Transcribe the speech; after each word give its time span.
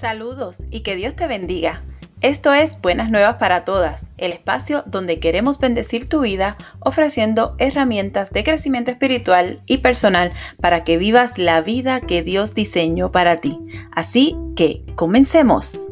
Saludos 0.00 0.62
y 0.70 0.80
que 0.80 0.96
Dios 0.96 1.14
te 1.14 1.26
bendiga. 1.26 1.84
Esto 2.22 2.54
es 2.54 2.80
Buenas 2.80 3.10
Nuevas 3.10 3.34
para 3.34 3.66
Todas, 3.66 4.06
el 4.16 4.32
espacio 4.32 4.82
donde 4.86 5.20
queremos 5.20 5.58
bendecir 5.58 6.08
tu 6.08 6.20
vida 6.20 6.56
ofreciendo 6.78 7.54
herramientas 7.58 8.30
de 8.30 8.42
crecimiento 8.42 8.90
espiritual 8.90 9.62
y 9.66 9.78
personal 9.78 10.32
para 10.58 10.84
que 10.84 10.96
vivas 10.96 11.36
la 11.36 11.60
vida 11.60 12.00
que 12.00 12.22
Dios 12.22 12.54
diseñó 12.54 13.12
para 13.12 13.42
ti. 13.42 13.58
Así 13.92 14.38
que, 14.56 14.86
comencemos. 14.94 15.88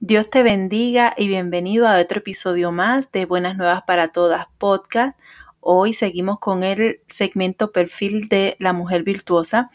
Dios 0.00 0.28
te 0.28 0.42
bendiga 0.42 1.14
y 1.16 1.28
bienvenido 1.28 1.88
a 1.88 1.98
otro 1.98 2.18
episodio 2.18 2.72
más 2.72 3.10
de 3.12 3.24
Buenas 3.24 3.56
Nuevas 3.56 3.82
para 3.86 4.08
Todas 4.08 4.48
podcast. 4.58 5.16
Hoy 5.60 5.92
seguimos 5.92 6.38
con 6.38 6.62
el 6.62 7.00
segmento 7.08 7.70
perfil 7.70 8.28
de 8.28 8.56
la 8.58 8.72
mujer 8.72 9.02
virtuosa 9.02 9.70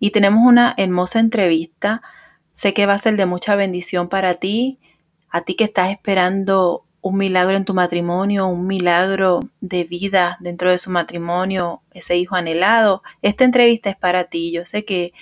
y 0.00 0.10
tenemos 0.10 0.46
una 0.46 0.74
hermosa 0.78 1.20
entrevista. 1.20 2.02
Sé 2.52 2.72
que 2.74 2.86
va 2.86 2.94
a 2.94 2.98
ser 2.98 3.16
de 3.16 3.26
mucha 3.26 3.54
bendición 3.54 4.08
para 4.08 4.34
ti, 4.34 4.78
a 5.28 5.42
ti 5.42 5.54
que 5.54 5.64
estás 5.64 5.90
esperando 5.90 6.84
un 7.00 7.16
milagro 7.16 7.56
en 7.56 7.64
tu 7.64 7.74
matrimonio, 7.74 8.46
un 8.46 8.66
milagro 8.66 9.40
de 9.60 9.84
vida 9.84 10.38
dentro 10.40 10.70
de 10.70 10.78
su 10.78 10.90
matrimonio, 10.90 11.82
ese 11.92 12.16
hijo 12.16 12.34
anhelado. 12.34 13.02
Esta 13.22 13.44
entrevista 13.44 13.90
es 13.90 13.96
para 13.96 14.24
ti. 14.24 14.50
Yo 14.52 14.64
sé 14.64 14.84
que 14.84 15.12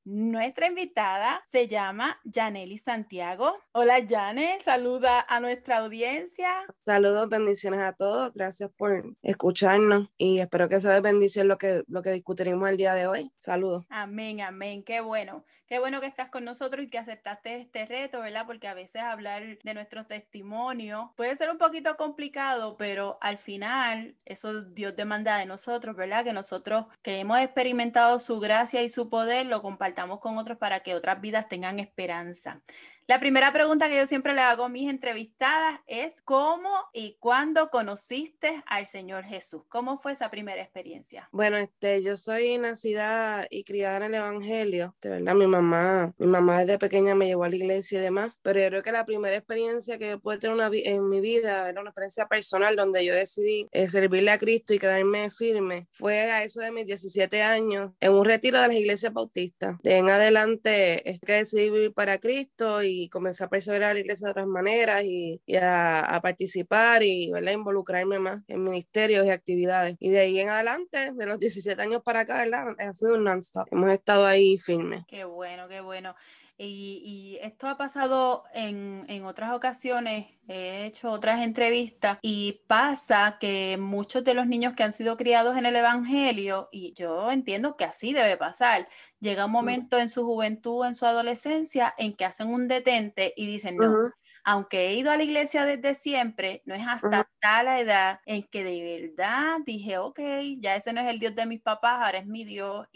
Nuestra 0.04 0.66
invitada 0.66 1.44
se 1.46 1.68
llama 1.68 2.20
Janely 2.24 2.76
Santiago. 2.76 3.56
Hola 3.70 4.04
Jane, 4.04 4.58
saluda 4.60 5.24
a 5.28 5.38
nuestra 5.38 5.76
audiencia. 5.76 6.48
Saludos, 6.84 7.28
bendiciones 7.28 7.82
a 7.82 7.92
todos. 7.92 8.32
Gracias 8.34 8.68
por 8.76 9.14
escucharnos 9.22 10.12
y 10.18 10.40
espero 10.40 10.68
que 10.68 10.80
sea 10.80 10.90
de 10.90 11.02
bendición 11.02 11.46
lo 11.46 11.56
que, 11.56 11.84
lo 11.86 12.02
que 12.02 12.10
discutiremos 12.10 12.68
el 12.68 12.78
día 12.78 12.94
de 12.94 13.06
hoy. 13.06 13.30
Saludos. 13.38 13.86
Amén, 13.90 14.40
amén. 14.40 14.82
Qué 14.82 15.00
bueno. 15.00 15.44
Qué 15.72 15.78
bueno 15.78 16.02
que 16.02 16.06
estás 16.06 16.28
con 16.28 16.44
nosotros 16.44 16.84
y 16.84 16.90
que 16.90 16.98
aceptaste 16.98 17.56
este 17.56 17.86
reto, 17.86 18.20
¿verdad? 18.20 18.44
Porque 18.46 18.68
a 18.68 18.74
veces 18.74 19.00
hablar 19.00 19.42
de 19.62 19.72
nuestro 19.72 20.04
testimonio 20.04 21.14
puede 21.16 21.34
ser 21.34 21.48
un 21.50 21.56
poquito 21.56 21.96
complicado, 21.96 22.76
pero 22.76 23.16
al 23.22 23.38
final 23.38 24.14
eso 24.26 24.60
Dios 24.64 24.94
demanda 24.96 25.38
de 25.38 25.46
nosotros, 25.46 25.96
¿verdad? 25.96 26.24
Que 26.24 26.34
nosotros 26.34 26.84
que 27.00 27.20
hemos 27.20 27.38
experimentado 27.38 28.18
su 28.18 28.38
gracia 28.38 28.82
y 28.82 28.90
su 28.90 29.08
poder 29.08 29.46
lo 29.46 29.62
compartamos 29.92 30.20
con 30.20 30.38
otros 30.38 30.56
para 30.56 30.80
que 30.80 30.94
otras 30.94 31.20
vidas 31.20 31.48
tengan 31.48 31.78
esperanza. 31.78 32.62
La 33.08 33.18
primera 33.18 33.52
pregunta 33.52 33.88
que 33.88 33.96
yo 33.96 34.06
siempre 34.06 34.32
le 34.32 34.42
hago 34.42 34.64
a 34.64 34.68
mis 34.68 34.88
entrevistadas 34.88 35.80
es 35.88 36.22
¿cómo 36.22 36.70
y 36.92 37.16
cuándo 37.18 37.68
conociste 37.68 38.62
al 38.66 38.86
Señor 38.86 39.24
Jesús? 39.24 39.62
¿Cómo 39.68 39.98
fue 39.98 40.12
esa 40.12 40.30
primera 40.30 40.62
experiencia? 40.62 41.28
Bueno, 41.32 41.56
este, 41.56 42.00
yo 42.02 42.16
soy 42.16 42.58
nacida 42.58 43.44
y 43.50 43.64
criada 43.64 43.96
en 43.96 44.02
el 44.04 44.14
Evangelio. 44.14 44.94
De 45.02 45.10
verdad, 45.10 45.34
mi 45.34 45.48
mamá, 45.48 46.12
mi 46.16 46.28
mamá 46.28 46.60
desde 46.60 46.78
pequeña 46.78 47.16
me 47.16 47.26
llevó 47.26 47.42
a 47.42 47.48
la 47.48 47.56
iglesia 47.56 47.98
y 47.98 48.02
demás, 48.02 48.32
pero 48.40 48.60
yo 48.60 48.68
creo 48.68 48.82
que 48.84 48.92
la 48.92 49.04
primera 49.04 49.36
experiencia 49.36 49.98
que 49.98 50.10
yo 50.10 50.20
pude 50.20 50.38
tener 50.38 50.54
una, 50.54 50.70
en 50.72 51.08
mi 51.08 51.20
vida 51.20 51.68
era 51.68 51.80
una 51.80 51.90
experiencia 51.90 52.26
personal 52.26 52.76
donde 52.76 53.04
yo 53.04 53.14
decidí 53.14 53.68
eh, 53.72 53.88
servirle 53.88 54.30
a 54.30 54.38
Cristo 54.38 54.74
y 54.74 54.78
quedarme 54.78 55.28
firme. 55.32 55.88
Fue 55.90 56.30
a 56.30 56.44
eso 56.44 56.60
de 56.60 56.70
mis 56.70 56.86
17 56.86 57.42
años 57.42 57.90
en 57.98 58.12
un 58.12 58.24
retiro 58.24 58.60
de 58.60 58.68
las 58.68 58.76
iglesias 58.76 59.12
bautistas. 59.12 59.76
De 59.82 59.96
en 59.96 60.08
adelante 60.08 61.10
es 61.10 61.20
que 61.20 61.32
decidí 61.32 61.68
vivir 61.68 61.92
para 61.92 62.18
Cristo 62.18 62.82
y 62.82 62.91
y 62.92 63.08
comencé 63.08 63.44
a 63.44 63.48
perseverar 63.48 63.94
la 63.94 64.00
iglesia 64.00 64.26
de 64.26 64.30
otras 64.32 64.46
maneras 64.46 65.02
y, 65.04 65.40
a, 65.60 66.20
participar 66.22 67.02
y 67.02 67.30
¿verdad? 67.30 67.52
involucrarme 67.52 68.18
más 68.18 68.42
en 68.48 68.62
ministerios 68.64 69.26
y 69.26 69.30
actividades. 69.30 69.96
Y 69.98 70.10
de 70.10 70.20
ahí 70.20 70.38
en 70.38 70.48
adelante, 70.48 71.12
de 71.12 71.26
los 71.26 71.38
17 71.38 71.80
años 71.80 72.02
para 72.04 72.20
acá, 72.20 72.38
¿verdad? 72.38 72.74
ha 72.78 72.94
sido 72.94 73.14
un 73.14 73.24
non-stop. 73.24 73.66
Hemos 73.70 73.90
estado 73.90 74.26
ahí 74.26 74.58
firmes. 74.58 75.02
Qué 75.08 75.24
bueno, 75.24 75.68
qué 75.68 75.80
bueno. 75.80 76.14
Y, 76.58 77.38
esto 77.42 77.66
ha 77.66 77.76
pasado 77.76 78.44
en, 78.54 79.04
en, 79.08 79.24
otras 79.24 79.52
ocasiones, 79.52 80.26
he 80.46 80.86
hecho 80.86 81.10
otras 81.10 81.40
entrevistas 81.40 82.18
y 82.22 82.62
pasa 82.68 83.38
que 83.40 83.76
muchos 83.80 84.22
de 84.22 84.34
los 84.34 84.46
niños 84.46 84.74
que 84.74 84.84
han 84.84 84.92
sido 84.92 85.16
criados 85.16 85.56
en 85.56 85.66
el 85.66 85.74
Evangelio, 85.74 86.68
y 86.70 86.92
yo 86.94 87.32
entiendo 87.32 87.76
que 87.76 87.84
así 87.84 88.12
debe 88.12 88.36
pasar, 88.36 88.88
llega 89.18 89.46
un 89.46 89.52
momento 89.52 89.98
en 89.98 90.08
su 90.08 90.24
juventud, 90.24 90.86
en 90.86 90.94
su 90.94 91.06
adolescencia, 91.06 91.94
en 91.98 92.14
que 92.14 92.24
hacen 92.24 92.48
un 92.48 92.68
detente 92.68 93.34
y 93.36 93.46
dicen, 93.46 93.76
no, 93.76 94.12
aunque 94.44 94.88
he 94.88 94.94
ido 94.94 95.10
a 95.10 95.16
la 95.16 95.22
iglesia 95.22 95.64
desde 95.64 95.94
siempre, 95.94 96.62
no 96.64 96.74
es 96.74 96.86
hasta 96.86 97.28
tal 97.40 97.68
edad 97.68 98.20
en 98.26 98.42
que 98.44 98.64
de 98.64 99.00
verdad 99.00 99.58
dije, 99.64 99.98
ok, 99.98 100.20
ya 100.58 100.76
ese 100.76 100.92
no 100.92 101.00
es 101.00 101.08
el 101.08 101.18
Dios 101.18 101.34
de 101.34 101.46
mis 101.46 101.60
papás, 101.60 102.02
ahora 102.02 102.18
es 102.18 102.26
mi 102.26 102.44
Dios. 102.44 102.86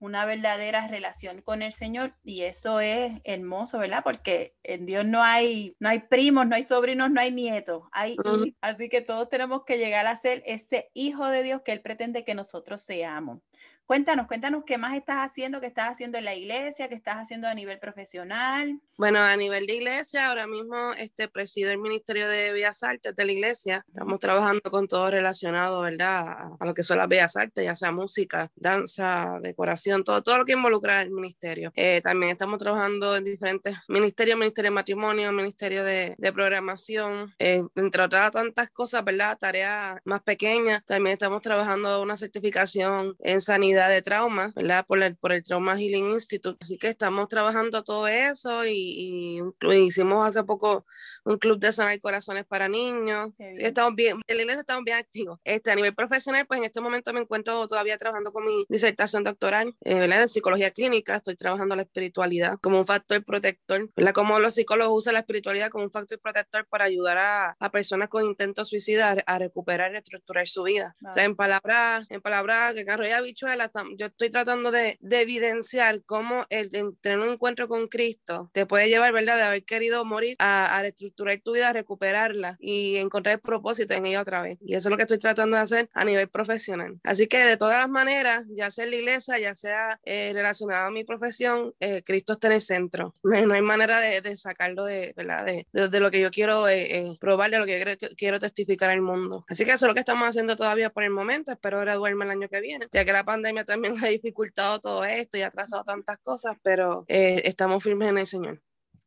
una 0.00 0.24
verdadera 0.24 0.86
relación 0.88 1.42
con 1.42 1.62
el 1.62 1.72
Señor 1.72 2.14
y 2.24 2.42
eso 2.42 2.80
es 2.80 3.12
hermoso, 3.24 3.78
¿verdad? 3.78 4.02
Porque 4.04 4.54
en 4.62 4.86
Dios 4.86 5.04
no 5.04 5.22
hay, 5.22 5.76
no 5.78 5.88
hay 5.88 6.00
primos, 6.00 6.46
no 6.46 6.56
hay 6.56 6.64
sobrinos, 6.64 7.10
no 7.10 7.20
hay 7.20 7.32
nietos, 7.32 7.82
hay 7.92 8.16
Así 8.60 8.88
que 8.88 9.00
todos 9.00 9.28
tenemos 9.28 9.64
que 9.64 9.78
llegar 9.78 10.06
a 10.06 10.16
ser 10.16 10.42
ese 10.46 10.90
hijo 10.94 11.28
de 11.28 11.42
Dios 11.42 11.62
que 11.62 11.72
Él 11.72 11.80
pretende 11.80 12.24
que 12.24 12.34
nosotros 12.34 12.82
seamos. 12.82 13.40
Cuéntanos, 13.86 14.26
cuéntanos 14.26 14.64
qué 14.64 14.78
más 14.78 14.94
estás 14.94 15.30
haciendo, 15.30 15.60
qué 15.60 15.66
estás 15.66 15.90
haciendo 15.90 16.16
en 16.16 16.24
la 16.24 16.34
iglesia, 16.34 16.88
qué 16.88 16.94
estás 16.94 17.16
haciendo 17.16 17.48
a 17.48 17.54
nivel 17.54 17.78
profesional. 17.78 18.80
Bueno, 18.96 19.20
a 19.20 19.36
nivel 19.36 19.66
de 19.66 19.74
iglesia, 19.74 20.28
ahora 20.28 20.46
mismo 20.46 20.94
este, 20.96 21.28
presido 21.28 21.70
el 21.70 21.76
Ministerio 21.76 22.26
de 22.26 22.54
Bellas 22.54 22.82
Artes 22.82 23.14
de 23.14 23.24
la 23.26 23.32
iglesia. 23.32 23.84
Estamos 23.86 24.20
trabajando 24.20 24.62
con 24.70 24.88
todo 24.88 25.10
relacionado, 25.10 25.82
¿verdad? 25.82 26.52
A 26.58 26.64
lo 26.64 26.72
que 26.72 26.82
son 26.82 26.96
las 26.96 27.08
bellas 27.08 27.36
artes, 27.36 27.62
ya 27.62 27.76
sea 27.76 27.92
música, 27.92 28.50
danza, 28.56 29.38
decoración, 29.42 30.02
todo, 30.02 30.22
todo 30.22 30.38
lo 30.38 30.44
que 30.46 30.52
involucra 30.52 31.02
el 31.02 31.10
ministerio. 31.10 31.70
Eh, 31.76 32.00
también 32.00 32.32
estamos 32.32 32.58
trabajando 32.58 33.16
en 33.16 33.24
diferentes 33.24 33.76
ministerios, 33.88 34.38
Ministerio 34.38 34.70
de 34.70 34.74
Matrimonio, 34.76 35.30
Ministerio 35.30 35.84
de, 35.84 36.16
Programación, 36.34 37.34
eh, 37.38 37.62
entre 37.76 38.02
otras 38.02 38.30
tantas 38.30 38.70
cosas, 38.70 39.04
¿verdad? 39.04 39.36
Tareas 39.38 39.98
más 40.04 40.22
pequeñas. 40.22 40.82
También 40.84 41.12
estamos 41.12 41.42
trabajando 41.42 42.00
una 42.02 42.16
certificación 42.16 43.14
en 43.20 43.40
sanidad 43.40 43.73
de 43.74 44.02
trauma, 44.02 44.52
¿verdad? 44.54 44.84
Por 44.86 45.02
el, 45.02 45.16
por 45.16 45.32
el 45.32 45.42
Trauma 45.42 45.76
Healing 45.76 46.08
Institute. 46.08 46.58
Así 46.60 46.78
que 46.78 46.88
estamos 46.88 47.28
trabajando 47.28 47.82
todo 47.82 48.08
eso 48.08 48.64
y, 48.64 49.42
hicimos 49.72 50.26
hace 50.26 50.44
poco 50.44 50.86
un 51.24 51.38
club 51.38 51.58
de 51.58 51.72
sanar 51.72 51.98
corazones 52.00 52.44
para 52.46 52.68
niños. 52.68 53.30
estamos 53.38 53.94
bien, 53.94 54.20
en 54.26 54.36
la 54.36 54.42
iglesia 54.42 54.60
estamos 54.60 54.84
bien 54.84 54.98
activos. 54.98 55.38
Este, 55.44 55.70
a 55.70 55.74
nivel 55.74 55.94
profesional, 55.94 56.46
pues 56.46 56.58
en 56.58 56.64
este 56.64 56.80
momento 56.80 57.12
me 57.12 57.20
encuentro 57.20 57.66
todavía 57.66 57.96
trabajando 57.96 58.32
con 58.32 58.46
mi 58.46 58.64
disertación 58.68 59.24
doctoral, 59.24 59.74
eh, 59.80 59.94
¿verdad? 59.94 60.22
En 60.22 60.28
psicología 60.28 60.70
clínica, 60.70 61.16
estoy 61.16 61.36
trabajando 61.36 61.76
la 61.76 61.82
espiritualidad 61.82 62.58
como 62.60 62.78
un 62.78 62.86
factor 62.86 63.24
protector, 63.24 63.90
¿verdad? 63.96 64.12
Como 64.12 64.38
los 64.38 64.54
psicólogos 64.54 64.98
usan 64.98 65.14
la 65.14 65.20
espiritualidad 65.20 65.70
como 65.70 65.84
un 65.84 65.90
factor 65.90 66.18
protector 66.20 66.66
para 66.66 66.84
ayudar 66.84 67.18
a, 67.18 67.56
a 67.58 67.70
personas 67.70 68.08
con 68.08 68.24
intentos 68.24 68.68
suicidas 68.68 69.18
a 69.26 69.38
recuperar 69.38 69.90
y 69.90 69.94
reestructurar 69.94 70.46
su 70.46 70.62
vida. 70.62 70.94
O 71.06 71.10
sea, 71.10 71.24
en 71.24 71.36
palabras, 71.36 72.06
en 72.10 72.20
palabras 72.20 72.74
que 72.74 72.84
Carro 72.84 73.04
ya 73.06 73.20
bichuela, 73.20 73.63
yo 73.96 74.06
estoy 74.06 74.30
tratando 74.30 74.70
de, 74.70 74.98
evidenciar 75.10 76.02
cómo 76.04 76.44
el 76.50 76.70
tener 77.00 77.18
un 77.18 77.30
encuentro 77.30 77.68
con 77.68 77.86
Cristo 77.88 78.50
te 78.52 78.66
puede 78.66 78.88
llevar, 78.88 79.12
¿verdad?, 79.12 79.36
de 79.36 79.42
haber 79.42 79.64
querido 79.64 80.04
morir 80.04 80.36
a, 80.38 80.76
a 80.76 80.82
reestructurar 80.82 81.40
tu 81.40 81.52
vida, 81.52 81.68
a 81.68 81.72
recuperarla 81.72 82.56
y 82.60 82.96
encontrar 82.96 83.34
el 83.34 83.40
propósito 83.40 83.94
en 83.94 84.06
ella 84.06 84.20
otra 84.20 84.42
vez. 84.42 84.58
Y 84.60 84.74
eso 84.74 84.88
es 84.88 84.90
lo 84.90 84.96
que 84.96 85.02
estoy 85.02 85.18
tratando 85.18 85.56
de 85.56 85.62
hacer 85.62 85.88
a 85.92 86.04
nivel 86.04 86.28
profesional. 86.28 86.98
Así 87.02 87.26
que 87.26 87.38
de 87.38 87.56
todas 87.56 87.78
las 87.78 87.88
maneras, 87.88 88.44
ya 88.48 88.70
sea 88.70 88.84
en 88.84 88.90
la 88.90 88.96
iglesia, 88.96 89.38
ya 89.38 89.54
sea 89.54 90.00
eh, 90.04 90.30
relacionado 90.34 90.86
a 90.86 90.90
mi 90.90 91.04
profesión, 91.04 91.74
eh, 91.80 92.02
Cristo 92.04 92.34
está 92.34 92.48
en 92.48 92.54
el 92.54 92.62
centro. 92.62 93.14
No, 93.22 93.54
hay 93.54 93.62
manera 93.62 94.00
de, 94.00 94.36
sacarlo 94.36 94.84
de, 94.84 95.12
¿verdad? 95.16 95.44
De, 95.44 96.00
lo 96.00 96.10
que 96.10 96.20
yo 96.20 96.30
quiero 96.30 96.68
eh, 96.68 97.16
probar, 97.20 97.50
de 97.50 97.58
lo 97.58 97.66
que 97.66 97.78
yo 97.78 98.08
quiero, 98.16 98.40
testificar 98.40 98.90
al 98.90 99.00
mundo. 99.00 99.44
Así 99.48 99.64
que 99.64 99.72
eso 99.72 99.86
es 99.86 99.88
lo 99.88 99.94
que 99.94 100.00
estamos 100.00 100.28
haciendo 100.28 100.56
todavía 100.56 100.90
por 100.90 101.04
el 101.04 101.10
momento. 101.10 101.52
Espero 101.52 101.80
graduarme 101.80 102.24
el 102.24 102.30
año 102.32 102.48
que 102.48 102.60
viene, 102.60 102.88
ya 102.90 103.04
que 103.04 103.12
la 103.12 103.24
pandemia 103.24 103.53
también 103.62 103.94
ha 104.04 104.08
dificultado 104.08 104.80
todo 104.80 105.04
esto 105.04 105.36
y 105.36 105.42
ha 105.42 105.46
atrasado 105.46 105.84
tantas 105.84 106.18
cosas, 106.18 106.56
pero 106.62 107.04
estamos 107.06 107.84
firmes 107.84 108.08
en 108.08 108.18
el 108.18 108.26
Señor 108.26 108.63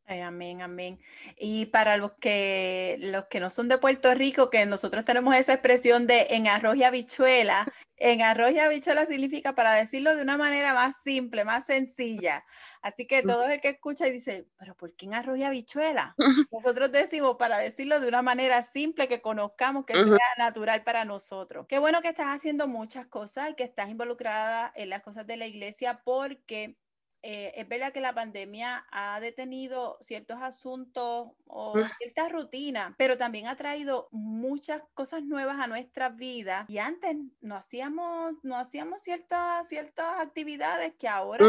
amén, 0.08 0.62
amén. 0.62 0.98
Y 1.36 1.66
para 1.66 1.96
los 1.96 2.12
que, 2.12 2.96
los 3.00 3.26
que 3.26 3.40
no 3.40 3.50
son 3.50 3.68
de 3.68 3.78
Puerto 3.78 4.14
Rico, 4.14 4.48
que 4.50 4.64
nosotros 4.64 5.04
tenemos 5.04 5.36
esa 5.36 5.52
expresión 5.52 6.06
de 6.06 6.28
en 6.30 6.48
arroz 6.48 6.76
y 6.76 6.84
habichuela, 6.84 7.66
en 7.96 8.22
arroz 8.22 8.52
y 8.52 8.58
habichuela 8.58 9.04
significa, 9.06 9.54
para 9.54 9.72
decirlo 9.74 10.16
de 10.16 10.22
una 10.22 10.38
manera 10.38 10.72
más 10.72 10.96
simple, 11.02 11.44
más 11.44 11.66
sencilla. 11.66 12.44
Así 12.80 13.06
que 13.06 13.22
todo 13.22 13.44
el 13.44 13.60
que 13.60 13.68
escucha 13.68 14.06
y 14.06 14.12
dice, 14.12 14.46
pero 14.56 14.74
¿por 14.76 14.94
qué 14.94 15.06
en 15.06 15.14
arroz 15.14 15.36
y 15.38 15.44
habichuela? 15.44 16.14
Nosotros 16.52 16.90
decimos 16.90 17.36
para 17.38 17.58
decirlo 17.58 18.00
de 18.00 18.08
una 18.08 18.22
manera 18.22 18.62
simple, 18.62 19.08
que 19.08 19.20
conozcamos, 19.20 19.84
que 19.84 19.94
sea 19.94 20.18
natural 20.38 20.84
para 20.84 21.04
nosotros. 21.04 21.66
Qué 21.68 21.78
bueno 21.78 22.00
que 22.00 22.08
estás 22.08 22.28
haciendo 22.28 22.66
muchas 22.66 23.06
cosas 23.06 23.50
y 23.50 23.54
que 23.54 23.64
estás 23.64 23.90
involucrada 23.90 24.72
en 24.74 24.88
las 24.88 25.02
cosas 25.02 25.26
de 25.26 25.36
la 25.36 25.46
iglesia 25.46 26.00
porque 26.04 26.76
eh, 27.22 27.52
es 27.56 27.68
verdad 27.68 27.92
que 27.92 28.00
la 28.00 28.14
pandemia 28.14 28.86
ha 28.90 29.18
detenido 29.20 29.96
ciertos 30.00 30.40
asuntos 30.40 31.30
o 31.46 31.74
ciertas 31.98 32.30
rutinas, 32.30 32.94
pero 32.96 33.16
también 33.16 33.48
ha 33.48 33.56
traído 33.56 34.08
muchas 34.12 34.82
cosas 34.94 35.22
nuevas 35.22 35.58
a 35.58 35.66
nuestra 35.66 36.10
vida. 36.10 36.66
Y 36.68 36.78
antes 36.78 37.16
no 37.40 37.56
hacíamos, 37.56 38.34
no 38.42 38.56
hacíamos 38.56 39.02
ciertas, 39.02 39.68
ciertas 39.68 40.20
actividades 40.20 40.94
que 40.98 41.08
ahora, 41.08 41.44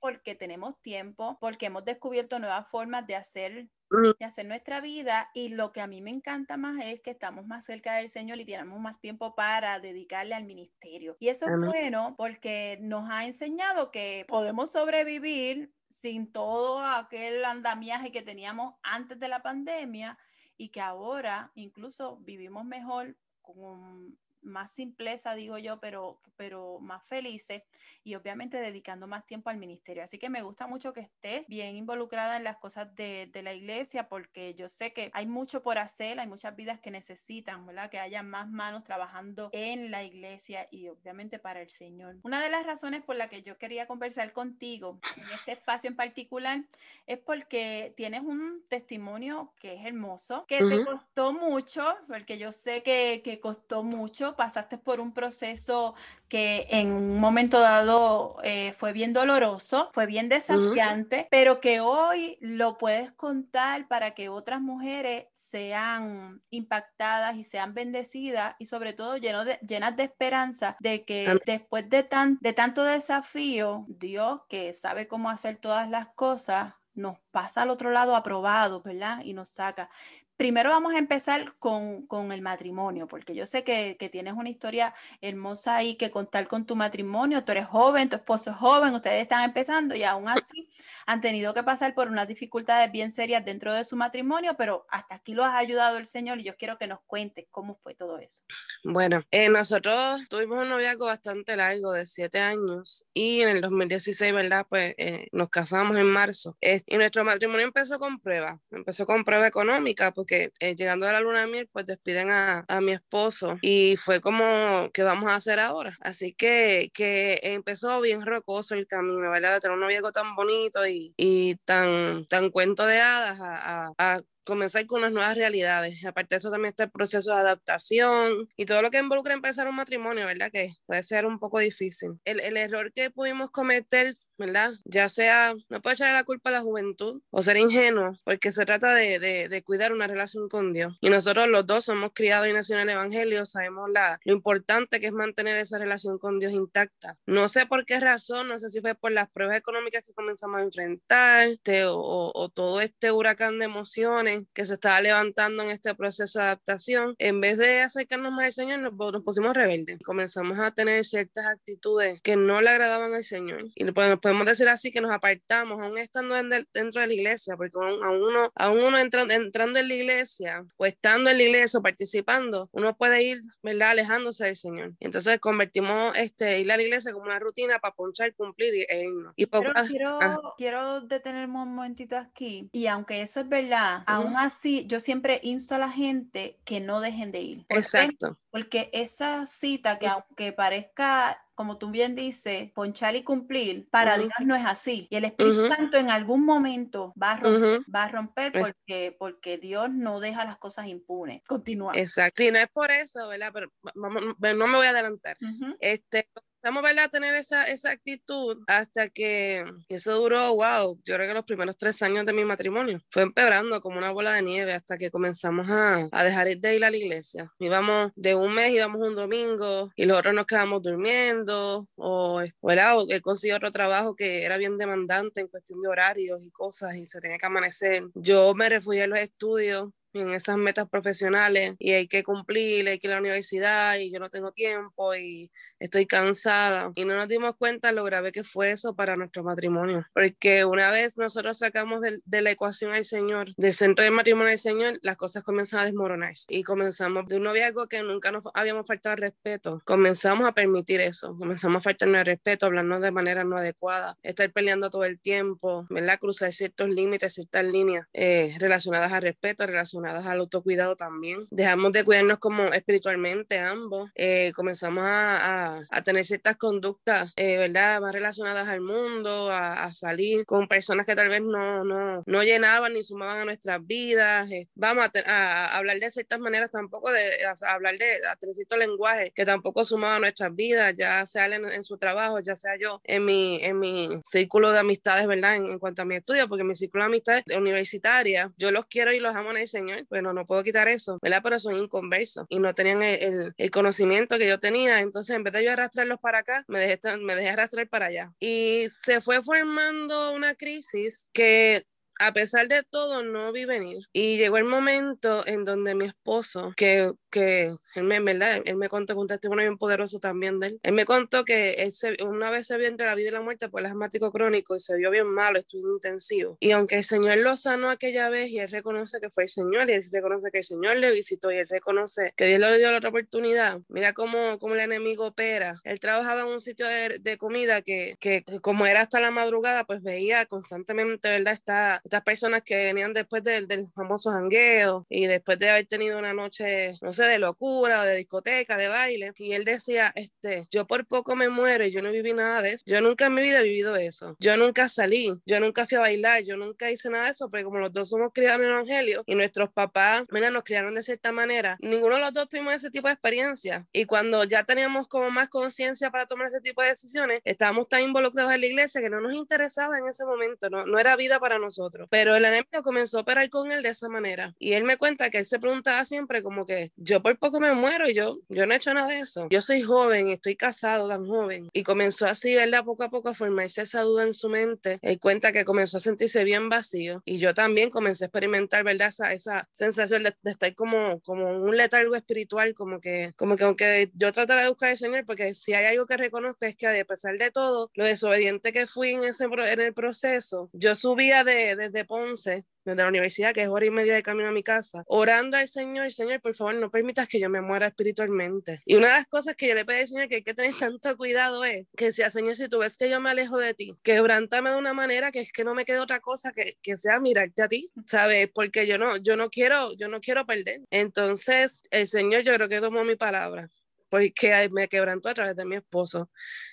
porque 0.00 0.34
tenemos 0.34 0.80
tiempo, 0.80 1.36
porque 1.40 1.66
hemos 1.66 1.84
descubierto 1.84 2.38
nuevas 2.38 2.68
formas 2.68 3.06
de 3.06 3.16
hacer 3.16 3.68
de 3.90 4.24
hacer 4.24 4.46
nuestra 4.46 4.80
vida 4.80 5.30
y 5.34 5.48
lo 5.48 5.72
que 5.72 5.80
a 5.80 5.86
mí 5.86 6.00
me 6.00 6.10
encanta 6.10 6.56
más 6.56 6.84
es 6.84 7.00
que 7.00 7.10
estamos 7.10 7.46
más 7.46 7.64
cerca 7.64 7.96
del 7.96 8.08
Señor 8.08 8.38
y 8.38 8.44
tenemos 8.44 8.78
más 8.80 9.00
tiempo 9.00 9.34
para 9.34 9.80
dedicarle 9.80 10.34
al 10.34 10.44
ministerio. 10.44 11.16
Y 11.18 11.28
eso 11.28 11.46
es 11.46 11.58
bueno 11.58 12.14
porque 12.16 12.78
nos 12.80 13.10
ha 13.10 13.26
enseñado 13.26 13.90
que 13.90 14.24
podemos 14.28 14.70
sobrevivir 14.70 15.72
sin 15.88 16.30
todo 16.30 16.80
aquel 16.80 17.44
andamiaje 17.44 18.12
que 18.12 18.22
teníamos 18.22 18.74
antes 18.82 19.18
de 19.18 19.28
la 19.28 19.42
pandemia 19.42 20.16
y 20.56 20.68
que 20.68 20.80
ahora 20.80 21.50
incluso 21.54 22.18
vivimos 22.18 22.64
mejor 22.64 23.16
con 23.42 24.16
más 24.42 24.72
simpleza, 24.72 25.34
digo 25.34 25.58
yo, 25.58 25.80
pero, 25.80 26.20
pero 26.36 26.78
más 26.80 27.04
felices 27.06 27.62
y 28.02 28.14
obviamente 28.14 28.58
dedicando 28.58 29.06
más 29.06 29.26
tiempo 29.26 29.50
al 29.50 29.58
ministerio. 29.58 30.02
Así 30.02 30.18
que 30.18 30.30
me 30.30 30.42
gusta 30.42 30.66
mucho 30.66 30.92
que 30.92 31.00
estés 31.00 31.46
bien 31.48 31.76
involucrada 31.76 32.36
en 32.36 32.44
las 32.44 32.56
cosas 32.56 32.94
de, 32.96 33.28
de, 33.32 33.42
la 33.42 33.52
iglesia 33.52 34.08
porque 34.08 34.54
yo 34.54 34.68
sé 34.68 34.92
que 34.92 35.10
hay 35.12 35.26
mucho 35.26 35.62
por 35.62 35.78
hacer, 35.78 36.18
hay 36.20 36.26
muchas 36.26 36.56
vidas 36.56 36.80
que 36.80 36.90
necesitan, 36.90 37.66
¿verdad? 37.66 37.90
Que 37.90 37.98
haya 37.98 38.22
más 38.22 38.48
manos 38.48 38.84
trabajando 38.84 39.50
en 39.52 39.90
la 39.90 40.04
iglesia 40.04 40.68
y 40.70 40.88
obviamente 40.88 41.38
para 41.38 41.60
el 41.60 41.70
Señor. 41.70 42.16
Una 42.22 42.42
de 42.42 42.50
las 42.50 42.64
razones 42.64 43.02
por 43.02 43.16
la 43.16 43.28
que 43.28 43.42
yo 43.42 43.58
quería 43.58 43.86
conversar 43.86 44.32
contigo 44.32 45.00
en 45.16 45.24
este 45.34 45.52
espacio 45.52 45.88
en 45.88 45.96
particular 45.96 46.64
es 47.06 47.18
porque 47.18 47.92
tienes 47.96 48.22
un 48.22 48.64
testimonio 48.68 49.52
que 49.60 49.74
es 49.74 49.84
hermoso, 49.84 50.46
que 50.46 50.58
te 50.58 50.84
costó 50.84 51.32
mucho, 51.32 51.96
porque 52.08 52.38
yo 52.38 52.52
sé 52.52 52.82
que, 52.82 53.20
que 53.24 53.40
costó 53.40 53.82
mucho 53.82 54.29
pasaste 54.36 54.78
por 54.78 55.00
un 55.00 55.12
proceso 55.12 55.94
que 56.28 56.66
en 56.70 56.92
un 56.92 57.18
momento 57.18 57.60
dado 57.60 58.36
eh, 58.44 58.72
fue 58.78 58.92
bien 58.92 59.12
doloroso, 59.12 59.90
fue 59.92 60.06
bien 60.06 60.28
desafiante, 60.28 61.26
pero 61.30 61.60
que 61.60 61.80
hoy 61.80 62.38
lo 62.40 62.78
puedes 62.78 63.12
contar 63.12 63.88
para 63.88 64.12
que 64.12 64.28
otras 64.28 64.60
mujeres 64.60 65.26
sean 65.32 66.42
impactadas 66.50 67.36
y 67.36 67.44
sean 67.44 67.74
bendecidas 67.74 68.54
y 68.58 68.66
sobre 68.66 68.92
todo 68.92 69.16
lleno 69.16 69.44
de, 69.44 69.58
llenas 69.66 69.96
de 69.96 70.04
esperanza 70.04 70.76
de 70.80 71.04
que 71.04 71.40
después 71.46 71.88
de, 71.88 72.02
tan, 72.02 72.38
de 72.40 72.52
tanto 72.52 72.84
desafío, 72.84 73.84
Dios 73.88 74.42
que 74.48 74.72
sabe 74.72 75.08
cómo 75.08 75.30
hacer 75.30 75.56
todas 75.56 75.88
las 75.90 76.08
cosas, 76.14 76.74
nos 76.94 77.18
pasa 77.30 77.62
al 77.62 77.70
otro 77.70 77.90
lado 77.90 78.16
aprobado, 78.16 78.82
¿verdad? 78.82 79.20
Y 79.24 79.32
nos 79.32 79.50
saca 79.50 79.90
primero 80.40 80.70
vamos 80.70 80.94
a 80.94 80.98
empezar 80.98 81.54
con, 81.58 82.06
con 82.06 82.32
el 82.32 82.40
matrimonio, 82.40 83.06
porque 83.06 83.34
yo 83.34 83.44
sé 83.44 83.62
que, 83.62 83.98
que, 83.98 84.08
tienes 84.08 84.32
una 84.32 84.48
historia 84.48 84.94
hermosa 85.20 85.76
ahí 85.76 85.96
que 85.96 86.10
contar 86.10 86.48
con 86.48 86.64
tu 86.64 86.76
matrimonio. 86.76 87.44
Tú 87.44 87.52
eres 87.52 87.66
joven, 87.66 88.08
tu 88.08 88.16
esposo 88.16 88.52
es 88.52 88.56
joven, 88.56 88.94
ustedes 88.94 89.20
están 89.20 89.44
empezando 89.44 89.94
y 89.94 90.02
aún 90.02 90.28
así 90.28 90.70
han 91.04 91.20
tenido 91.20 91.52
que 91.52 91.62
pasar 91.62 91.94
por 91.94 92.08
unas 92.08 92.26
dificultades 92.26 92.90
bien 92.90 93.10
serias 93.10 93.44
dentro 93.44 93.74
de 93.74 93.84
su 93.84 93.96
matrimonio, 93.96 94.54
pero 94.56 94.86
hasta 94.88 95.16
aquí 95.16 95.34
lo 95.34 95.44
has 95.44 95.56
ayudado 95.56 95.98
el 95.98 96.06
Señor 96.06 96.40
y 96.40 96.44
yo 96.44 96.56
quiero 96.56 96.78
que 96.78 96.86
nos 96.86 97.00
cuentes 97.02 97.44
cómo 97.50 97.78
fue 97.82 97.94
todo 97.94 98.16
eso. 98.18 98.42
Bueno, 98.82 99.22
eh, 99.30 99.50
nosotros 99.50 100.26
tuvimos 100.30 100.60
un 100.60 100.70
noviazgo 100.70 101.04
bastante 101.04 101.54
largo 101.54 101.92
de 101.92 102.06
siete 102.06 102.38
años 102.38 103.04
y 103.12 103.42
en 103.42 103.50
el 103.50 103.60
2016, 103.60 104.32
¿verdad? 104.32 104.64
Pues 104.70 104.94
eh, 104.96 105.26
nos 105.32 105.50
casamos 105.50 105.98
en 105.98 106.06
marzo 106.06 106.56
y 106.62 106.96
nuestro 106.96 107.26
matrimonio 107.26 107.66
empezó 107.66 107.98
con 107.98 108.18
prueba, 108.20 108.58
empezó 108.70 109.04
con 109.04 109.22
prueba 109.22 109.46
económica, 109.46 110.12
porque 110.12 110.29
que 110.30 110.52
eh, 110.60 110.76
llegando 110.76 111.08
a 111.08 111.12
la 111.12 111.20
luna 111.20 111.40
de 111.40 111.48
miel, 111.48 111.68
pues 111.72 111.86
despiden 111.86 112.30
a, 112.30 112.64
a, 112.68 112.80
mi 112.80 112.92
esposo 112.92 113.58
y 113.62 113.96
fue 113.96 114.20
como, 114.20 114.88
¿qué 114.94 115.02
vamos 115.02 115.28
a 115.28 115.34
hacer 115.34 115.58
ahora? 115.58 115.98
Así 116.00 116.32
que, 116.34 116.92
que 116.94 117.40
empezó 117.42 118.00
bien 118.00 118.24
rocoso 118.24 118.76
el 118.76 118.86
camino, 118.86 119.28
¿verdad? 119.28 119.54
De 119.54 119.60
tener 119.60 119.74
un 119.74 119.80
noviazgo 119.80 120.12
tan 120.12 120.36
bonito 120.36 120.86
y, 120.86 121.12
y 121.16 121.56
tan, 121.64 122.26
tan 122.26 122.50
cuento 122.50 122.86
de 122.86 123.00
hadas 123.00 123.40
a, 123.40 123.92
a 123.98 124.20
comenzar 124.44 124.86
con 124.86 125.00
unas 125.00 125.12
nuevas 125.12 125.36
realidades. 125.36 126.04
Aparte 126.04 126.34
de 126.34 126.38
eso 126.38 126.50
también 126.50 126.70
está 126.70 126.84
el 126.84 126.90
proceso 126.90 127.30
de 127.30 127.40
adaptación 127.40 128.48
y 128.56 128.64
todo 128.64 128.82
lo 128.82 128.90
que 128.90 128.98
involucra 128.98 129.34
empezar 129.34 129.68
un 129.68 129.76
matrimonio, 129.76 130.26
¿verdad? 130.26 130.50
Que 130.50 130.74
puede 130.86 131.02
ser 131.02 131.26
un 131.26 131.38
poco 131.38 131.58
difícil. 131.58 132.12
El, 132.24 132.40
el 132.40 132.56
error 132.56 132.92
que 132.92 133.10
pudimos 133.10 133.50
cometer, 133.50 134.12
¿verdad? 134.38 134.72
Ya 134.84 135.08
sea, 135.08 135.54
no 135.68 135.80
puede 135.80 135.94
echarle 135.94 136.14
la 136.14 136.24
culpa 136.24 136.50
a 136.50 136.54
la 136.54 136.62
juventud 136.62 137.22
o 137.30 137.42
ser 137.42 137.56
ingenuo, 137.56 138.18
porque 138.24 138.52
se 138.52 138.64
trata 138.64 138.94
de, 138.94 139.18
de, 139.18 139.48
de, 139.48 139.62
cuidar 139.62 139.92
una 139.92 140.06
relación 140.06 140.48
con 140.48 140.72
Dios. 140.72 140.96
Y 141.00 141.10
nosotros 141.10 141.48
los 141.48 141.66
dos 141.66 141.84
somos 141.84 142.10
criados 142.14 142.48
y 142.48 142.52
nacidos 142.52 142.82
en 142.82 142.88
el 142.88 142.94
Evangelio, 142.94 143.44
sabemos 143.46 143.90
la, 143.90 144.20
lo 144.24 144.32
importante 144.32 145.00
que 145.00 145.06
es 145.06 145.12
mantener 145.12 145.56
esa 145.58 145.78
relación 145.78 146.18
con 146.18 146.38
Dios 146.38 146.52
intacta. 146.52 147.16
No 147.26 147.48
sé 147.48 147.66
por 147.66 147.84
qué 147.84 148.00
razón, 148.00 148.48
no 148.48 148.58
sé 148.58 148.70
si 148.70 148.80
fue 148.80 148.94
por 148.94 149.12
las 149.12 149.30
pruebas 149.30 149.56
económicas 149.56 150.02
que 150.04 150.14
comenzamos 150.14 150.60
a 150.60 150.64
enfrentar 150.64 151.48
o, 151.88 152.32
o 152.34 152.48
todo 152.48 152.80
este 152.80 153.12
huracán 153.12 153.58
de 153.58 153.66
emociones 153.66 154.29
que 154.52 154.66
se 154.66 154.74
estaba 154.74 155.00
levantando 155.00 155.62
en 155.62 155.70
este 155.70 155.94
proceso 155.94 156.38
de 156.38 156.44
adaptación, 156.46 157.14
en 157.18 157.40
vez 157.40 157.58
de 157.58 157.82
acercarnos 157.82 158.32
más 158.32 158.46
al 158.46 158.52
Señor, 158.52 158.80
nos, 158.80 159.22
pusimos 159.22 159.54
rebeldes. 159.54 159.98
Comenzamos 160.04 160.58
a 160.58 160.70
tener 160.70 161.04
ciertas 161.04 161.46
actitudes 161.46 162.20
que 162.22 162.36
no 162.36 162.60
le 162.60 162.70
agradaban 162.70 163.14
al 163.14 163.24
Señor. 163.24 163.64
Y 163.74 163.90
pues, 163.92 164.18
podemos 164.18 164.46
decir 164.46 164.68
así 164.68 164.90
que 164.90 165.00
nos 165.00 165.12
apartamos, 165.12 165.80
aún 165.80 165.98
estando 165.98 166.34
dentro 166.34 167.00
de 167.00 167.06
la 167.06 167.14
iglesia, 167.14 167.56
porque 167.56 167.76
aún 167.76 168.22
uno, 168.22 168.50
aún 168.54 168.80
uno 168.80 168.98
entrando, 168.98 169.34
entrando 169.34 169.78
en 169.78 169.88
la 169.88 169.94
iglesia 169.94 170.64
o 170.76 170.86
estando 170.86 171.30
en 171.30 171.38
la 171.38 171.42
iglesia 171.42 171.78
o 171.78 171.82
participando, 171.82 172.68
uno 172.72 172.96
puede 172.96 173.22
ir, 173.22 173.40
¿verdad?, 173.62 173.90
alejándose 173.90 174.44
del 174.44 174.56
Señor. 174.56 174.94
Entonces 175.00 175.38
convertimos 175.40 176.16
este, 176.16 176.60
ir 176.60 176.70
a 176.72 176.76
la 176.76 176.82
iglesia 176.82 177.12
como 177.12 177.26
una 177.26 177.38
rutina 177.38 177.78
para 177.78 177.94
ponchar, 177.94 178.34
cumplir 178.34 178.74
y, 178.74 178.86
e 178.88 179.04
irnos. 179.04 179.32
Y 179.36 179.46
Pero 179.46 179.72
quiero, 179.86 180.18
quiero 180.56 181.00
detenerme 181.02 181.62
un 181.62 181.74
momentito 181.74 182.16
aquí. 182.16 182.68
Y 182.72 182.86
aunque 182.86 183.22
eso 183.22 183.40
es 183.40 183.48
verdad, 183.48 184.02
aún 184.20 184.36
así, 184.36 184.86
yo 184.86 185.00
siempre 185.00 185.40
insto 185.42 185.74
a 185.74 185.78
la 185.78 185.90
gente 185.90 186.60
que 186.64 186.80
no 186.80 187.00
dejen 187.00 187.32
de 187.32 187.40
ir. 187.40 187.66
Exacto. 187.68 188.38
Porque 188.50 188.90
esa 188.92 189.46
cita 189.46 189.98
que 189.98 190.08
aunque 190.08 190.52
parezca, 190.52 191.46
como 191.54 191.78
tú 191.78 191.90
bien 191.90 192.14
dices, 192.14 192.70
ponchar 192.72 193.16
y 193.16 193.22
cumplir, 193.22 193.88
para 193.90 194.18
Dios 194.18 194.30
no 194.44 194.54
es 194.54 194.64
así. 194.64 195.06
Y 195.10 195.16
el 195.16 195.24
Espíritu 195.24 195.68
Santo 195.68 195.96
en 195.96 196.10
algún 196.10 196.44
momento 196.44 197.12
va 197.20 197.32
a 197.32 197.36
romper, 197.36 197.80
va 197.94 198.04
a 198.04 198.08
romper 198.08 198.52
porque, 198.52 199.16
porque 199.18 199.58
Dios 199.58 199.90
no 199.90 200.20
deja 200.20 200.44
las 200.44 200.56
cosas 200.58 200.86
impunes. 200.88 201.42
Continúa. 201.46 201.92
Exacto. 201.94 202.42
Sí, 202.42 202.50
no 202.50 202.58
es 202.58 202.68
por 202.68 202.90
eso, 202.90 203.28
¿verdad? 203.28 203.52
Pero 203.52 203.70
no 203.94 204.66
me 204.66 204.76
voy 204.76 204.86
a 204.86 204.90
adelantar. 204.90 205.36
Este, 205.80 206.28
comenzamos 206.60 206.82
¿verdad? 206.82 207.04
a 207.04 207.08
tener 207.08 207.34
esa, 207.36 207.64
esa 207.64 207.90
actitud 207.90 208.58
hasta 208.66 209.08
que 209.08 209.64
eso 209.88 210.16
duró, 210.16 210.54
wow, 210.54 211.00
yo 211.04 211.14
creo 211.14 211.26
que 211.26 211.34
los 211.34 211.44
primeros 211.44 211.76
tres 211.76 212.02
años 212.02 212.26
de 212.26 212.32
mi 212.32 212.44
matrimonio. 212.44 213.00
Fue 213.10 213.22
empeorando 213.22 213.80
como 213.80 213.98
una 213.98 214.10
bola 214.10 214.34
de 214.34 214.42
nieve 214.42 214.74
hasta 214.74 214.98
que 214.98 215.10
comenzamos 215.10 215.68
a, 215.70 216.08
a 216.12 216.24
dejar 216.24 216.48
de 216.48 216.76
ir 216.76 216.84
a 216.84 216.90
la 216.90 216.96
iglesia. 216.96 217.50
Íbamos 217.58 218.12
de 218.14 218.34
un 218.34 218.52
mes, 218.52 218.72
íbamos 218.72 219.00
un 219.00 219.14
domingo 219.14 219.90
y 219.96 220.04
los 220.04 220.18
otros 220.18 220.34
nos 220.34 220.46
quedamos 220.46 220.82
durmiendo 220.82 221.86
o, 221.96 222.42
¿verdad? 222.62 222.98
o 222.98 223.06
él 223.08 223.22
consiguió 223.22 223.56
otro 223.56 223.72
trabajo 223.72 224.14
que 224.14 224.44
era 224.44 224.58
bien 224.58 224.76
demandante 224.76 225.40
en 225.40 225.48
cuestión 225.48 225.80
de 225.80 225.88
horarios 225.88 226.42
y 226.44 226.50
cosas 226.50 226.96
y 226.96 227.06
se 227.06 227.20
tenía 227.20 227.38
que 227.38 227.46
amanecer. 227.46 228.04
Yo 228.14 228.54
me 228.54 228.68
refugié 228.68 229.04
en 229.04 229.10
los 229.10 229.20
estudios 229.20 229.90
en 230.12 230.30
esas 230.30 230.56
metas 230.56 230.88
profesionales 230.88 231.74
y 231.78 231.92
hay 231.92 232.08
que 232.08 232.22
cumplir, 232.22 232.88
hay 232.88 232.98
que 232.98 233.06
ir 233.06 233.12
a 233.12 233.16
la 233.16 233.20
universidad 233.20 233.96
y 233.98 234.10
yo 234.10 234.18
no 234.18 234.30
tengo 234.30 234.52
tiempo 234.52 235.14
y 235.14 235.50
estoy 235.78 236.06
cansada. 236.06 236.92
Y 236.94 237.04
no 237.04 237.16
nos 237.16 237.28
dimos 237.28 237.56
cuenta 237.56 237.92
lo 237.92 238.04
grave 238.04 238.32
que 238.32 238.44
fue 238.44 238.70
eso 238.72 238.94
para 238.94 239.16
nuestro 239.16 239.42
matrimonio. 239.42 240.06
Porque 240.12 240.64
una 240.64 240.90
vez 240.90 241.16
nosotros 241.16 241.58
sacamos 241.58 242.00
de, 242.00 242.20
de 242.24 242.42
la 242.42 242.50
ecuación 242.50 242.92
al 242.92 243.04
Señor, 243.04 243.54
del 243.56 243.72
centro 243.72 244.04
de 244.04 244.10
matrimonio 244.10 244.52
al 244.52 244.58
Señor, 244.58 244.98
las 245.02 245.16
cosas 245.16 245.42
comienzan 245.42 245.80
a 245.80 245.84
desmoronarse. 245.84 246.46
Y 246.48 246.62
comenzamos 246.62 247.26
de 247.26 247.36
un 247.36 247.44
noviazgo 247.44 247.88
que 247.88 248.02
nunca 248.02 248.30
nos 248.30 248.44
habíamos 248.54 248.86
faltado 248.86 249.14
al 249.14 249.18
respeto. 249.18 249.80
Comenzamos 249.84 250.46
a 250.46 250.52
permitir 250.52 251.00
eso. 251.00 251.36
Comenzamos 251.38 251.80
a 251.80 251.82
faltarnos 251.82 252.20
al 252.20 252.26
respeto, 252.26 252.66
hablarnos 252.66 253.00
de 253.00 253.10
manera 253.10 253.44
no 253.44 253.56
adecuada, 253.56 254.16
estar 254.22 254.50
peleando 254.52 254.90
todo 254.90 255.04
el 255.04 255.18
tiempo, 255.18 255.86
¿verdad? 255.88 256.18
Cruzar 256.18 256.52
ciertos 256.52 256.88
límites, 256.88 257.34
ciertas 257.34 257.64
líneas 257.64 258.06
eh, 258.12 258.54
relacionadas 258.58 259.12
al 259.12 259.22
respeto, 259.22 259.66
relacionadas 259.66 259.99
al 260.04 260.40
autocuidado 260.40 260.96
también. 260.96 261.46
Dejamos 261.50 261.92
de 261.92 262.04
cuidarnos 262.04 262.38
como 262.38 262.64
espiritualmente 262.64 263.58
ambos. 263.58 264.10
Eh, 264.14 264.52
comenzamos 264.54 265.04
a, 265.04 265.80
a, 265.90 266.02
tener 266.02 266.24
ciertas 266.24 266.56
conductas, 266.56 267.32
eh, 267.36 267.58
¿verdad? 267.58 268.00
Más 268.00 268.12
relacionadas 268.12 268.68
al 268.68 268.80
mundo, 268.80 269.50
a, 269.50 269.84
a, 269.84 269.92
salir 269.92 270.44
con 270.46 270.68
personas 270.68 271.06
que 271.06 271.14
tal 271.14 271.28
vez 271.28 271.42
no, 271.42 271.84
no, 271.84 272.22
no 272.26 272.42
llenaban 272.42 272.94
ni 272.94 273.02
sumaban 273.02 273.40
a 273.40 273.44
nuestras 273.44 273.84
vidas. 273.86 274.50
Eh, 274.50 274.68
vamos 274.74 275.08
a, 275.26 275.76
hablar 275.76 275.98
de 275.98 276.10
ciertas 276.10 276.38
maneras 276.40 276.70
tampoco, 276.70 277.10
de 277.12 277.20
hablar 277.66 277.98
de 277.98 278.20
tener 278.38 278.54
cierto 278.54 278.76
lenguaje 278.76 279.32
que 279.34 279.44
tampoco 279.44 279.84
sumaba 279.84 280.16
a 280.16 280.20
nuestras 280.20 280.54
vidas, 280.54 280.94
ya 280.96 281.26
sea 281.26 281.46
él 281.46 281.52
en, 281.52 281.84
su 281.84 281.98
trabajo, 281.98 282.40
ya 282.40 282.56
sea 282.56 282.76
yo 282.78 283.00
en 283.04 283.24
mi, 283.24 283.58
en 283.62 283.78
mi 283.78 284.08
círculo 284.24 284.72
de 284.72 284.78
amistades, 284.78 285.26
¿verdad? 285.26 285.56
En, 285.56 285.66
en 285.66 285.78
cuanto 285.78 286.02
a 286.02 286.04
mi 286.04 286.16
estudio, 286.16 286.48
porque 286.48 286.64
mi 286.64 286.74
círculo 286.74 287.04
de 287.04 287.08
amistades 287.08 287.44
universitaria, 287.56 288.52
yo 288.56 288.70
los 288.70 288.86
quiero 288.86 289.12
y 289.12 289.20
los 289.20 289.34
amo 289.34 289.50
en 289.50 289.58
el 289.58 289.68
Señor 289.68 289.89
bueno, 290.08 290.32
no 290.32 290.46
puedo 290.46 290.62
quitar 290.62 290.88
eso, 290.88 291.18
¿verdad? 291.22 291.40
Pero 291.42 291.58
son 291.58 291.74
inconversos 291.74 292.46
y 292.48 292.58
no 292.58 292.74
tenían 292.74 293.02
el, 293.02 293.54
el, 293.56 293.70
conocimiento 293.70 294.38
que 294.38 294.48
yo 294.48 294.58
tenía. 294.58 295.00
Entonces, 295.00 295.36
en 295.36 295.44
vez 295.44 295.52
de 295.52 295.64
yo 295.64 295.72
arrastrarlos 295.72 296.18
para 296.18 296.38
acá, 296.38 296.64
me 296.68 296.80
dejé, 296.80 297.16
me 297.18 297.34
dejé 297.34 297.50
arrastrar 297.50 297.88
para 297.88 298.06
allá. 298.06 298.32
Y 298.40 298.86
se 299.04 299.20
fue 299.20 299.42
formando 299.42 300.32
una 300.32 300.54
crisis 300.54 301.30
que 301.32 301.86
a 302.20 302.32
pesar 302.34 302.68
de 302.68 302.82
todo, 302.82 303.22
no 303.22 303.50
vi 303.50 303.64
venir. 303.64 304.06
Y 304.12 304.36
llegó 304.36 304.58
el 304.58 304.64
momento 304.64 305.42
en 305.46 305.64
donde 305.64 305.94
mi 305.94 306.04
esposo, 306.04 306.72
que, 306.76 307.10
que 307.30 307.74
él 307.94 308.04
me, 308.04 308.20
¿verdad? 308.20 308.62
Él 308.64 308.76
me 308.76 308.88
contó 308.88 309.18
un 309.18 309.26
testimonio 309.26 309.64
bien 309.64 309.78
poderoso 309.78 310.18
también 310.18 310.60
de 310.60 310.68
él. 310.68 310.80
Él 310.82 310.92
me 310.92 311.04
contó 311.04 311.44
que 311.44 311.72
él 311.72 311.92
una 312.24 312.50
vez 312.50 312.66
se 312.66 312.76
vio 312.76 312.88
entre 312.88 313.06
la 313.06 313.14
vida 313.14 313.28
y 313.28 313.32
la 313.32 313.40
muerte 313.40 313.68
por 313.68 313.80
el 313.80 313.86
asmático 313.86 314.30
crónico 314.30 314.76
y 314.76 314.80
se 314.80 314.96
vio 314.96 315.10
bien 315.10 315.26
malo, 315.26 315.58
estuvo 315.58 315.94
intensivo. 315.94 316.56
Y 316.60 316.72
aunque 316.72 316.98
el 316.98 317.04
Señor 317.04 317.38
lo 317.38 317.56
sanó 317.56 317.90
aquella 317.90 318.28
vez 318.28 318.50
y 318.50 318.60
él 318.60 318.70
reconoce 318.70 319.20
que 319.20 319.30
fue 319.30 319.44
el 319.44 319.48
Señor 319.48 319.88
y 319.90 319.94
él 319.94 320.04
reconoce 320.10 320.50
que 320.50 320.58
el 320.58 320.64
Señor 320.64 320.96
le 320.96 321.12
visitó 321.12 321.50
y 321.50 321.58
él 321.58 321.68
reconoce 321.68 322.32
que 322.36 322.46
Dios 322.46 322.60
le 322.60 322.78
dio 322.78 322.90
la 322.90 322.98
otra 322.98 323.10
oportunidad, 323.10 323.80
mira 323.88 324.12
cómo, 324.12 324.58
cómo 324.58 324.74
el 324.74 324.80
enemigo 324.80 325.26
opera. 325.26 325.80
Él 325.84 326.00
trabajaba 326.00 326.42
en 326.42 326.48
un 326.48 326.60
sitio 326.60 326.86
de, 326.86 327.18
de 327.20 327.38
comida 327.38 327.82
que, 327.82 328.16
que, 328.20 328.44
como 328.62 328.86
era 328.86 329.02
hasta 329.02 329.20
la 329.20 329.30
madrugada, 329.30 329.84
pues 329.84 330.02
veía 330.02 330.46
constantemente, 330.46 331.30
¿verdad? 331.30 331.54
Está 331.54 332.00
estas 332.04 332.22
personas 332.22 332.62
que 332.62 332.76
venían 332.86 333.14
después 333.14 333.42
del, 333.42 333.66
del 333.66 333.88
famoso 333.94 334.30
jangueo 334.30 335.06
y 335.08 335.26
después 335.26 335.58
de 335.58 335.70
haber 335.70 335.86
tenido 335.86 336.18
una 336.18 336.32
noche, 336.32 336.94
no 337.02 337.12
sé, 337.12 337.19
de 337.26 337.38
locura 337.38 338.04
de 338.04 338.16
discoteca, 338.16 338.76
de 338.76 338.88
baile. 338.88 339.32
Y 339.36 339.52
él 339.52 339.64
decía, 339.64 340.12
este, 340.14 340.66
yo 340.70 340.86
por 340.86 341.06
poco 341.06 341.36
me 341.36 341.48
muero 341.48 341.84
y 341.84 341.92
yo 341.92 342.02
no 342.02 342.10
viví 342.10 342.32
nada 342.32 342.62
de 342.62 342.72
eso. 342.72 342.84
Yo 342.86 343.00
nunca 343.00 343.26
en 343.26 343.34
mi 343.34 343.42
vida 343.42 343.60
he 343.60 343.64
vivido 343.64 343.96
eso. 343.96 344.36
Yo 344.38 344.56
nunca 344.56 344.88
salí, 344.88 345.34
yo 345.46 345.60
nunca 345.60 345.86
fui 345.86 345.96
a 345.96 346.00
bailar, 346.00 346.42
yo 346.42 346.56
nunca 346.56 346.90
hice 346.90 347.10
nada 347.10 347.26
de 347.26 347.30
eso, 347.32 347.50
porque 347.50 347.64
como 347.64 347.78
los 347.78 347.92
dos 347.92 348.10
somos 348.10 348.30
criados 348.32 348.60
en 348.60 348.66
el 348.66 348.70
Evangelio 348.72 349.22
y 349.26 349.34
nuestros 349.34 349.70
papás, 349.72 350.24
mira, 350.30 350.50
nos 350.50 350.64
criaron 350.64 350.94
de 350.94 351.02
cierta 351.02 351.32
manera, 351.32 351.76
ninguno 351.80 352.16
de 352.16 352.20
los 352.22 352.32
dos 352.32 352.48
tuvimos 352.48 352.74
ese 352.74 352.90
tipo 352.90 353.08
de 353.08 353.14
experiencia. 353.14 353.86
Y 353.92 354.04
cuando 354.04 354.44
ya 354.44 354.64
teníamos 354.64 355.08
como 355.08 355.30
más 355.30 355.48
conciencia 355.48 356.10
para 356.10 356.26
tomar 356.26 356.48
ese 356.48 356.60
tipo 356.60 356.82
de 356.82 356.88
decisiones, 356.88 357.40
estábamos 357.44 357.88
tan 357.88 358.02
involucrados 358.02 358.52
en 358.52 358.60
la 358.60 358.66
iglesia 358.66 359.00
que 359.00 359.10
no 359.10 359.20
nos 359.20 359.34
interesaba 359.34 359.98
en 359.98 360.06
ese 360.06 360.24
momento, 360.24 360.70
no, 360.70 360.86
no 360.86 360.98
era 360.98 361.16
vida 361.16 361.38
para 361.40 361.58
nosotros. 361.58 362.08
Pero 362.10 362.36
el 362.36 362.44
enemigo 362.44 362.82
comenzó 362.82 363.18
a 363.18 363.20
operar 363.22 363.48
con 363.50 363.72
él 363.72 363.82
de 363.82 363.90
esa 363.90 364.08
manera. 364.08 364.54
Y 364.58 364.72
él 364.72 364.84
me 364.84 364.96
cuenta 364.96 365.30
que 365.30 365.38
él 365.38 365.44
se 365.44 365.58
preguntaba 365.58 366.04
siempre 366.04 366.42
como 366.42 366.64
que 366.64 366.92
yo 367.10 367.22
por 367.22 367.36
poco 367.38 367.58
me 367.58 367.74
muero 367.74 368.08
yo, 368.08 368.38
yo 368.48 368.66
no 368.66 368.72
he 368.72 368.76
hecho 368.76 368.94
nada 368.94 369.08
de 369.08 369.18
eso. 369.18 369.48
Yo 369.50 369.60
soy 369.62 369.82
joven, 369.82 370.28
estoy 370.28 370.54
casado 370.54 371.08
tan 371.08 371.26
joven. 371.26 371.68
Y 371.72 371.82
comenzó 371.82 372.26
así, 372.26 372.54
¿verdad? 372.54 372.84
Poco 372.84 373.02
a 373.02 373.10
poco 373.10 373.30
a 373.30 373.34
formarse 373.34 373.82
esa 373.82 374.02
duda 374.02 374.24
en 374.24 374.32
su 374.32 374.48
mente. 374.48 374.98
Él 375.02 375.18
cuenta 375.18 375.52
que 375.52 375.64
comenzó 375.64 375.96
a 375.96 376.00
sentirse 376.00 376.44
bien 376.44 376.68
vacío. 376.68 377.22
Y 377.24 377.38
yo 377.38 377.52
también 377.52 377.90
comencé 377.90 378.24
a 378.24 378.26
experimentar, 378.28 378.84
¿verdad? 378.84 379.08
Esa, 379.08 379.32
esa 379.32 379.68
sensación 379.72 380.22
de, 380.22 380.34
de 380.40 380.50
estar 380.52 380.72
como, 380.74 381.20
como 381.20 381.50
un 381.50 381.76
letargo 381.76 382.14
espiritual, 382.14 382.74
como 382.74 383.00
que, 383.00 383.32
como 383.36 383.56
que 383.56 383.64
aunque 383.64 384.10
yo 384.14 384.30
tratara 384.32 384.62
de 384.62 384.68
buscar 384.68 384.90
al 384.90 384.96
Señor, 384.96 385.26
porque 385.26 385.54
si 385.54 385.74
hay 385.74 385.86
algo 385.86 386.06
que 386.06 386.16
reconozco 386.16 386.64
es 386.66 386.76
que 386.76 386.86
a 386.86 387.04
pesar 387.04 387.38
de 387.38 387.50
todo, 387.50 387.90
lo 387.94 388.04
desobediente 388.04 388.72
que 388.72 388.86
fui 388.86 389.10
en, 389.10 389.24
ese, 389.24 389.44
en 389.44 389.80
el 389.80 389.94
proceso, 389.94 390.70
yo 390.72 390.94
subía 390.94 391.42
de, 391.42 391.74
desde 391.74 392.04
Ponce, 392.04 392.64
desde 392.84 393.02
la 393.02 393.08
universidad, 393.08 393.52
que 393.52 393.62
es 393.62 393.68
hora 393.68 393.86
y 393.86 393.90
media 393.90 394.14
de 394.14 394.22
camino 394.22 394.48
a 394.48 394.52
mi 394.52 394.62
casa, 394.62 395.02
orando 395.06 395.56
al 395.56 395.66
Señor, 395.68 396.12
Señor, 396.12 396.40
por 396.40 396.54
favor, 396.54 396.74
no 396.74 396.90
permitas 397.00 397.28
que 397.28 397.40
yo 397.40 397.48
me 397.48 397.62
muera 397.62 397.86
espiritualmente. 397.86 398.82
Y 398.84 398.96
una 398.96 399.08
de 399.08 399.14
las 399.14 399.26
cosas 399.26 399.56
que 399.56 399.68
yo 399.68 399.74
le 399.74 399.86
pedí 399.86 400.00
al 400.00 400.06
Señor 400.06 400.28
que 400.28 400.36
hay 400.36 400.42
que 400.42 400.52
tener 400.52 400.76
tanto 400.76 401.16
cuidado 401.16 401.64
es 401.64 401.86
que 401.96 402.12
sea, 402.12 402.28
Señor, 402.28 402.56
si 402.56 402.68
tú 402.68 402.78
ves 402.78 402.98
que 402.98 403.08
yo 403.08 403.20
me 403.20 403.30
alejo 403.30 403.56
de 403.58 403.72
ti, 403.72 403.96
quebrántame 404.02 404.70
de 404.70 404.76
una 404.76 404.92
manera 404.92 405.30
que 405.30 405.40
es 405.40 405.50
que 405.50 405.64
no 405.64 405.74
me 405.74 405.86
quede 405.86 405.98
otra 405.98 406.20
cosa 406.20 406.52
que, 406.52 406.76
que 406.82 406.98
sea 406.98 407.20
mirarte 407.20 407.62
a 407.62 407.68
ti, 407.68 407.90
¿sabes? 408.06 408.50
Porque 408.52 408.86
yo 408.86 408.98
no, 408.98 409.16
yo 409.16 409.36
no 409.36 409.48
quiero, 409.48 409.94
yo 409.94 410.08
no 410.08 410.20
quiero 410.20 410.44
perder. 410.44 410.82
Entonces, 410.90 411.82
el 411.90 412.06
Señor 412.06 412.42
yo 412.42 412.54
creo 412.54 412.68
que 412.68 412.80
tomó 412.80 413.02
mi 413.04 413.16
palabra 413.16 413.70
porque 414.10 414.32
me 414.70 414.88
quebrantó 414.88 415.28
a 415.28 415.34
través 415.34 415.56
de 415.56 415.64
mi 415.64 415.76
esposo. 415.76 416.30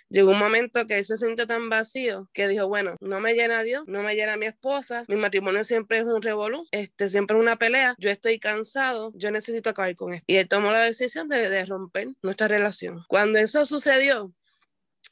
Llegó 0.09 0.31
un 0.31 0.39
momento 0.39 0.85
que 0.85 0.97
él 0.97 1.05
se 1.05 1.17
sintió 1.17 1.47
tan 1.47 1.69
vacío 1.69 2.29
que 2.33 2.47
dijo, 2.47 2.67
bueno, 2.67 2.95
no 2.99 3.19
me 3.19 3.33
llena 3.33 3.63
Dios, 3.63 3.83
no 3.87 4.03
me 4.03 4.15
llena 4.15 4.37
mi 4.37 4.45
esposa, 4.45 5.05
mi 5.07 5.15
matrimonio 5.15 5.63
siempre 5.63 5.99
es 5.99 6.05
un 6.05 6.21
revolú, 6.21 6.65
este, 6.71 7.09
siempre 7.09 7.37
es 7.37 7.41
una 7.41 7.57
pelea, 7.57 7.95
yo 7.97 8.09
estoy 8.09 8.39
cansado, 8.39 9.11
yo 9.15 9.31
necesito 9.31 9.69
acabar 9.69 9.95
con 9.95 10.13
esto. 10.13 10.25
Y 10.27 10.37
él 10.37 10.47
tomó 10.47 10.71
la 10.71 10.81
decisión 10.81 11.29
de, 11.29 11.49
de 11.49 11.65
romper 11.65 12.09
nuestra 12.21 12.47
relación. 12.47 13.03
Cuando 13.07 13.39
eso 13.39 13.65
sucedió, 13.65 14.33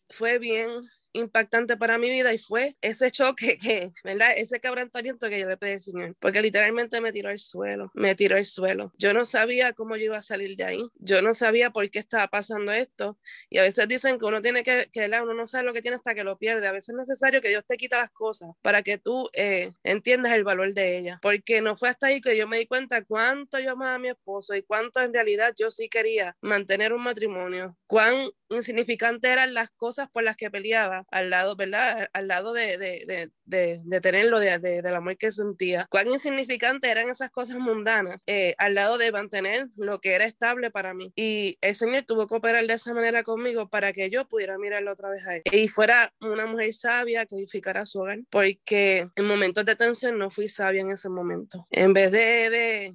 fue 0.10 0.40
bien 0.40 0.70
impactante 1.18 1.78
para 1.78 1.98
mi 1.98 2.10
vida 2.10 2.34
y 2.34 2.38
fue 2.38 2.76
ese 2.82 3.12
choque 3.12 3.58
que, 3.58 3.92
¿verdad? 4.04 4.34
Ese 4.38 4.60
quebrantamiento 4.60 5.30
que 5.30 5.40
yo 5.40 5.48
le 5.48 5.58
pedí 5.58 5.74
al 5.74 5.82
Señor, 5.82 6.16
porque 6.20 6.42
literalmente 6.42 7.02
me 7.02 7.12
tiró 7.12 7.30
al 7.30 7.40
suelo, 7.40 7.92
me 7.94 8.16
tiró 8.16 8.38
al 8.38 8.46
suelo. 8.46 8.94
Yo 8.98 9.14
no 9.14 9.26
sabía 9.26 9.74
cómo 9.74 9.96
yo 9.96 10.06
iba 10.06 10.18
a 10.18 10.22
salir 10.22 10.56
de 10.56 10.64
ahí, 10.64 10.88
yo 10.96 11.22
no 11.22 11.34
sabía 11.34 11.70
por 11.70 11.90
qué 11.90 12.00
estaba 12.00 12.28
pasando 12.28 12.72
esto 12.72 13.18
y 13.50 13.58
a 13.60 13.64
veces 13.64 13.88
dicen 13.88 14.20
que 14.20 14.26
uno 14.26 14.42
tiene 14.42 14.64
que, 14.64 14.90
que 14.92 15.06
uno 15.06 15.34
no 15.34 15.48
sabe 15.48 15.64
lo 15.64 15.74
que 15.74 15.82
tiene 15.82 15.98
hasta 15.98 16.14
que 16.14 16.24
lo 16.24 16.38
pierde, 16.38 16.68
a 16.68 16.72
veces 16.72 16.90
es 16.90 16.96
necesario 16.96 17.42
que 17.42 17.50
Dios 17.50 17.64
te 17.66 17.78
quita 17.78 17.98
las 17.98 18.12
cosas 18.12 18.50
para 18.62 18.82
que 18.82 18.98
tú 18.98 19.30
eh, 19.34 19.72
entiendas 19.84 20.34
el 20.34 20.44
valor 20.44 20.74
de 20.74 20.98
ella, 20.98 21.20
porque 21.22 21.62
no 21.62 21.78
fue 21.78 21.90
hasta 21.90 22.08
ahí 22.08 22.22
que 22.22 22.38
yo 22.38 22.48
me 22.48 22.58
di 22.58 22.68
cuenta 22.68 23.04
cuánto 23.04 23.60
yo 23.60 23.72
amaba 23.72 23.96
a 23.96 24.00
mi 24.00 24.10
esposo 24.10 24.56
y 24.56 24.64
cuánto 24.64 25.02
en 25.02 25.14
realidad 25.14 25.54
yo 25.58 25.72
sí 25.72 25.90
quería 25.90 26.36
mantener 26.42 26.94
un 26.94 27.04
matrimonio, 27.04 27.78
cuán 27.88 28.30
insignificantes 28.50 29.32
eran 29.32 29.54
las 29.54 29.72
cosas 29.72 30.10
por 30.10 30.24
las 30.24 30.36
que 30.36 30.52
peleaba 30.52 31.06
al 31.12 31.30
lado, 31.30 31.56
¿verdad? 31.56 32.10
Al 32.14 32.28
lado 32.28 32.54
de, 32.54 32.78
de, 32.78 33.30
de, 33.46 33.82
de 33.84 34.02
tenerlo, 34.02 34.40
de, 34.40 34.60
del 34.60 34.96
amor 34.96 35.18
que 35.18 35.32
sentía. 35.32 35.88
Cuán 35.90 36.10
insignificantes 36.10 36.90
eran 36.90 37.10
esas 37.10 37.32
cosas 37.32 37.58
mundanas 37.58 38.20
eh, 38.28 38.56
al 38.58 38.76
lado 38.76 38.98
de 38.98 39.12
mantener 39.12 39.68
lo 39.76 40.00
que 40.00 40.14
era 40.14 40.26
estable 40.26 40.72
para 40.72 40.94
mí. 40.94 41.12
Y 41.16 41.58
el 41.62 41.76
Señor 41.76 42.04
tuvo 42.06 42.28
que 42.28 42.36
operar 42.36 42.66
de 42.66 42.74
esa 42.74 42.94
manera 42.94 43.24
conmigo 43.24 43.70
para 43.70 43.94
que 43.94 44.10
yo 44.10 44.28
pudiera 44.28 44.58
mirarlo 44.58 44.92
otra 44.92 45.10
vez 45.10 45.26
a 45.28 45.36
él. 45.36 45.42
Y 45.52 45.68
fuera 45.68 46.14
una 46.22 46.46
mujer 46.46 46.74
sabia 46.74 47.26
que 47.26 47.36
edificara 47.36 47.86
su 47.86 48.00
hogar, 48.00 48.20
porque 48.30 49.08
en 49.16 49.26
momentos 49.26 49.66
de 49.66 49.76
tensión 49.76 50.18
no 50.18 50.30
fui 50.30 50.48
sabia 50.48 50.82
en 50.82 50.92
ese 50.92 51.10
momento. 51.10 51.68
En 51.72 51.94
vez 51.94 52.12
de 52.12 52.46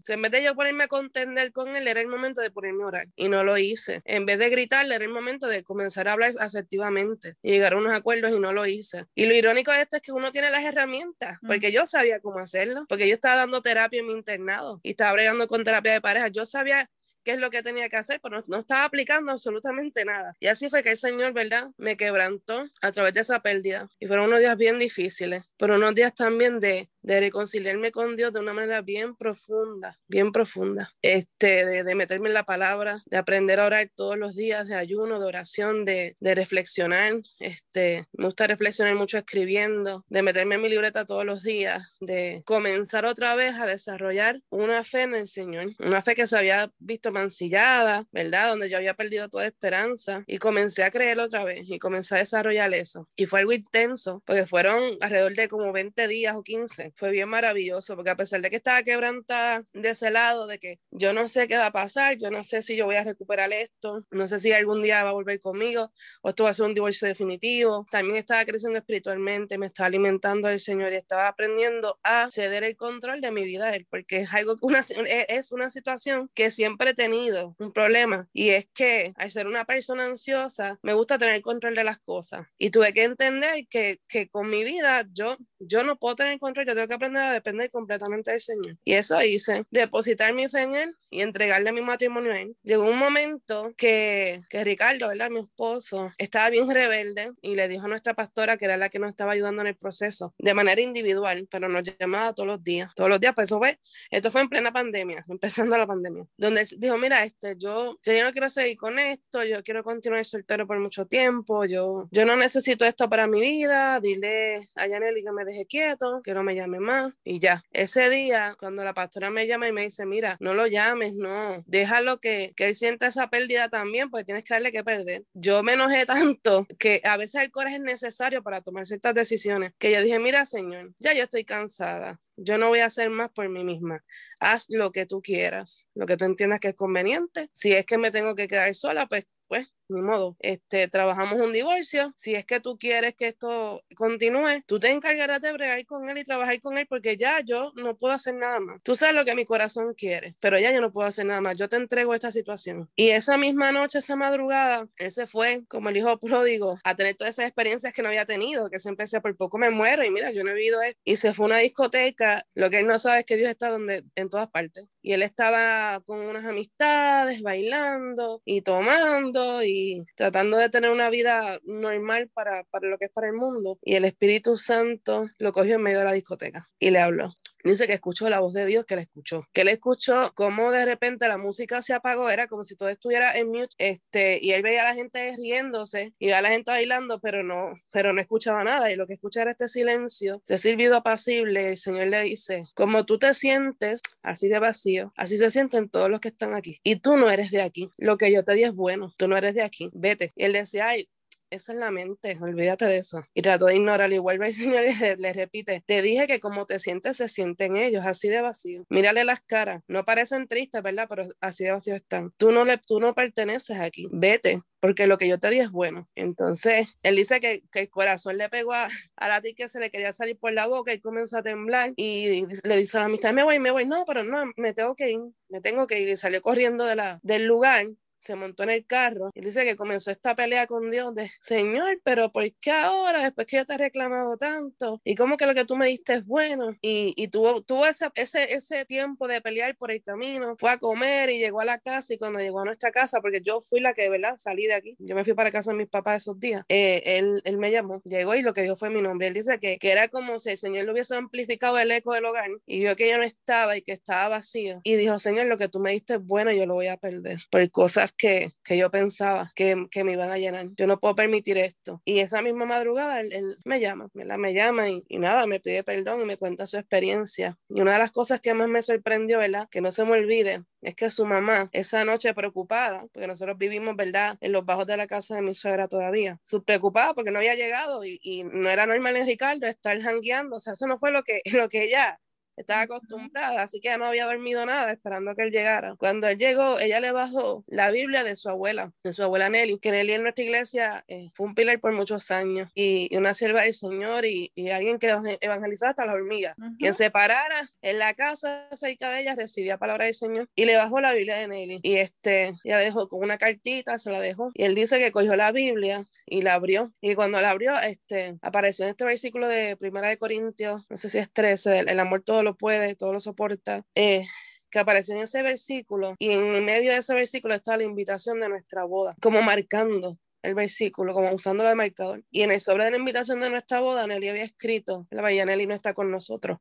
en 0.07 0.23
vez 0.23 0.31
de 0.31 0.43
yo 0.43 0.55
ponerme 0.55 0.85
a 0.85 0.89
contender 0.89 1.53
con 1.53 1.77
él, 1.77 1.89
era 1.89 2.01
el 2.01 2.09
momento 2.09 2.41
de 2.41 2.51
ponerme 2.51 2.85
a 2.85 2.87
orar. 2.87 3.09
Y 3.17 3.29
no 3.29 3.45
lo 3.45 3.57
hice. 3.59 4.03
En 4.05 4.27
vez 4.27 4.39
de 4.39 4.49
gritarle, 4.49 4.95
era 4.95 5.05
el 5.05 5.11
momento 5.11 5.40
de 5.47 5.63
comenzar 5.63 6.09
a 6.09 6.13
hablar 6.13 6.33
asertivamente 6.39 7.37
y 7.43 7.53
llegar 7.53 7.75
a 7.75 7.79
unos 7.79 7.93
acuerdos 7.93 8.33
y 8.33 8.39
no 8.39 8.53
lo 8.53 8.67
hice. 8.67 9.07
Y 9.15 9.27
lo 9.27 9.35
irónico 9.35 9.73
de 9.73 9.83
esto 9.83 9.97
es 9.97 10.03
que 10.03 10.13
uno 10.13 10.31
tiene 10.31 10.51
las 10.51 10.65
herramientas, 10.65 11.39
porque 11.47 11.73
yo 11.73 11.87
sabía 11.87 12.21
cómo 12.21 12.39
hacerlo, 12.39 12.85
porque 12.89 13.09
yo 13.09 13.15
estaba 13.15 13.37
dando 13.37 13.63
terapia 13.63 14.01
en 14.01 14.07
mi 14.07 14.13
internado 14.13 14.81
y 14.83 14.91
estaba 14.91 15.13
bregando 15.13 15.47
con 15.47 15.65
terapia 15.65 15.93
de 15.93 16.01
pareja. 16.01 16.29
Yo 16.29 16.47
sabía 16.47 16.89
qué 17.25 17.33
es 17.33 17.39
lo 17.39 17.51
que 17.51 17.63
tenía 17.63 17.89
que 17.89 17.97
hacer, 17.97 18.21
pero 18.23 18.43
no, 18.47 18.59
estaba 18.59 18.85
aplicando 18.85 19.33
absolutamente 19.33 20.05
nada. 20.05 20.35
Y 20.41 20.47
así 20.47 20.71
fue 20.71 20.83
que 20.83 20.93
el 20.93 20.97
Señor, 20.97 21.33
¿verdad? 21.33 21.69
Me 21.77 21.97
quebrantó 21.97 22.67
a 22.81 22.93
través 22.93 23.15
de 23.15 23.21
esa 23.21 23.41
pérdida. 23.41 23.89
Y 23.99 24.07
fueron 24.07 24.27
unos 24.27 24.41
días 24.41 24.57
bien 24.57 24.79
difíciles, 24.79 25.45
pero 25.57 25.77
unos 25.77 25.95
días 25.95 26.15
también 26.15 26.61
de, 26.61 26.89
de 27.03 27.21
reconciliarme 27.21 27.93
con 27.93 28.17
Dios 28.17 28.33
de 28.33 28.41
una 28.41 28.53
manera 28.53 28.83
bien 28.83 29.17
profunda, 29.17 29.99
bien 30.09 30.33
profunda. 30.33 30.93
Este, 31.03 31.65
de, 31.65 31.95
meterme 31.95 32.29
en 32.29 32.35
la 32.35 32.45
palabra, 32.45 33.03
de 33.07 33.17
aprender 33.17 33.61
a 33.61 33.67
orar 33.67 33.91
todos 33.95 34.17
los 34.17 34.35
días, 34.35 34.69
de 34.69 34.77
ayuno, 34.77 35.19
de 35.19 35.27
oración, 35.27 35.85
de, 35.85 36.17
de 36.21 36.35
reflexionar. 36.35 37.15
Este, 37.39 38.07
me 38.13 38.27
gusta 38.27 38.47
reflexionar 38.47 38.95
mucho 38.95 39.19
escribiendo, 39.19 40.05
de 40.09 40.23
meterme 40.23 40.57
en 40.57 40.63
mi 40.63 40.69
libreta 40.69 41.07
todos 41.07 41.25
los 41.25 41.43
días, 41.43 41.97
de 42.01 42.43
comenzar 42.45 43.05
otra 43.05 43.35
vez 43.35 43.55
a 43.57 43.67
desarrollar 43.67 44.41
una 44.51 44.85
fe 44.85 45.03
en 45.03 45.15
el 45.15 45.29
Señor, 45.29 45.75
una 45.79 46.03
fe 46.03 46.15
que 46.15 46.27
se 46.27 46.37
había 46.37 46.73
visto 46.79 47.13
mancillada, 47.13 48.07
¿verdad? 48.13 48.51
Donde 48.51 48.69
yo 48.69 48.77
había 48.77 48.95
perdido 48.95 49.29
toda 49.29 49.47
esperanza 49.47 50.25
y 50.27 50.39
comencé 50.39 50.85
a 50.85 50.91
creer 50.91 51.19
otra 51.19 51.45
vez 51.45 51.63
y 51.67 51.79
comencé 51.79 52.15
a 52.15 52.19
desarrollar 52.19 52.73
eso. 52.75 53.09
Y 53.17 53.27
fue 53.27 53.41
algo 53.41 53.53
intenso, 53.53 54.23
porque 54.27 54.47
fueron 54.47 54.99
alrededor 55.01 55.35
de 55.35 55.49
como 55.49 55.73
20 55.73 56.09
días 56.09 56.37
o 56.37 56.43
15. 56.43 56.90
Fue 56.97 57.11
bien 57.11 57.29
maravilloso, 57.29 57.97
porque 57.97 58.11
a 58.11 58.17
pesar 58.17 58.41
de 58.41 58.51
que 58.51 58.57
estaba 58.57 58.83
quebrantada 58.83 59.65
de 59.73 59.91
ese 59.91 60.11
lado, 60.11 60.47
de 60.47 60.59
que 60.59 60.81
yo 60.91 61.13
no 61.13 61.29
sé 61.29 61.49
qué 61.49 61.57
va 61.57 61.67
a 61.67 61.73
pasar, 61.73 62.17
yo 62.17 62.31
no 62.31 62.43
sé 62.43 62.63
si 62.63 62.77
yo 62.77 62.87
voy 62.87 62.97
a 62.97 63.05
recuperar 63.05 63.53
esto, 63.53 64.01
no 64.11 64.29
sé 64.29 64.39
si 64.41 64.53
algún 64.53 64.83
día 64.83 65.03
va 65.03 65.11
a 65.11 65.13
volver 65.13 65.41
conmigo 65.41 65.93
o 66.23 66.29
esto 66.31 66.45
va 66.45 66.51
a 66.51 66.55
ser 66.55 66.67
un 66.67 66.75
divorcio 66.75 67.09
definitivo. 67.09 67.87
También 67.91 68.17
estaba 68.17 68.45
creciendo 68.45 68.79
espiritualmente, 68.79 69.59
me 69.59 69.67
estaba 69.67 69.87
alimentando 69.89 70.49
el 70.49 70.61
Señor 70.61 70.93
y 70.93 70.97
estaba 70.97 71.29
aprendiendo 71.29 71.99
a 72.03 72.31
ceder 72.31 72.65
el 72.65 72.77
control 72.77 73.21
de 73.21 73.31
mi 73.31 73.45
vida 73.45 73.75
Él, 73.75 73.87
porque 73.91 74.21
es 74.21 74.33
algo, 74.33 74.57
una, 74.63 74.85
es 75.29 75.53
una 75.53 75.71
situación 75.71 76.31
que 76.35 76.51
siempre 76.51 76.91
he 76.91 76.95
tenido 76.95 77.55
un 77.59 77.73
problema 77.73 78.29
y 78.33 78.51
es 78.51 78.67
que 78.73 79.13
al 79.17 79.31
ser 79.31 79.47
una 79.47 79.65
persona 79.65 80.07
ansiosa 80.07 80.79
me 80.83 80.95
gusta 80.95 81.19
tener 81.19 81.43
control 81.43 81.75
de 81.75 81.85
las 81.85 81.99
cosas 82.01 82.47
y 82.59 82.71
tuve 82.71 82.93
que 82.93 83.05
entender 83.05 83.67
que, 83.69 84.01
que 84.09 84.29
con 84.29 84.49
mi 84.49 84.65
vida 84.65 85.07
yo, 85.13 85.37
yo 85.59 85.85
no 85.85 85.99
puedo 85.99 86.17
tener 86.17 86.39
control, 86.39 86.67
yo 86.67 86.75
tengo 86.81 86.89
que 86.89 86.95
aprender 86.95 87.23
a 87.23 87.33
depender 87.33 87.71
completamente 87.71 88.31
del 88.31 88.41
Señor. 88.41 88.77
Y 88.85 88.95
eso 88.95 89.21
hice, 89.23 89.65
depositar 89.71 90.33
mi 90.33 90.49
fe 90.49 90.63
en 90.63 90.75
Él 90.75 90.97
y 91.11 91.23
entregarle 91.23 91.73
mi 91.73 91.81
matrimonio 91.81 92.33
a 92.33 92.41
Él. 92.41 92.57
Llegó 92.63 92.85
un 92.85 92.99
momento 92.99 93.73
que, 93.77 94.41
que 94.49 94.65
Ricardo, 94.65 95.09
¿verdad? 95.09 95.31
Mi 95.31 95.41
esposo, 95.41 96.13
estaba 96.19 96.51
bien 96.51 96.71
rebelde 96.71 97.33
y 97.43 97.55
le 97.55 97.69
dijo 97.69 97.87
a 97.87 97.89
nuestra 97.89 98.15
pastora 98.15 98.57
que 98.57 98.65
era 98.65 98.77
la 98.77 98.89
que 98.89 98.99
nos 98.99 99.11
estaba 99.11 99.33
ayudando 99.33 99.63
en 99.63 99.69
el 99.69 99.77
proceso 99.77 100.35
de 100.39 100.55
manera 100.55 100.81
individual, 100.81 101.47
pero 101.51 101.69
nos 101.69 101.83
llamaba 101.99 102.33
todos 102.33 102.47
los 102.47 102.63
días, 102.63 102.91
todos 102.95 103.11
los 103.11 103.21
días, 103.21 103.35
pues 103.35 103.49
eso 103.49 103.59
fue, 103.59 103.79
esto 104.11 104.31
fue 104.31 104.41
en 104.43 104.49
plena 104.49 104.73
pandemia, 104.73 105.25
empezando 105.29 105.77
la 105.77 105.87
pandemia, 105.87 106.25
donde 106.37 106.67
dijo, 106.79 106.97
mira, 106.97 107.25
este, 107.25 107.57
yo, 107.59 107.99
yo 108.03 108.25
no 108.25 108.33
quiero 108.33 108.49
seguir 108.49 108.77
con 108.77 108.99
esto, 108.99 109.45
yo 109.45 109.63
quiero 109.63 109.83
continuar 109.83 110.25
soltero 110.25 110.67
por 110.67 110.79
mucho 110.79 111.07
tiempo, 111.07 111.65
yo, 111.65 112.09
yo 112.11 112.25
no 112.25 112.37
necesito 112.37 112.85
esto 112.85 113.09
para 113.09 113.27
mi 113.27 113.41
vida, 113.41 114.01
dile 114.01 114.71
a 114.75 114.87
Yaneli 114.87 115.23
que 115.23 115.33
me 115.33 115.45
deje 115.45 115.67
quieto, 115.67 116.21
que 116.23 116.35
no 116.35 116.43
me 116.43 116.55
llame 116.55 116.70
más, 116.79 117.13
y 117.25 117.39
ya. 117.41 117.63
Ese 117.73 118.09
día, 118.11 118.57
cuando 118.59 118.85
la 118.85 118.95
pastora 118.95 119.31
me 119.31 119.47
llama 119.47 119.69
y 119.69 119.73
me 119.73 119.83
dice, 119.83 120.07
mira, 120.07 120.37
no 120.41 120.55
lo 120.55 120.67
llames, 120.67 121.15
no, 121.15 121.63
déjalo 121.67 122.19
que, 122.19 122.53
que 122.57 122.69
él 122.69 122.75
sienta 122.75 123.07
esa 123.07 123.29
pérdida 123.29 123.69
también, 123.69 124.11
porque 124.11 124.25
tienes 124.25 124.45
que 124.45 124.55
darle 124.55 124.73
que 124.73 124.85
perder. 124.85 125.25
Yo 125.35 125.63
me 125.63 125.73
enojé 125.73 126.07
tanto 126.39 126.67
que 126.79 127.01
a 127.05 127.17
veces 127.17 127.43
el 127.43 127.51
coraje 127.51 127.77
es 127.77 127.83
necesario 127.83 128.43
para 128.43 128.61
tomar 128.61 128.87
ciertas 128.87 129.15
decisiones, 129.15 129.73
que 129.79 129.93
yo 129.93 130.03
dije, 130.03 130.19
mira, 130.19 130.45
Señor, 130.45 130.93
ya 130.99 131.13
yo 131.15 131.25
estoy 131.25 131.45
cansada, 131.45 132.21
yo 132.37 132.59
no 132.59 132.69
voy 132.69 132.81
a 132.81 132.87
hacer 132.87 133.11
más 133.11 133.31
por 133.31 133.49
mí 133.49 133.65
misma. 133.65 134.03
Haz 134.39 134.67
lo 134.69 134.93
que 134.93 135.07
tú 135.07 135.21
quieras, 135.23 135.85
lo 135.95 136.07
que 136.07 136.17
tú 136.17 136.25
entiendas 136.25 136.61
que 136.61 136.69
es 136.69 136.75
conveniente. 136.75 137.51
Si 137.53 137.73
es 137.73 137.85
que 137.85 137.99
me 137.99 138.11
tengo 138.11 138.35
que 138.35 138.49
quedar 138.49 138.75
sola, 138.75 139.07
pues 139.07 139.27
pues 139.51 139.75
ni 139.91 140.01
modo, 140.03 140.37
este, 140.39 140.87
trabajamos 140.87 141.41
un 141.41 141.53
divorcio, 141.53 142.13
si 142.17 142.37
es 142.37 142.45
que 142.45 142.61
tú 142.61 142.79
quieres 142.79 143.17
que 143.17 143.27
esto 143.27 143.83
continúe, 143.97 144.63
tú 144.65 144.79
te 144.79 144.91
encargarás 144.91 145.41
de 145.43 145.53
bregar 145.53 145.85
con 145.87 146.09
él 146.09 146.19
y 146.19 146.25
trabajar 146.25 146.61
con 146.61 146.79
él 146.79 146.87
porque 146.89 147.17
ya 147.17 147.41
yo 147.41 147.73
no 147.75 147.97
puedo 147.97 148.15
hacer 148.15 148.35
nada 148.35 148.61
más. 148.61 148.81
Tú 148.85 148.95
sabes 148.95 149.17
lo 149.17 149.25
que 149.25 149.35
mi 149.35 149.45
corazón 149.45 149.95
quiere, 149.95 150.37
pero 150.39 150.59
ya 150.61 150.73
yo 150.73 150.81
no 150.81 150.93
puedo 150.93 151.09
hacer 151.09 151.27
nada 151.27 151.41
más, 151.41 151.59
yo 151.59 151.69
te 151.69 151.77
entrego 151.77 152.15
esta 152.15 152.31
situación. 152.31 152.89
Y 152.95 153.11
esa 153.11 153.37
misma 153.37 153.73
noche, 153.73 153.99
esa 153.99 154.15
madrugada, 154.15 154.89
ese 154.97 155.27
fue 155.27 155.65
como 155.69 155.89
el 155.89 155.97
hijo 155.97 156.17
pródigo 156.21 156.79
a 156.85 156.95
tener 156.95 157.17
todas 157.17 157.35
esas 157.35 157.47
experiencias 157.47 157.93
que 157.93 158.03
no 158.03 158.09
había 158.09 158.25
tenido, 158.25 158.71
que 158.71 158.79
siempre 158.79 159.07
decía, 159.07 159.21
por 159.21 159.37
poco 159.37 159.59
me 159.59 159.71
muero 159.71 160.05
y 160.05 160.11
mira, 160.11 160.31
yo 160.31 160.45
no 160.45 160.53
he 160.53 160.55
vivido 160.55 160.81
esto. 160.83 161.01
Y 161.05 161.17
se 161.17 161.35
fue 161.35 161.47
a 161.47 161.49
una 161.49 161.59
discoteca, 161.59 162.47
lo 162.55 162.71
que 162.71 162.79
él 162.79 162.87
no 162.87 162.99
sabe 163.01 163.21
es 163.21 163.27
que 163.27 163.37
Dios 163.37 163.51
está 163.51 163.71
donde, 163.71 164.05
en 164.15 164.31
todas 164.31 164.49
partes. 164.49 164.85
Y 165.03 165.15
él 165.15 165.23
estaba 165.23 166.01
con 166.05 166.21
unas 166.21 166.45
amistades, 166.45 167.43
bailando 167.43 168.43
y 168.45 168.63
tomando 168.63 169.40
y 169.65 170.05
tratando 170.15 170.57
de 170.57 170.69
tener 170.69 170.91
una 170.91 171.11
vida 171.11 171.59
normal 171.65 172.31
para, 172.33 172.65
para 172.65 172.89
lo 172.89 172.99
que 172.99 173.07
es 173.07 173.11
para 173.11 173.29
el 173.29 173.35
mundo. 173.35 173.79
Y 173.83 173.95
el 173.95 174.05
Espíritu 174.05 174.57
Santo 174.57 175.29
lo 175.39 175.53
cogió 175.53 175.77
en 175.77 175.83
medio 175.83 175.99
de 175.99 176.05
la 176.05 176.13
discoteca 176.13 176.69
y 176.79 176.91
le 176.91 177.01
habló. 177.01 177.35
Dice 177.65 177.87
que 177.87 177.95
escuchó 177.95 178.29
la 178.29 178.41
voz 178.41 178.53
de 178.53 178.67
Dios, 178.67 178.85
que 178.85 178.97
le 178.97 179.03
escuchó. 179.03 179.47
Que 179.53 179.65
le 179.65 179.73
escuchó 179.73 180.33
cómo 180.35 180.71
de 180.71 180.85
repente 180.85 181.29
la 181.29 181.39
música 181.39 181.83
se 181.83 181.93
apagó, 181.93 182.31
era 182.31 182.47
como 182.47 182.65
si 182.65 182.77
todo 182.77 182.89
estuviera 182.89 183.37
en 183.37 183.49
mute, 183.49 183.75
este, 183.79 184.39
y 184.41 184.53
él 184.53 184.63
veía 184.63 184.83
a 184.83 184.91
la 184.91 184.95
gente 184.95 185.35
riéndose 185.37 186.15
y 186.19 186.31
a 186.31 186.43
la 186.43 186.51
gente 186.51 186.71
bailando, 186.71 187.21
pero 187.21 187.43
no, 187.43 187.75
pero 187.91 188.13
no 188.13 188.21
escuchaba 188.21 188.65
nada. 188.65 188.91
Y 188.91 188.97
lo 188.97 189.07
que 189.07 189.15
escucha 189.15 189.43
era 189.43 189.53
este 189.53 189.69
silencio, 189.69 190.41
se 190.45 190.59
sirvió 190.59 190.91
apacible. 190.97 191.71
El 191.71 191.77
Señor 191.77 192.09
le 192.09 192.23
dice, 192.23 192.63
como 192.75 193.05
tú 193.05 193.19
te 193.19 193.35
sientes 193.35 194.01
así 194.23 194.49
de 194.49 194.59
vacío, 194.59 195.13
así 195.17 195.39
se 195.39 195.51
sienten 195.51 195.89
todos 195.89 196.11
los 196.11 196.21
que 196.21 196.29
están 196.29 196.55
aquí. 196.55 196.81
Y 196.83 196.97
tú 196.97 197.17
no 197.17 197.31
eres 197.31 197.51
de 197.51 197.63
aquí. 197.63 197.91
Lo 197.99 198.17
que 198.19 198.33
yo 198.33 198.45
te 198.45 198.55
di 198.55 198.65
es 198.65 198.75
bueno, 198.75 199.13
tú 199.17 199.29
no 199.29 199.37
eres 199.37 199.55
de 199.55 199.63
aquí. 199.63 199.91
Vete. 199.93 200.33
Y 200.37 200.45
él 200.45 200.53
decía, 200.53 200.89
ay, 200.89 201.09
eso 201.51 201.73
es 201.73 201.79
la 201.79 201.91
mente, 201.91 202.39
olvídate 202.41 202.87
de 202.87 202.99
eso. 202.99 203.25
Y 203.35 203.43
trató 203.43 203.67
de 203.67 203.77
ignorarlo 203.77 204.15
y 204.15 204.19
vuelve 204.19 204.49
el 204.49 204.55
Señor 204.55 204.85
le, 205.19 205.33
repite, 205.33 205.83
te 205.87 206.03
dije 206.03 206.27
que 206.27 206.41
como 206.41 206.67
te 206.67 206.79
sientes, 206.79 207.17
se 207.17 207.29
sienten 207.29 207.77
ellos, 207.77 208.07
así 208.07 208.29
de 208.29 208.41
vacío. 208.41 208.85
Mírale 208.89 209.25
las 209.25 209.41
caras, 209.41 209.83
no 209.89 210.05
parecen 210.05 210.47
tristes, 210.47 210.83
¿verdad? 210.83 211.07
Pero 211.09 211.29
así 211.41 211.65
de 211.65 211.73
vacío 211.73 211.95
están. 211.95 212.33
Tú 212.37 212.53
no, 212.53 212.65
le, 212.65 212.79
tú 212.79 213.01
no 213.01 213.15
perteneces 213.15 213.79
aquí, 213.79 214.09
vete, 214.11 214.63
porque 214.81 215.07
lo 215.07 215.19
que 215.19 215.29
yo 215.29 215.39
te 215.39 215.51
di 215.51 215.61
es 215.61 215.71
bueno. 215.71 216.09
Entonces, 216.15 216.97
él 217.03 217.17
dice 217.17 217.41
que, 217.41 217.63
que 217.71 217.81
el 217.81 217.91
corazón 217.91 218.39
le 218.39 218.49
pegó 218.49 218.73
a, 218.73 218.89
a 219.17 219.29
la 219.29 219.41
que 219.41 219.69
se 219.69 219.81
le 219.81 219.91
quería 219.91 220.13
salir 220.13 220.39
por 220.39 220.53
la 220.53 220.67
boca 220.67 220.93
y 220.93 221.01
comenzó 221.01 221.39
a 221.39 221.43
temblar 221.43 221.93
y 221.97 222.47
le 222.65 222.77
dice 222.77 222.97
a 222.97 223.01
la 223.01 223.07
amistad, 223.07 223.33
me 223.33 223.43
voy, 223.43 223.59
me 223.59 223.71
voy, 223.71 223.87
no, 223.87 224.05
pero 224.07 224.23
no, 224.25 224.51
me 224.57 224.73
tengo 224.73 224.95
que 224.95 225.11
ir, 225.11 225.21
me 225.49 225.61
tengo 225.61 225.87
que 225.87 226.01
ir. 226.01 226.09
Y 226.09 226.17
salió 226.17 226.43
corriendo 226.43 226.85
de 226.85 226.97
la, 226.97 227.21
del 227.23 227.45
lugar 227.47 227.87
se 228.21 228.37
montó 228.37 228.63
en 228.63 228.71
el 228.71 228.87
carro 228.87 229.31
y 229.35 229.41
dice 229.41 229.65
que 229.65 229.77
comenzó 229.77 230.11
esta 230.11 230.37
pelea 230.37 230.67
con 230.67 230.91
Dios 230.91 231.15
de, 231.15 231.31
Señor, 231.41 232.01
pero 232.05 232.31
¿por 232.31 232.45
qué 232.61 232.71
ahora? 232.71 233.23
Después 233.25 233.47
que 233.47 233.57
yo 233.57 233.67
te 233.67 233.75
he 233.75 233.79
reclamado 233.79 234.37
tanto 234.37 235.01
y 235.05 235.15
como 235.15 235.37
que 235.37 235.47
lo 235.47 235.55
que 235.55 235.65
tú 235.65 235.77
me 235.77 235.87
diste 235.87 236.15
es 236.15 236.25
bueno. 236.25 236.77
Y, 236.83 237.15
y 237.17 237.29
tuvo, 237.29 237.63
tuvo 237.63 237.87
ese, 237.87 238.11
ese, 238.15 238.55
ese 238.55 238.85
tiempo 238.85 239.27
de 239.27 239.41
pelear 239.41 239.77
por 239.77 239.91
el 239.91 240.03
camino, 240.03 240.57
fue 240.59 240.71
a 240.71 240.79
comer 240.79 241.31
y 241.31 241.39
llegó 241.39 241.61
a 241.61 241.65
la 241.65 241.79
casa 241.79 242.15
y 242.15 242.19
cuando 242.19 242.39
llegó 242.39 242.61
a 242.61 242.65
nuestra 242.65 242.91
casa, 242.91 243.21
porque 243.21 243.41
yo 243.43 243.61
fui 243.61 243.81
la 243.81 243.95
que 243.95 244.09
verdad 244.11 244.37
salí 244.37 244.67
de 244.67 244.75
aquí, 244.75 244.97
yo 244.99 245.15
me 245.15 245.25
fui 245.25 245.35
para 245.35 245.51
casa 245.51 245.73
de 245.73 245.79
mis 245.79 245.89
papás 245.89 246.23
esos 246.23 246.39
días, 246.39 246.65
eh, 246.69 247.03
él, 247.05 247.41
él 247.45 247.59
me 247.59 247.71
llamó, 247.71 248.03
llegó 248.05 248.35
y 248.35 248.43
lo 248.43 248.53
que 248.53 248.63
dijo 248.63 248.77
fue 248.77 248.91
mi 248.91 249.03
nombre. 249.03 249.29
Él 249.29 249.35
dice 249.35 249.59
que, 249.59 249.79
que 249.79 249.93
era 249.93 250.09
como 250.09 250.39
si 250.39 250.51
el 250.51 250.59
Señor 250.59 250.85
le 250.85 250.93
hubiese 250.93 251.15
amplificado 251.17 251.79
el 251.79 251.91
eco 251.91 252.13
del 252.15 252.25
hogar 252.25 252.51
y 252.67 252.81
vio 252.81 252.97
que 252.97 253.09
yo 253.09 253.19
no 253.19 253.25
estaba 253.25 253.77
y 253.77 253.83
que 253.83 253.93
estaba 253.93 254.29
vacío. 254.29 254.81
Y 254.85 254.97
dijo, 254.97 255.19
Señor, 255.19 255.47
lo 255.47 255.59
que 255.59 255.69
tú 255.69 255.81
me 255.81 255.93
diste 255.93 256.15
es 256.15 256.25
bueno, 256.25 256.53
yo 256.53 256.67
lo 256.67 256.75
voy 256.75 256.89
a 256.89 256.97
perder 256.97 257.39
por 257.51 257.71
cosas 257.71 258.10
que, 258.17 258.51
que 258.65 258.77
yo 258.77 258.91
pensaba 258.91 259.53
que, 259.55 259.87
que, 259.91 260.05
me 260.05 260.13
iban 260.13 260.31
a 260.31 260.39
llenar. 260.39 260.69
Yo 260.77 260.87
no 260.87 260.99
puedo 260.99 261.15
permitir 261.15 261.59
esto. 261.59 262.01
Y 262.05 262.21
esa 262.21 262.43
misma 262.43 262.67
madrugada 262.67 263.21
él, 263.21 263.59
me 263.65 263.81
llama, 263.81 264.09
¿verdad? 264.15 264.39
Me 264.39 264.55
llama 264.55 264.89
y, 264.89 265.05
nada, 265.11 265.47
me 265.47 265.61
pide 265.61 265.85
perdón 265.85 266.23
y 266.23 266.25
me 266.25 266.37
cuenta 266.37 266.67
su 266.67 266.77
experiencia. 266.77 267.59
Y 267.69 267.81
una 267.81 267.95
de 267.95 267.99
las 267.99 268.13
cosas 268.13 268.41
que 268.41 268.55
más 268.55 268.69
me 268.69 268.83
sorprendió, 268.83 269.39
¿verdad? 269.39 269.69
Que 269.71 269.81
no 269.81 269.91
se 269.93 270.05
me 270.05 270.13
olvide, 270.13 270.65
es 270.83 270.95
que 270.95 271.11
su 271.11 271.27
mamá, 271.27 271.69
esa 271.73 272.05
noche 272.05 272.35
preocupada, 272.35 273.07
porque 273.13 273.27
nosotros 273.27 273.59
vivimos, 273.59 273.97
¿verdad?, 273.97 274.39
en 274.41 274.53
los 274.53 274.65
bajos 274.65 274.87
de 274.87 274.97
la 274.97 275.07
casa 275.07 275.37
de 275.37 275.43
mi 275.43 275.55
suegra 275.55 275.89
todavía, 275.89 276.41
preocupada 276.65 277.15
porque 277.15 277.31
no 277.31 277.39
había 277.39 277.55
llegado 277.55 278.05
y, 278.05 278.19
y 278.23 278.45
no 278.45 278.69
era 278.69 278.87
normal 278.87 279.17
en 279.17 279.27
Ricardo 279.27 279.67
estar 279.67 280.01
jangueando, 280.01 280.57
o 280.57 280.61
sea, 280.61 280.75
eso 280.75 280.87
no 280.87 280.99
fue 280.99 281.11
lo 281.11 281.23
que, 281.23 281.41
lo 281.53 281.69
que 281.69 281.85
ella 281.85 282.19
estaba 282.57 282.83
acostumbrada, 282.83 283.63
así 283.63 283.81
que 283.81 283.89
ya 283.89 283.99
no 283.99 284.07
había 284.07 284.27
dormido 284.27 284.65
nada 284.67 284.93
esperando 284.93 285.35
que 285.35 285.43
él 285.43 285.51
llegara. 285.51 285.97
Cuando 285.97 286.29
él 286.29 286.39
llegó, 286.39 286.79
ella 286.79 287.01
le 287.01 287.13
bajó 287.13 287.65
la 287.67 287.91
Biblia 287.91 288.25
de 288.25 288.37
su 288.37 288.49
abuela, 288.49 288.93
de 289.03 289.13
su 289.13 289.23
abuela 289.23 289.49
Nelly, 289.49 289.79
que 289.79 289.91
Nelly 289.91 290.13
en 290.13 290.23
nuestra 290.23 290.45
iglesia 290.45 291.05
eh, 291.09 291.29
fue 291.35 291.47
un 291.47 291.55
pilar 291.55 291.79
por 291.81 291.93
muchos 291.93 292.31
años 292.31 292.71
y, 292.75 293.09
una 293.17 293.35
sierva 293.35 293.63
del 293.63 293.75
Señor 293.75 294.25
y, 294.25 294.51
y, 294.55 294.71
alguien 294.71 294.99
que 294.99 295.09
evangelizaba 295.41 295.91
hasta 295.91 296.07
las 296.07 296.15
hormigas. 296.15 296.57
Quien 296.79 296.95
se 296.95 297.11
parara 297.11 297.69
en 297.83 297.99
la 297.99 298.15
casa 298.15 298.67
cerca 298.73 299.11
de 299.11 299.21
ella 299.21 299.35
recibía 299.35 299.77
palabra 299.77 300.07
del 300.07 300.15
Señor 300.15 300.49
y 300.55 300.65
le 300.65 300.77
bajó 300.77 301.01
la 301.01 301.13
Biblia 301.13 301.37
de 301.37 301.49
Nelly. 301.49 301.81
Y 301.83 301.97
este, 301.97 302.55
ella 302.65 302.79
dejó 302.79 303.09
con 303.09 303.23
una 303.23 303.37
cartita, 303.37 303.99
se 303.99 304.11
la 304.11 304.21
dejó. 304.21 304.51
Y 304.55 304.65
él 304.65 304.75
dice 304.75 304.99
que 304.99 305.13
cogió 305.13 305.37
la 305.37 305.53
Biblia 305.53 306.07
y 306.27 306.43
la 306.43 306.55
abrió. 306.55 306.93
Y 307.01 307.15
cuando 307.15 307.41
la 307.41 307.51
abrió, 307.51 307.79
este, 307.79 308.39
apareció 308.43 308.85
en 308.85 308.93
este 308.93 309.05
versículo 309.05 309.49
de 309.49 309.77
Primera 309.77 310.09
de 310.09 310.17
Corintios, 310.17 310.83
no 310.89 310.97
sé 310.97 311.11
si 311.11 311.19
es 311.19 311.31
13, 311.31 311.81
el, 311.81 311.89
el 311.89 312.01
amor 312.01 312.23
todo 312.23 312.43
lo 312.43 312.50
puede, 312.55 312.95
todo 312.95 313.13
lo 313.13 313.21
soporta. 313.21 313.85
Eh, 313.95 314.25
que 314.71 314.79
apareció 314.79 315.17
en 315.17 315.23
ese 315.23 315.43
versículo 315.43 316.15
y 316.19 316.31
en 316.31 316.65
medio 316.65 316.93
de 316.93 316.99
ese 316.99 317.15
versículo 317.15 317.55
está 317.55 317.77
la 317.77 317.83
invitación 317.83 318.41
de 318.41 318.49
nuestra 318.49 318.85
boda, 318.85 319.17
como 319.21 319.43
marcando 319.43 320.17
el 320.43 320.55
versículo, 320.55 321.13
como 321.13 321.33
usándolo 321.35 321.69
de 321.69 321.75
marcador. 321.75 322.25
Y 322.31 322.43
en 322.43 322.51
el 322.51 322.61
sobre 322.61 322.85
de 322.85 322.93
la 322.93 322.97
invitación 322.97 323.41
de 323.41 323.51
nuestra 323.51 323.81
boda, 323.81 324.07
Nelly 324.07 324.29
había 324.29 324.45
escrito, 324.45 325.07
la 325.11 325.23
vaya 325.23 325.45
Nelly 325.45 325.67
no 325.67 325.75
está 325.75 325.93
con 325.93 326.11
nosotros, 326.11 326.59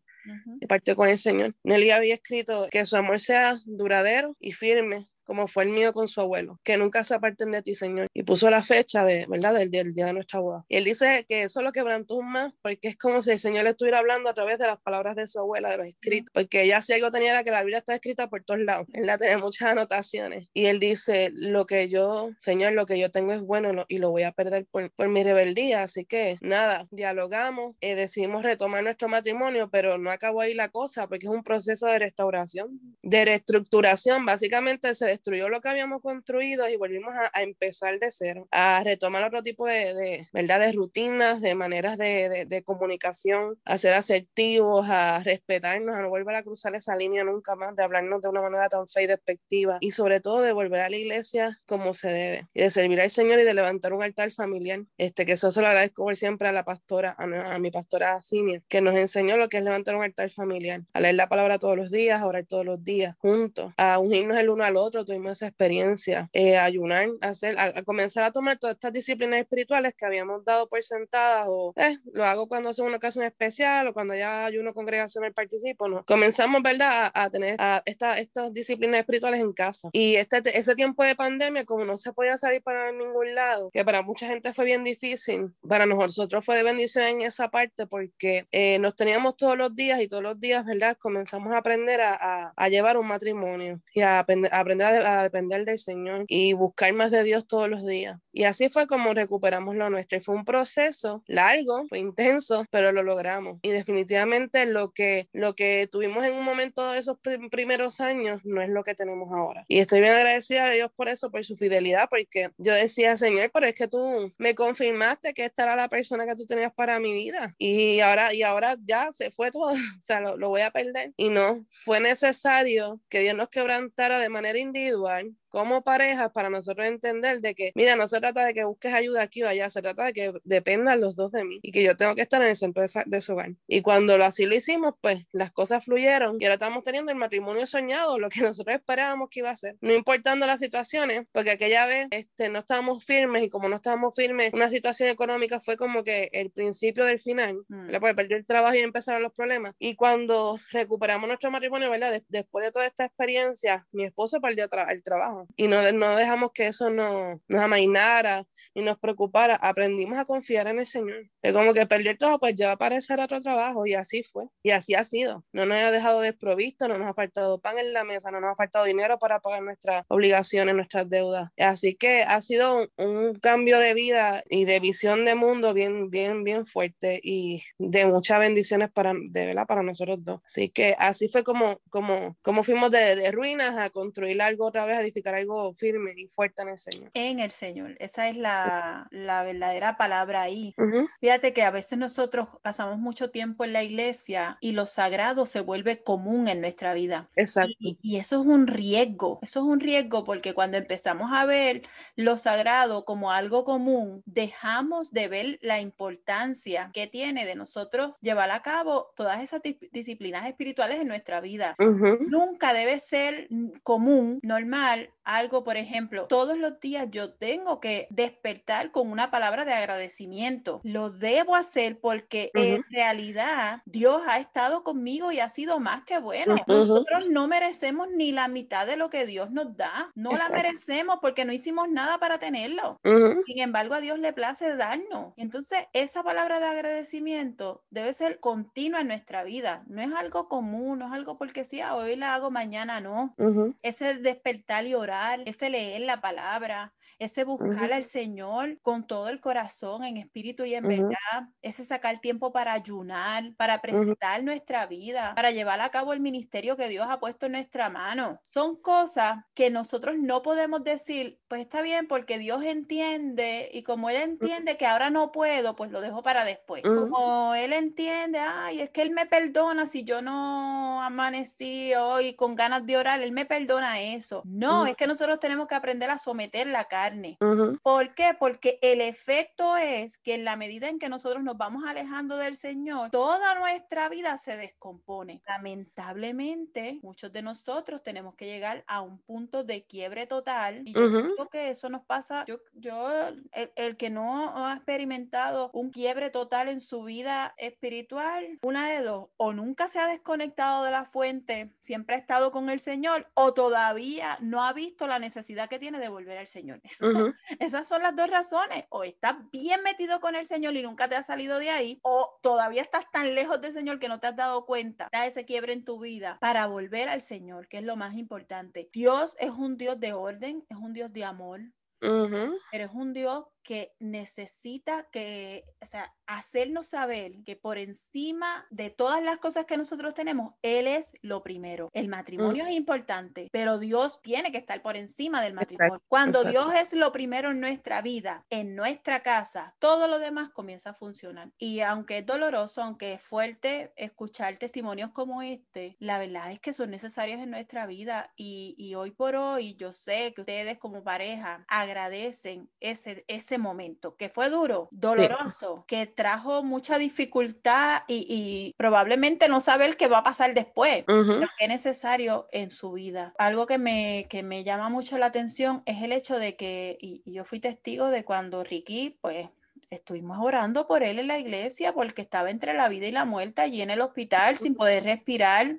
y 0.59 0.65
partió 0.65 0.95
con 0.95 1.07
el 1.07 1.17
Señor. 1.17 1.55
Nelly 1.63 1.91
había 1.91 2.15
escrito 2.15 2.67
que 2.69 2.85
su 2.85 2.97
amor 2.97 3.19
sea 3.19 3.57
duradero 3.65 4.35
y 4.39 4.51
firme, 4.51 5.07
como 5.29 5.47
fue 5.47 5.63
el 5.65 5.69
mío 5.69 5.93
con 5.93 6.07
su 6.07 6.21
abuelo, 6.21 6.59
que 6.63 6.75
nunca 6.75 7.03
se 7.03 7.13
aparten 7.13 7.51
de 7.51 7.61
ti, 7.61 7.75
Señor. 7.75 8.07
Y 8.15 8.23
puso 8.23 8.49
la 8.49 8.63
fecha 8.63 9.03
de, 9.03 9.27
¿verdad? 9.29 9.53
Del, 9.53 9.69
del, 9.69 9.93
día 9.93 10.07
de 10.07 10.13
nuestra 10.13 10.39
boda. 10.39 10.65
Y 10.67 10.77
él 10.77 10.85
dice 10.85 11.23
que 11.29 11.43
eso 11.43 11.61
lo 11.61 11.71
quebrantó 11.71 12.19
más, 12.23 12.51
porque 12.63 12.87
es 12.87 12.97
como 12.97 13.21
si 13.21 13.29
el 13.29 13.37
Señor 13.37 13.65
le 13.65 13.69
estuviera 13.69 13.99
hablando 13.99 14.27
a 14.27 14.33
través 14.33 14.57
de 14.57 14.65
las 14.65 14.81
palabras 14.81 15.15
de 15.15 15.27
su 15.27 15.37
abuela, 15.39 15.69
de 15.69 15.77
los 15.77 15.85
escritos, 15.85 16.31
porque 16.33 16.63
ella 16.63 16.81
si 16.81 16.93
algo 16.93 17.11
tenía 17.11 17.29
era 17.29 17.43
que 17.43 17.51
la 17.51 17.61
Biblia 17.61 17.77
está 17.77 17.93
escrita 17.93 18.27
por 18.27 18.43
todos 18.43 18.61
lados. 18.61 18.87
Él 18.91 19.05
la 19.05 19.19
tenía 19.19 19.37
muchas 19.37 19.69
anotaciones. 19.69 20.47
Y 20.51 20.65
él 20.65 20.79
dice, 20.79 21.29
lo 21.31 21.67
que 21.67 21.89
yo, 21.89 22.31
Señor, 22.39 22.73
lo 22.73 22.87
que 22.87 22.97
yo 22.97 23.11
tengo 23.11 23.31
es 23.31 23.41
bueno 23.41 23.85
y 23.87 23.99
lo 23.99 24.09
voy 24.09 24.23
a 24.23 24.31
perder 24.31 24.65
por, 24.65 24.89
por 24.91 25.09
mi 25.09 25.23
rebeldía. 25.23 25.83
Así 25.83 26.05
que 26.05 26.39
nada, 26.41 26.87
dialogamos, 26.89 27.75
eh, 27.81 27.93
decidimos 27.93 28.41
retomar 28.41 28.83
nuestro 28.83 29.07
matrimonio, 29.09 29.69
pero 29.69 29.99
no 29.99 30.09
acabó 30.09 30.41
ahí 30.41 30.55
la 30.55 30.69
cosa, 30.69 31.07
porque 31.07 31.27
es 31.27 31.31
un 31.31 31.43
proceso 31.43 31.85
de 31.85 31.99
restauración, 31.99 32.79
de 33.03 33.25
reestructuración. 33.25 34.25
Básicamente 34.25 34.95
se 34.95 35.18
destruyó 35.19 35.49
lo 35.49 35.59
que 35.59 35.67
habíamos 35.67 36.01
construido 36.01 36.69
y 36.69 36.77
volvimos 36.77 37.13
a, 37.13 37.29
a 37.33 37.43
empezar 37.43 37.99
de 37.99 38.09
cero, 38.09 38.47
a 38.51 38.81
retomar 38.83 39.23
otro 39.25 39.43
tipo 39.43 39.65
de, 39.65 39.93
de, 39.93 40.27
¿verdad? 40.31 40.61
de 40.61 40.71
rutinas, 40.71 41.41
de 41.41 41.55
maneras 41.55 41.97
de, 41.97 42.29
de, 42.29 42.45
de, 42.45 42.63
comunicación, 42.63 43.57
a 43.65 43.77
ser 43.77 43.93
asertivos, 43.93 44.87
a 44.89 45.21
respetarnos, 45.23 45.95
a 45.95 46.01
no 46.01 46.09
volver 46.09 46.35
a 46.35 46.43
cruzar 46.43 46.73
esa 46.75 46.95
línea 46.95 47.23
nunca 47.23 47.55
más, 47.55 47.75
de 47.75 47.83
hablarnos 47.83 48.21
de 48.21 48.29
una 48.29 48.41
manera 48.41 48.69
tan 48.69 48.87
fea 48.87 49.03
y 49.03 49.07
despectiva 49.07 49.77
y 49.81 49.91
sobre 49.91 50.21
todo 50.21 50.41
de 50.41 50.53
volver 50.53 50.81
a 50.81 50.89
la 50.89 50.95
iglesia 50.95 51.57
como 51.65 51.93
se 51.93 52.07
debe 52.07 52.47
y 52.53 52.61
de 52.61 52.71
servir 52.71 53.01
al 53.01 53.09
Señor 53.09 53.39
y 53.39 53.43
de 53.43 53.53
levantar 53.53 53.93
un 53.93 54.03
altar 54.03 54.31
familiar, 54.31 54.83
este, 54.97 55.25
que 55.25 55.33
eso 55.33 55.51
se 55.51 55.61
lo 55.61 55.67
agradezco 55.67 56.03
por 56.03 56.15
siempre 56.15 56.47
a 56.47 56.51
la 56.53 56.63
pastora, 56.63 57.15
a, 57.17 57.55
a 57.55 57.59
mi 57.59 57.71
pastora 57.71 58.21
Cinia, 58.21 58.61
que 58.69 58.81
nos 58.81 58.95
enseñó 58.95 59.35
lo 59.35 59.49
que 59.49 59.57
es 59.57 59.63
levantar 59.63 59.95
un 59.95 60.03
altar 60.03 60.29
familiar, 60.29 60.81
a 60.93 61.01
leer 61.01 61.15
la 61.15 61.27
palabra 61.27 61.59
todos 61.59 61.75
los 61.75 61.91
días, 61.91 62.21
a 62.21 62.27
orar 62.27 62.45
todos 62.45 62.65
los 62.65 62.81
días, 62.83 63.15
juntos, 63.17 63.73
a 63.75 63.99
unirnos 63.99 64.37
el 64.37 64.49
uno 64.49 64.63
al 64.63 64.77
otro, 64.77 65.05
tuvimos 65.09 65.31
esa 65.31 65.47
experiencia, 65.47 66.29
eh, 66.33 66.55
ayunar, 66.57 67.07
hacer, 67.21 67.57
a, 67.57 67.79
a, 67.79 67.81
comenzar 67.81 68.23
a 68.23 68.31
tomar 68.31 68.59
todas 68.59 68.75
estas 68.75 68.93
disciplinas 68.93 69.39
espirituales 69.39 69.95
que 69.95 70.05
habíamos 70.05 70.45
dado 70.45 70.69
por 70.69 70.83
sentadas 70.83 71.47
o 71.49 71.73
eh, 71.75 71.97
lo 72.13 72.23
hago 72.25 72.47
cuando 72.47 72.69
hace 72.69 72.83
una 72.83 72.97
ocasión 72.97 73.25
especial 73.25 73.87
o 73.87 73.93
cuando 73.93 74.13
ya 74.13 74.45
ayuno 74.45 74.71
congregacional 74.75 75.33
participo, 75.33 75.87
¿no? 75.87 76.05
Comenzamos, 76.05 76.61
¿verdad?, 76.61 77.11
a, 77.11 77.23
a 77.23 77.29
tener 77.31 77.55
a 77.57 77.81
esta, 77.85 78.19
estas 78.19 78.53
disciplinas 78.53 78.99
espirituales 78.99 79.41
en 79.41 79.51
casa. 79.51 79.89
Y 79.93 80.15
este, 80.15 80.41
ese 80.57 80.75
tiempo 80.75 81.03
de 81.03 81.15
pandemia, 81.15 81.65
como 81.65 81.85
no 81.85 81.97
se 81.97 82.13
podía 82.13 82.37
salir 82.37 82.61
para 82.61 82.91
ningún 82.91 83.33
lado, 83.33 83.71
que 83.71 83.83
para 83.83 84.03
mucha 84.03 84.27
gente 84.27 84.53
fue 84.53 84.65
bien 84.65 84.83
difícil, 84.83 85.51
para 85.67 85.87
nosotros 85.87 86.45
fue 86.45 86.55
de 86.55 86.63
bendición 86.63 87.05
en 87.05 87.21
esa 87.21 87.49
parte 87.49 87.87
porque 87.87 88.47
eh, 88.51 88.77
nos 88.77 88.95
teníamos 88.95 89.37
todos 89.37 89.57
los 89.57 89.75
días 89.75 90.01
y 90.01 90.07
todos 90.07 90.21
los 90.21 90.39
días, 90.39 90.65
¿verdad?, 90.65 90.95
comenzamos 90.99 91.51
a 91.53 91.57
aprender 91.57 91.99
a, 92.01 92.13
a, 92.13 92.53
a 92.55 92.69
llevar 92.69 92.95
un 92.95 93.07
matrimonio 93.07 93.81
y 93.93 94.01
a, 94.01 94.19
aprender 94.19 94.53
a, 94.53 94.59
aprender 94.59 94.87
a 94.89 95.23
depender 95.23 95.65
del 95.65 95.79
Señor 95.79 96.25
y 96.27 96.53
buscar 96.53 96.93
más 96.93 97.11
de 97.11 97.23
Dios 97.23 97.47
todos 97.47 97.69
los 97.69 97.85
días. 97.85 98.19
Y 98.31 98.43
así 98.43 98.69
fue 98.69 98.87
como 98.87 99.13
recuperamos 99.13 99.75
lo 99.75 99.89
nuestro. 99.89 100.17
Y 100.17 100.21
fue 100.21 100.35
un 100.35 100.45
proceso 100.45 101.23
largo, 101.27 101.85
fue 101.89 101.99
intenso, 101.99 102.65
pero 102.71 102.91
lo 102.91 103.03
logramos. 103.03 103.59
Y 103.61 103.69
definitivamente 103.69 104.65
lo 104.65 104.91
que, 104.91 105.27
lo 105.33 105.55
que 105.55 105.87
tuvimos 105.91 106.23
en 106.25 106.35
un 106.35 106.43
momento 106.43 106.91
de 106.91 106.99
esos 106.99 107.17
pr 107.19 107.49
primeros 107.49 107.99
años 107.99 108.41
no 108.43 108.61
es 108.61 108.69
lo 108.69 108.83
que 108.83 108.95
tenemos 108.95 109.31
ahora. 109.31 109.65
Y 109.67 109.79
estoy 109.79 110.01
bien 110.01 110.13
agradecida 110.13 110.65
a 110.65 110.71
Dios 110.71 110.91
por 110.95 111.09
eso, 111.09 111.31
por 111.31 111.43
su 111.45 111.55
fidelidad, 111.55 112.07
porque 112.09 112.51
yo 112.57 112.73
decía, 112.73 113.17
Señor, 113.17 113.49
pero 113.53 113.65
es 113.65 113.75
que 113.75 113.87
tú 113.87 114.33
me 114.37 114.55
confirmaste 114.55 115.33
que 115.33 115.45
esta 115.45 115.63
era 115.63 115.75
la 115.75 115.89
persona 115.89 116.25
que 116.25 116.35
tú 116.35 116.45
tenías 116.45 116.73
para 116.73 116.99
mi 116.99 117.13
vida. 117.13 117.55
Y 117.57 117.99
ahora, 117.99 118.33
y 118.33 118.43
ahora 118.43 118.77
ya 118.83 119.11
se 119.11 119.31
fue 119.31 119.51
todo, 119.51 119.71
o 119.71 120.01
sea, 120.01 120.21
lo, 120.21 120.37
lo 120.37 120.49
voy 120.49 120.61
a 120.61 120.71
perder. 120.71 121.13
Y 121.17 121.29
no, 121.29 121.65
fue 121.69 121.99
necesario 121.99 122.99
que 123.09 123.19
Dios 123.19 123.35
nos 123.35 123.49
quebrantara 123.49 124.19
de 124.19 124.29
manera 124.29 124.59
individual 124.59 124.78
individual 124.87 125.38
como 125.49 125.83
pareja 125.83 126.29
para 126.29 126.49
nosotros 126.49 126.85
entender 126.87 127.41
de 127.41 127.55
que, 127.55 127.71
mira, 127.75 127.95
no 127.95 128.07
se 128.07 128.19
trata 128.19 128.45
de 128.45 128.53
que 128.53 128.63
busques 128.63 128.93
ayuda 128.93 129.23
aquí 129.23 129.43
o 129.43 129.47
allá, 129.47 129.69
se 129.69 129.81
trata 129.81 130.05
de 130.05 130.13
que 130.13 130.33
dependan 130.43 131.01
los 131.01 131.15
dos 131.15 131.31
de 131.31 131.43
mí 131.43 131.59
y 131.61 131.71
que 131.71 131.83
yo 131.83 131.97
tengo 131.97 132.15
que 132.15 132.21
estar 132.21 132.41
en 132.41 132.49
el 132.49 132.55
centro 132.55 132.81
de, 132.81 132.85
esa, 132.85 133.03
de 133.05 133.21
su 133.21 133.33
hogar. 133.33 133.51
Y 133.67 133.81
cuando 133.81 134.17
lo, 134.17 134.25
así 134.25 134.45
lo 134.45 134.55
hicimos, 134.55 134.95
pues 135.01 135.25
las 135.31 135.51
cosas 135.51 135.83
fluyeron 135.83 136.37
y 136.39 136.45
ahora 136.45 136.55
estamos 136.55 136.83
teniendo 136.83 137.11
el 137.11 137.17
matrimonio 137.17 137.67
soñado, 137.67 138.19
lo 138.19 138.29
que 138.29 138.41
nosotros 138.41 138.75
esperábamos 138.75 139.29
que 139.29 139.39
iba 139.39 139.49
a 139.49 139.57
ser, 139.57 139.77
no 139.81 139.93
importando 139.93 140.45
las 140.45 140.59
situaciones, 140.59 141.27
porque 141.31 141.51
aquella 141.51 141.85
vez 141.85 142.07
este, 142.11 142.49
no 142.49 142.59
estábamos 142.59 143.05
firmes 143.05 143.43
y 143.43 143.49
como 143.49 143.69
no 143.69 143.75
estábamos 143.75 144.15
firmes, 144.15 144.53
una 144.53 144.69
situación 144.69 145.09
económica 145.09 145.59
fue 145.59 145.77
como 145.77 146.03
que 146.03 146.29
el 146.33 146.51
principio 146.51 147.05
del 147.05 147.19
final, 147.19 147.63
mm. 147.67 147.89
le 147.89 147.99
puede 147.99 148.15
perder 148.15 148.39
el 148.39 148.45
trabajo 148.45 148.75
y 148.75 148.79
empezaron 148.79 149.23
los 149.23 149.33
problemas. 149.33 149.73
Y 149.79 149.95
cuando 149.95 150.59
recuperamos 150.71 151.27
nuestro 151.27 151.51
matrimonio, 151.51 151.89
¿verdad? 151.89 152.11
De 152.11 152.23
después 152.29 152.63
de 152.63 152.71
toda 152.71 152.85
esta 152.85 153.05
experiencia, 153.05 153.87
mi 153.91 154.03
esposo 154.03 154.39
perdió 154.39 154.67
tra 154.67 154.91
el 154.91 155.03
trabajo 155.03 155.38
y 155.55 155.67
no, 155.67 155.91
no 155.91 156.15
dejamos 156.15 156.51
que 156.53 156.67
eso 156.67 156.89
nos, 156.89 157.41
nos 157.47 157.61
amainara 157.61 158.45
ni 158.75 158.83
nos 158.83 158.97
preocupara. 158.99 159.55
Aprendimos 159.55 160.17
a 160.17 160.25
confiar 160.25 160.67
en 160.67 160.79
el 160.79 160.85
Señor. 160.85 161.25
Es 161.41 161.53
como 161.53 161.73
que 161.73 161.85
perder 161.85 162.09
el 162.09 162.17
trabajo, 162.17 162.39
pues 162.39 162.55
ya 162.55 162.67
va 162.67 162.71
a 162.71 162.75
aparecer 162.75 163.19
otro 163.19 163.41
trabajo 163.41 163.85
y 163.85 163.93
así 163.93 164.23
fue. 164.23 164.45
Y 164.63 164.71
así 164.71 164.93
ha 164.93 165.03
sido. 165.03 165.45
No 165.53 165.65
nos 165.65 165.77
ha 165.77 165.91
dejado 165.91 166.21
desprovisto, 166.21 166.87
no 166.87 166.97
nos 166.97 167.09
ha 167.09 167.13
faltado 167.13 167.59
pan 167.59 167.77
en 167.79 167.93
la 167.93 168.03
mesa, 168.03 168.31
no 168.31 168.39
nos 168.39 168.51
ha 168.51 168.55
faltado 168.55 168.85
dinero 168.85 169.19
para 169.19 169.39
pagar 169.39 169.63
nuestras 169.63 170.03
obligaciones, 170.07 170.75
nuestras 170.75 171.09
deudas. 171.09 171.49
Así 171.57 171.95
que 171.95 172.23
ha 172.23 172.41
sido 172.41 172.89
un, 172.97 173.07
un 173.19 173.35
cambio 173.35 173.79
de 173.79 173.93
vida 173.93 174.43
y 174.49 174.65
de 174.65 174.79
visión 174.79 175.25
de 175.25 175.35
mundo 175.35 175.73
bien, 175.73 176.09
bien, 176.09 176.43
bien 176.43 176.65
fuerte 176.65 177.19
y 177.23 177.63
de 177.77 178.05
muchas 178.05 178.39
bendiciones 178.39 178.91
para, 178.91 179.13
de 179.13 179.45
verdad, 179.45 179.65
para 179.65 179.83
nosotros 179.83 180.23
dos. 180.23 180.41
Así 180.45 180.69
que 180.69 180.95
así 180.97 181.29
fue 181.29 181.43
como, 181.43 181.79
como, 181.89 182.37
como 182.41 182.63
fuimos 182.63 182.91
de, 182.91 183.15
de 183.15 183.31
ruinas 183.31 183.77
a 183.77 183.89
construir 183.89 184.41
algo 184.41 184.65
otra 184.65 184.85
vez, 184.85 184.97
a 184.97 185.01
edificar 185.01 185.28
algo 185.35 185.73
firme 185.73 186.13
y 186.15 186.27
fuerte 186.27 186.61
en 186.61 186.69
el 186.69 186.77
Señor. 186.77 187.11
En 187.13 187.39
el 187.39 187.51
Señor. 187.51 187.95
Esa 187.99 188.29
es 188.29 188.37
la, 188.37 189.07
la 189.11 189.43
verdadera 189.43 189.97
palabra 189.97 190.41
ahí. 190.41 190.73
Uh 190.77 190.83
-huh. 190.83 191.09
Fíjate 191.19 191.53
que 191.53 191.63
a 191.63 191.71
veces 191.71 191.97
nosotros 191.97 192.47
pasamos 192.61 192.97
mucho 192.97 193.31
tiempo 193.31 193.63
en 193.65 193.73
la 193.73 193.83
iglesia 193.83 194.57
y 194.61 194.71
lo 194.73 194.85
sagrado 194.85 195.45
se 195.45 195.61
vuelve 195.61 196.03
común 196.03 196.47
en 196.47 196.61
nuestra 196.61 196.93
vida. 196.93 197.29
Exacto. 197.35 197.73
Y, 197.79 197.97
y 198.01 198.17
eso 198.17 198.41
es 198.41 198.47
un 198.47 198.67
riesgo. 198.67 199.39
Eso 199.41 199.59
es 199.59 199.65
un 199.65 199.79
riesgo 199.79 200.23
porque 200.23 200.53
cuando 200.53 200.77
empezamos 200.77 201.31
a 201.33 201.45
ver 201.45 201.83
lo 202.15 202.37
sagrado 202.37 203.05
como 203.05 203.31
algo 203.31 203.63
común, 203.63 204.23
dejamos 204.25 205.11
de 205.11 205.27
ver 205.27 205.59
la 205.61 205.79
importancia 205.81 206.91
que 206.93 207.07
tiene 207.07 207.45
de 207.45 207.55
nosotros 207.55 208.13
llevar 208.21 208.51
a 208.51 208.61
cabo 208.61 209.11
todas 209.15 209.41
esas 209.41 209.61
disciplinas 209.91 210.47
espirituales 210.47 210.99
en 210.99 211.07
nuestra 211.07 211.41
vida. 211.41 211.75
Uh 211.79 211.83
-huh. 211.83 212.17
Nunca 212.27 212.73
debe 212.73 212.99
ser 212.99 213.47
común, 213.83 214.39
normal, 214.43 215.09
algo, 215.23 215.63
por 215.63 215.77
ejemplo, 215.77 216.27
todos 216.27 216.57
los 216.57 216.79
días 216.79 217.07
yo 217.11 217.33
tengo 217.33 217.79
que 217.79 218.07
despertar 218.09 218.91
con 218.91 219.11
una 219.11 219.31
palabra 219.31 219.65
de 219.65 219.73
agradecimiento. 219.73 220.81
Lo 220.83 221.09
debo 221.09 221.55
hacer 221.55 221.99
porque 221.99 222.51
uh 222.55 222.59
-huh. 222.59 222.75
en 222.75 222.83
realidad 222.89 223.81
Dios 223.85 224.21
ha 224.27 224.39
estado 224.39 224.83
conmigo 224.83 225.31
y 225.31 225.39
ha 225.39 225.49
sido 225.49 225.79
más 225.79 226.03
que 226.03 226.19
bueno. 226.19 226.55
Uh 226.55 226.57
-huh. 226.57 226.63
Nosotros 226.67 227.29
no 227.29 227.47
merecemos 227.47 228.07
ni 228.15 228.31
la 228.31 228.47
mitad 228.47 228.87
de 228.87 228.97
lo 228.97 229.09
que 229.09 229.25
Dios 229.25 229.51
nos 229.51 229.75
da. 229.75 230.11
No 230.15 230.31
Exacto. 230.31 230.53
la 230.53 230.57
merecemos 230.57 231.17
porque 231.21 231.45
no 231.45 231.53
hicimos 231.53 231.89
nada 231.89 232.17
para 232.19 232.39
tenerlo. 232.39 232.97
Uh 233.03 233.09
-huh. 233.09 233.43
Sin 233.45 233.59
embargo, 233.59 233.95
a 233.95 234.01
Dios 234.01 234.19
le 234.19 234.33
place 234.33 234.75
darnos. 234.75 235.33
Entonces, 235.37 235.79
esa 235.93 236.23
palabra 236.23 236.59
de 236.59 236.65
agradecimiento 236.65 237.83
debe 237.89 238.13
ser 238.13 238.39
continua 238.39 239.01
en 239.01 239.07
nuestra 239.07 239.43
vida. 239.43 239.83
No 239.87 240.01
es 240.01 240.13
algo 240.13 240.47
común, 240.47 240.99
no 240.99 241.07
es 241.07 241.13
algo 241.13 241.37
porque 241.37 241.65
sí, 241.65 241.81
hoy 241.81 242.15
la 242.15 242.35
hago, 242.35 242.51
mañana 242.51 243.01
no. 243.01 243.35
Ese 243.81 244.15
despertar 244.15 244.85
y 244.87 244.93
orar 244.93 245.08
ese 245.45 245.69
leer 245.69 246.01
la 246.01 246.21
palabra, 246.21 246.93
ese 247.19 247.43
buscar 247.43 247.69
uh 247.69 247.73
-huh. 247.73 247.93
al 247.93 248.05
Señor 248.05 248.79
con 248.81 249.05
todo 249.05 249.29
el 249.29 249.39
corazón, 249.39 250.03
en 250.03 250.17
espíritu 250.17 250.63
y 250.65 250.73
en 250.73 250.85
uh 250.85 250.89
-huh. 250.89 250.97
verdad, 250.97 251.49
ese 251.61 251.85
sacar 251.85 252.19
tiempo 252.19 252.51
para 252.51 252.73
ayunar, 252.73 253.53
para 253.57 253.81
presentar 253.81 254.39
uh 254.39 254.43
-huh. 254.43 254.45
nuestra 254.45 254.85
vida, 254.85 255.33
para 255.35 255.51
llevar 255.51 255.81
a 255.81 255.89
cabo 255.89 256.13
el 256.13 256.21
ministerio 256.21 256.77
que 256.77 256.87
Dios 256.87 257.07
ha 257.09 257.19
puesto 257.19 257.45
en 257.45 257.53
nuestra 257.53 257.89
mano. 257.89 258.39
Son 258.43 258.81
cosas 258.81 259.39
que 259.53 259.69
nosotros 259.69 260.15
no 260.17 260.41
podemos 260.41 260.83
decir, 260.83 261.39
pues 261.47 261.61
está 261.61 261.81
bien 261.81 262.07
porque 262.07 262.39
Dios 262.39 262.63
entiende 262.63 263.69
y 263.73 263.83
como 263.83 264.09
Él 264.09 264.17
entiende 264.17 264.77
que 264.77 264.85
ahora 264.85 265.09
no 265.09 265.31
puedo, 265.31 265.75
pues 265.75 265.91
lo 265.91 266.01
dejo 266.01 266.23
para 266.23 266.45
después. 266.45 266.83
Como 266.83 267.53
Él 267.55 267.73
entiende, 267.73 268.39
ay, 268.39 268.81
es 268.81 268.89
que 268.91 269.01
Él 269.01 269.11
me 269.11 269.25
perdona 269.25 269.85
si 269.85 270.03
yo 270.03 270.21
no 270.21 271.01
amanecí 271.03 271.93
hoy 271.95 272.33
con 272.35 272.55
ganas 272.55 272.85
de 272.85 272.97
orar, 272.97 273.21
Él 273.21 273.31
me 273.31 273.45
perdona 273.45 273.99
eso. 273.99 274.41
No, 274.45 274.85
es 274.85 274.95
que 274.95 275.07
nosotros 275.07 275.39
tenemos 275.39 275.67
que 275.67 275.75
aprender 275.75 276.09
a 276.09 276.17
someter 276.17 276.67
la 276.67 276.85
carne. 277.09 277.37
Ujú. 277.41 277.77
¿Por 277.81 278.13
qué? 278.13 278.35
Porque 278.37 278.79
el 278.81 279.01
efecto 279.01 279.77
es 279.77 280.17
que 280.17 280.35
en 280.35 280.43
la 280.43 280.55
medida 280.55 280.89
en 280.89 280.99
que 280.99 281.09
nosotros 281.09 281.43
nos 281.43 281.57
vamos 281.57 281.83
alejando 281.85 282.37
del 282.37 282.55
Señor, 282.55 283.09
toda 283.09 283.55
nuestra 283.55 284.09
vida 284.09 284.37
se 284.37 284.57
descompone. 284.57 285.41
Lamentablemente, 285.47 286.99
muchos 287.01 287.31
de 287.31 287.41
nosotros 287.41 288.03
tenemos 288.03 288.35
que 288.35 288.45
llegar 288.45 288.83
a 288.87 289.01
un 289.01 289.19
punto 289.19 289.63
de 289.63 289.85
quiebre 289.85 290.27
total. 290.27 290.81
Y 290.85 290.93
yo 290.93 291.09
creo 291.35 291.49
que 291.49 291.69
eso 291.69 291.89
nos 291.89 292.05
pasa, 292.05 292.45
yo, 292.47 292.59
yo 292.73 293.09
el, 293.53 293.71
el 293.75 293.97
que 293.97 294.09
no 294.09 294.65
ha 294.67 294.73
experimentado 294.73 295.69
un 295.73 295.89
quiebre 295.91 296.29
total 296.29 296.67
en 296.69 296.81
su 296.81 297.03
vida 297.03 297.53
espiritual, 297.57 298.59
una 298.61 298.89
de 298.89 299.01
dos, 299.01 299.29
o 299.37 299.53
nunca 299.53 299.87
se 299.87 299.99
ha 299.99 300.07
desconectado 300.07 300.83
de 300.83 300.91
la 300.91 301.05
fuente, 301.05 301.73
siempre 301.81 302.15
ha 302.15 302.19
estado 302.19 302.51
con 302.51 302.69
el 302.69 302.79
Señor, 302.79 303.27
o 303.33 303.53
todavía 303.53 304.37
no 304.41 304.63
ha 304.63 304.73
visto 304.73 305.07
la 305.07 305.19
necesidad 305.19 305.69
que 305.69 305.79
tiene 305.79 305.99
de 305.99 306.09
volver 306.09 306.37
al 306.37 306.47
Señor. 306.47 306.81
Esas 307.59 307.87
son 307.87 308.01
las 308.03 308.15
dos 308.15 308.29
razones. 308.29 308.85
O 308.89 309.03
estás 309.03 309.35
bien 309.51 309.81
metido 309.83 310.19
con 310.19 310.35
el 310.35 310.45
Señor 310.47 310.75
y 310.75 310.81
nunca 310.81 311.07
te 311.09 311.15
has 311.15 311.25
salido 311.27 311.59
de 311.59 311.69
ahí, 311.69 311.99
o 312.03 312.39
todavía 312.41 312.81
estás 312.81 313.05
tan 313.11 313.35
lejos 313.35 313.61
del 313.61 313.73
Señor 313.73 313.99
que 313.99 314.07
no 314.09 314.19
te 314.19 314.27
has 314.27 314.35
dado 314.35 314.65
cuenta 314.65 315.09
de 315.11 315.27
ese 315.27 315.45
quiebre 315.45 315.73
en 315.73 315.85
tu 315.85 315.99
vida 315.99 316.37
para 316.41 316.67
volver 316.67 317.09
al 317.09 317.21
Señor, 317.21 317.67
que 317.67 317.77
es 317.79 317.83
lo 317.83 317.95
más 317.95 318.15
importante. 318.15 318.89
Dios 318.93 319.35
es 319.39 319.51
un 319.51 319.77
Dios 319.77 319.99
de 319.99 320.13
orden, 320.13 320.65
es 320.69 320.77
un 320.77 320.93
Dios 320.93 321.11
de 321.13 321.23
amor, 321.25 321.61
Ujú. 322.01 322.59
pero 322.71 322.85
es 322.85 322.91
un 322.93 323.13
Dios 323.13 323.45
que 323.69 323.93
necesita 323.99 325.07
que, 325.11 325.63
o 325.79 325.85
sea, 325.85 326.11
hacernos 326.25 326.87
saber 326.87 327.43
que 327.45 327.55
por 327.55 327.77
encima 327.77 328.65
de 328.71 328.89
todas 328.89 329.21
las 329.21 329.37
cosas 329.37 329.65
que 329.65 329.77
nosotros 329.77 330.15
tenemos, 330.15 330.55
Él 330.63 330.87
es 330.87 331.13
lo 331.21 331.43
primero. 331.43 331.91
El 331.93 332.07
matrimonio 332.07 332.65
es 332.65 332.73
importante, 332.73 333.47
pero 333.51 333.77
Dios 333.77 334.23
tiene 334.23 334.51
que 334.51 334.57
estar 334.57 334.81
por 334.81 334.97
encima 334.97 335.43
del 335.43 335.53
matrimonio. 335.53 336.01
Cuando 336.07 336.39
exacto. 336.39 336.71
Dios 336.71 336.81
es 336.81 336.93
lo 336.93 337.11
primero 337.11 337.51
en 337.51 337.59
nuestra 337.59 338.01
vida, 338.01 338.43
en 338.49 338.75
nuestra 338.75 339.21
casa, 339.21 339.75
todo 339.77 340.07
lo 340.07 340.17
demás 340.17 340.49
comienza 340.49 340.89
a 340.89 340.93
funcionar. 340.95 341.51
Y 341.59 341.81
aunque 341.81 342.17
es 342.17 342.25
doloroso, 342.25 342.81
aunque 342.81 343.13
es 343.13 343.21
fuerte 343.21 343.93
escuchar 343.97 344.57
testimonios 344.57 345.11
como 345.11 345.43
este, 345.43 345.95
la 345.99 346.17
verdad 346.17 346.51
es 346.51 346.59
que 346.59 346.73
son 346.73 346.89
necesarios 346.89 347.39
en 347.39 347.51
nuestra 347.51 347.85
vida 347.85 348.33
y, 348.35 348.73
y 348.79 348.95
hoy 348.95 349.11
por 349.11 349.35
hoy 349.35 349.75
yo 349.75 349.93
sé 349.93 350.33
que 350.33 350.41
ustedes 350.41 350.79
como 350.79 351.03
pareja 351.03 351.65
agradecen 351.67 352.67
ese, 352.79 353.23
ese 353.27 353.58
momento, 353.59 354.15
que 354.17 354.29
fue 354.29 354.49
duro, 354.49 354.87
doloroso, 354.91 355.85
que 355.87 356.05
trajo 356.07 356.63
mucha 356.63 356.97
dificultad 356.97 358.01
y, 358.07 358.25
y 358.29 358.73
probablemente 358.77 359.47
no 359.49 359.61
saber 359.61 359.97
qué 359.97 360.07
va 360.07 360.19
a 360.19 360.23
pasar 360.23 360.53
después 360.53 361.05
Ujú. 361.07 361.35
pero 361.37 361.51
que 361.57 361.65
es 361.65 361.69
necesario 361.69 362.47
en 362.51 362.71
su 362.71 362.91
vida. 362.93 363.33
Algo 363.37 363.65
que 363.65 363.77
me, 363.77 364.27
que 364.29 364.43
me 364.43 364.63
llama 364.63 364.89
mucho 364.89 365.17
la 365.17 365.27
atención 365.27 365.83
es 365.85 366.01
el 366.03 366.11
hecho 366.11 366.37
de 366.37 366.55
que, 366.57 366.97
y, 367.01 367.21
y 367.25 367.33
yo 367.33 367.45
fui 367.45 367.59
testigo 367.59 368.09
de 368.09 368.25
cuando 368.25 368.63
Ricky, 368.63 369.17
pues, 369.21 369.49
estuvimos 369.91 370.37
orando 370.39 370.85
por 370.87 371.01
él 371.01 371.17
en 371.17 371.27
la 371.27 371.39
iglesia 371.39 371.93
porque 371.93 372.21
estaba 372.21 372.51
entre 372.51 372.73
la 372.75 372.89
vida 372.89 373.07
y 373.07 373.11
la 373.11 373.25
muerte 373.25 373.61
allí 373.61 373.81
en 373.81 373.89
el 373.89 374.01
hospital 374.01 374.55
sin 374.57 374.75
poder 374.75 375.03
respirar 375.03 375.77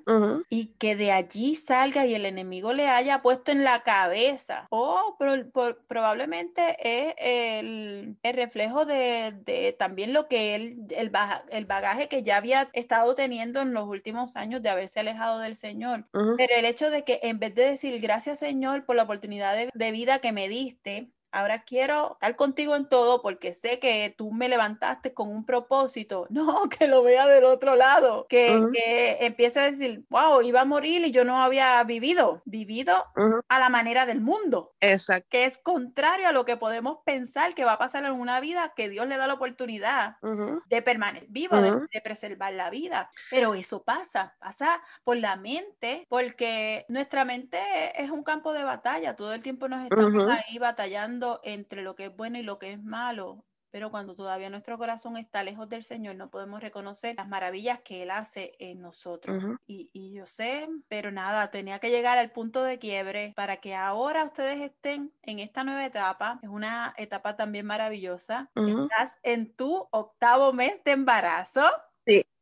y 0.49 0.73
que 0.77 0.95
de 0.97 1.11
allí 1.13 1.55
salga 1.55 2.05
y 2.05 2.13
el 2.13 2.25
enemigo 2.25 2.73
le 2.73 2.89
haya 2.89 3.21
puesto 3.21 3.51
en 3.53 3.63
la 3.63 3.83
cabeza. 3.83 4.67
Oh, 4.69 5.15
pero 5.17 5.49
por- 5.51 5.81
probablemente 5.87 6.75
es 6.81 7.13
el, 7.17 8.17
el 8.21 8.33
reflejo 8.33 8.85
de, 8.85 9.33
de 9.45 9.73
también 9.73 10.11
lo 10.11 10.27
que 10.27 10.55
él, 10.55 10.77
el, 10.97 11.09
baja- 11.09 11.45
el 11.49 11.65
bagaje 11.65 12.09
que 12.09 12.23
ya 12.23 12.37
había 12.37 12.69
estado 12.73 13.15
teniendo 13.15 13.61
en 13.61 13.73
los 13.73 13.87
últimos 13.87 14.35
años 14.35 14.61
de 14.61 14.69
haberse 14.69 14.99
alejado 14.99 15.39
del 15.39 15.55
Señor. 15.55 16.05
Pero 16.37 16.53
el 16.57 16.65
hecho 16.65 16.89
de 16.89 17.03
que 17.05 17.19
en 17.23 17.39
vez 17.39 17.55
de 17.55 17.63
decir 17.63 17.99
gracias 18.01 18.39
Señor 18.39 18.85
por 18.85 18.95
la 18.97 19.03
oportunidad 19.03 19.55
de, 19.55 19.69
de 19.73 19.91
vida 19.91 20.19
que 20.19 20.31
me 20.33 20.49
diste, 20.49 21.11
ahora 21.31 21.63
quiero 21.63 22.13
estar 22.13 22.35
contigo 22.35 22.75
en 22.75 22.87
todo 22.89 23.21
porque 23.21 23.53
sé 23.53 23.79
que 23.79 24.13
tú 24.17 24.31
me 24.31 24.49
levantaste 24.49 25.13
con 25.13 25.29
un 25.29 25.45
propósito. 25.45 26.27
No, 26.41 26.69
que 26.69 26.87
lo 26.87 27.03
vea 27.03 27.27
del 27.27 27.43
otro 27.45 27.75
lado, 27.75 28.25
que, 28.27 28.61
Ujú. 28.61 28.71
que 28.71 29.17
empiece 29.25 29.59
a 29.59 29.69
decir, 29.71 30.05
wow, 30.09 30.41
iba 30.41 30.61
a 30.61 30.65
morir 30.65 31.05
y 31.05 31.11
yo 31.11 31.23
no 31.25 31.41
había 31.43 31.83
vivido, 31.83 32.41
vivido 32.45 32.93
Ujú. 33.15 33.41
a 33.49 33.59
la 33.59 33.69
manera 33.69 34.05
del 34.05 34.21
mundo 34.21 34.73
Exacto. 34.81 35.27
que 35.29 35.45
es 35.45 35.57
contrario 35.57 36.27
a 36.27 36.33
lo 36.33 36.45
que 36.45 36.57
podemos 36.57 36.99
pensar 37.05 37.53
que 37.55 37.65
va 37.65 37.73
a 37.73 37.77
pasar 37.79 38.05
en 38.05 38.11
una 38.13 38.39
vida 38.41 38.73
que 38.75 38.89
Dios 38.89 39.07
le 39.07 39.17
da 39.17 39.27
la 39.27 39.35
oportunidad 39.35 40.17
Ujú. 40.21 40.61
de 40.65 40.81
permanecer 40.81 41.27
vivo, 41.29 41.61
de, 41.61 41.73
de 41.93 42.01
preservar 42.01 42.53
la 42.53 42.69
vida. 42.69 43.09
Pero 43.29 43.53
eso 43.55 43.83
pasa, 43.83 44.35
pasa 44.39 44.81
por 45.03 45.17
la 45.17 45.35
mente, 45.37 46.05
porque 46.09 46.85
nuestra 46.89 47.25
mente 47.25 47.59
es 47.95 48.11
un 48.11 48.23
campo 48.23 48.53
de 48.53 48.63
batalla. 48.63 49.15
Todo 49.15 49.33
el 49.33 49.41
tiempo 49.43 49.67
nos 49.69 49.85
estamos 49.85 50.23
ahí 50.27 50.59
batallando 50.59 51.20
entre 51.43 51.81
lo 51.81 51.95
que 51.95 52.05
es 52.05 52.15
bueno 52.15 52.37
y 52.39 52.43
lo 52.43 52.59
que 52.59 52.73
es 52.73 52.81
malo. 52.83 53.45
Pero 53.71 53.89
cuando 53.89 54.15
todavía 54.15 54.49
nuestro 54.49 54.77
corazón 54.77 55.15
está 55.17 55.43
lejos 55.43 55.69
del 55.69 55.83
Señor, 55.83 56.15
no 56.15 56.29
podemos 56.29 56.61
reconocer 56.61 57.15
las 57.15 57.27
maravillas 57.29 57.79
que 57.81 58.03
Él 58.03 58.11
hace 58.11 58.53
en 58.59 58.81
nosotros. 58.81 59.45
Y, 59.65 59.89
y 59.93 60.11
yo 60.13 60.25
sé, 60.25 60.67
pero 60.89 61.11
nada, 61.11 61.49
tenía 61.51 61.79
que 61.79 61.89
llegar 61.89 62.17
al 62.17 62.31
punto 62.31 62.63
de 62.63 62.79
quiebre 62.79 63.33
para 63.35 63.57
que 63.57 63.73
ahora 63.75 64.25
ustedes 64.25 64.59
estén 64.59 65.13
en 65.21 65.39
esta 65.39 65.63
nueva 65.63 65.85
etapa. 65.85 66.39
Es 66.43 66.49
una 66.49 66.93
etapa 66.97 67.37
también 67.37 67.65
maravillosa. 67.65 68.51
Estás 68.65 69.17
en 69.23 69.55
tu 69.55 69.87
octavo 69.91 70.51
mes 70.53 70.83
de 70.83 70.91
embarazo. 70.91 71.63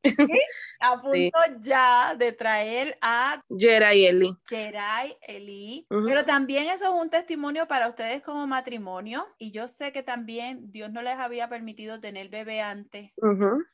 Sí. 0.33 0.39
A 0.79 1.01
punto 1.01 1.38
ya 1.59 2.15
de 2.17 2.31
traer 2.31 2.97
a 3.01 3.41
Yera 3.49 3.93
y 3.93 4.05
Eli. 4.05 4.33
Jerai, 4.47 5.17
Eli. 5.21 5.85
Ujú. 5.89 6.05
Pero 6.05 6.23
también 6.25 6.65
eso 6.65 6.85
es 6.85 7.01
un 7.03 7.09
testimonio 7.09 7.67
para 7.67 7.89
ustedes 7.89 8.21
como 8.21 8.47
matrimonio. 8.47 9.27
Y 9.38 9.51
yo 9.51 9.67
sé 9.67 9.91
que 9.91 10.03
también 10.03 10.71
Dios 10.71 10.91
no 10.91 11.01
les 11.01 11.15
había 11.15 11.49
permitido 11.49 11.99
tener 11.99 12.29
bebé 12.29 12.62
antes 12.62 13.12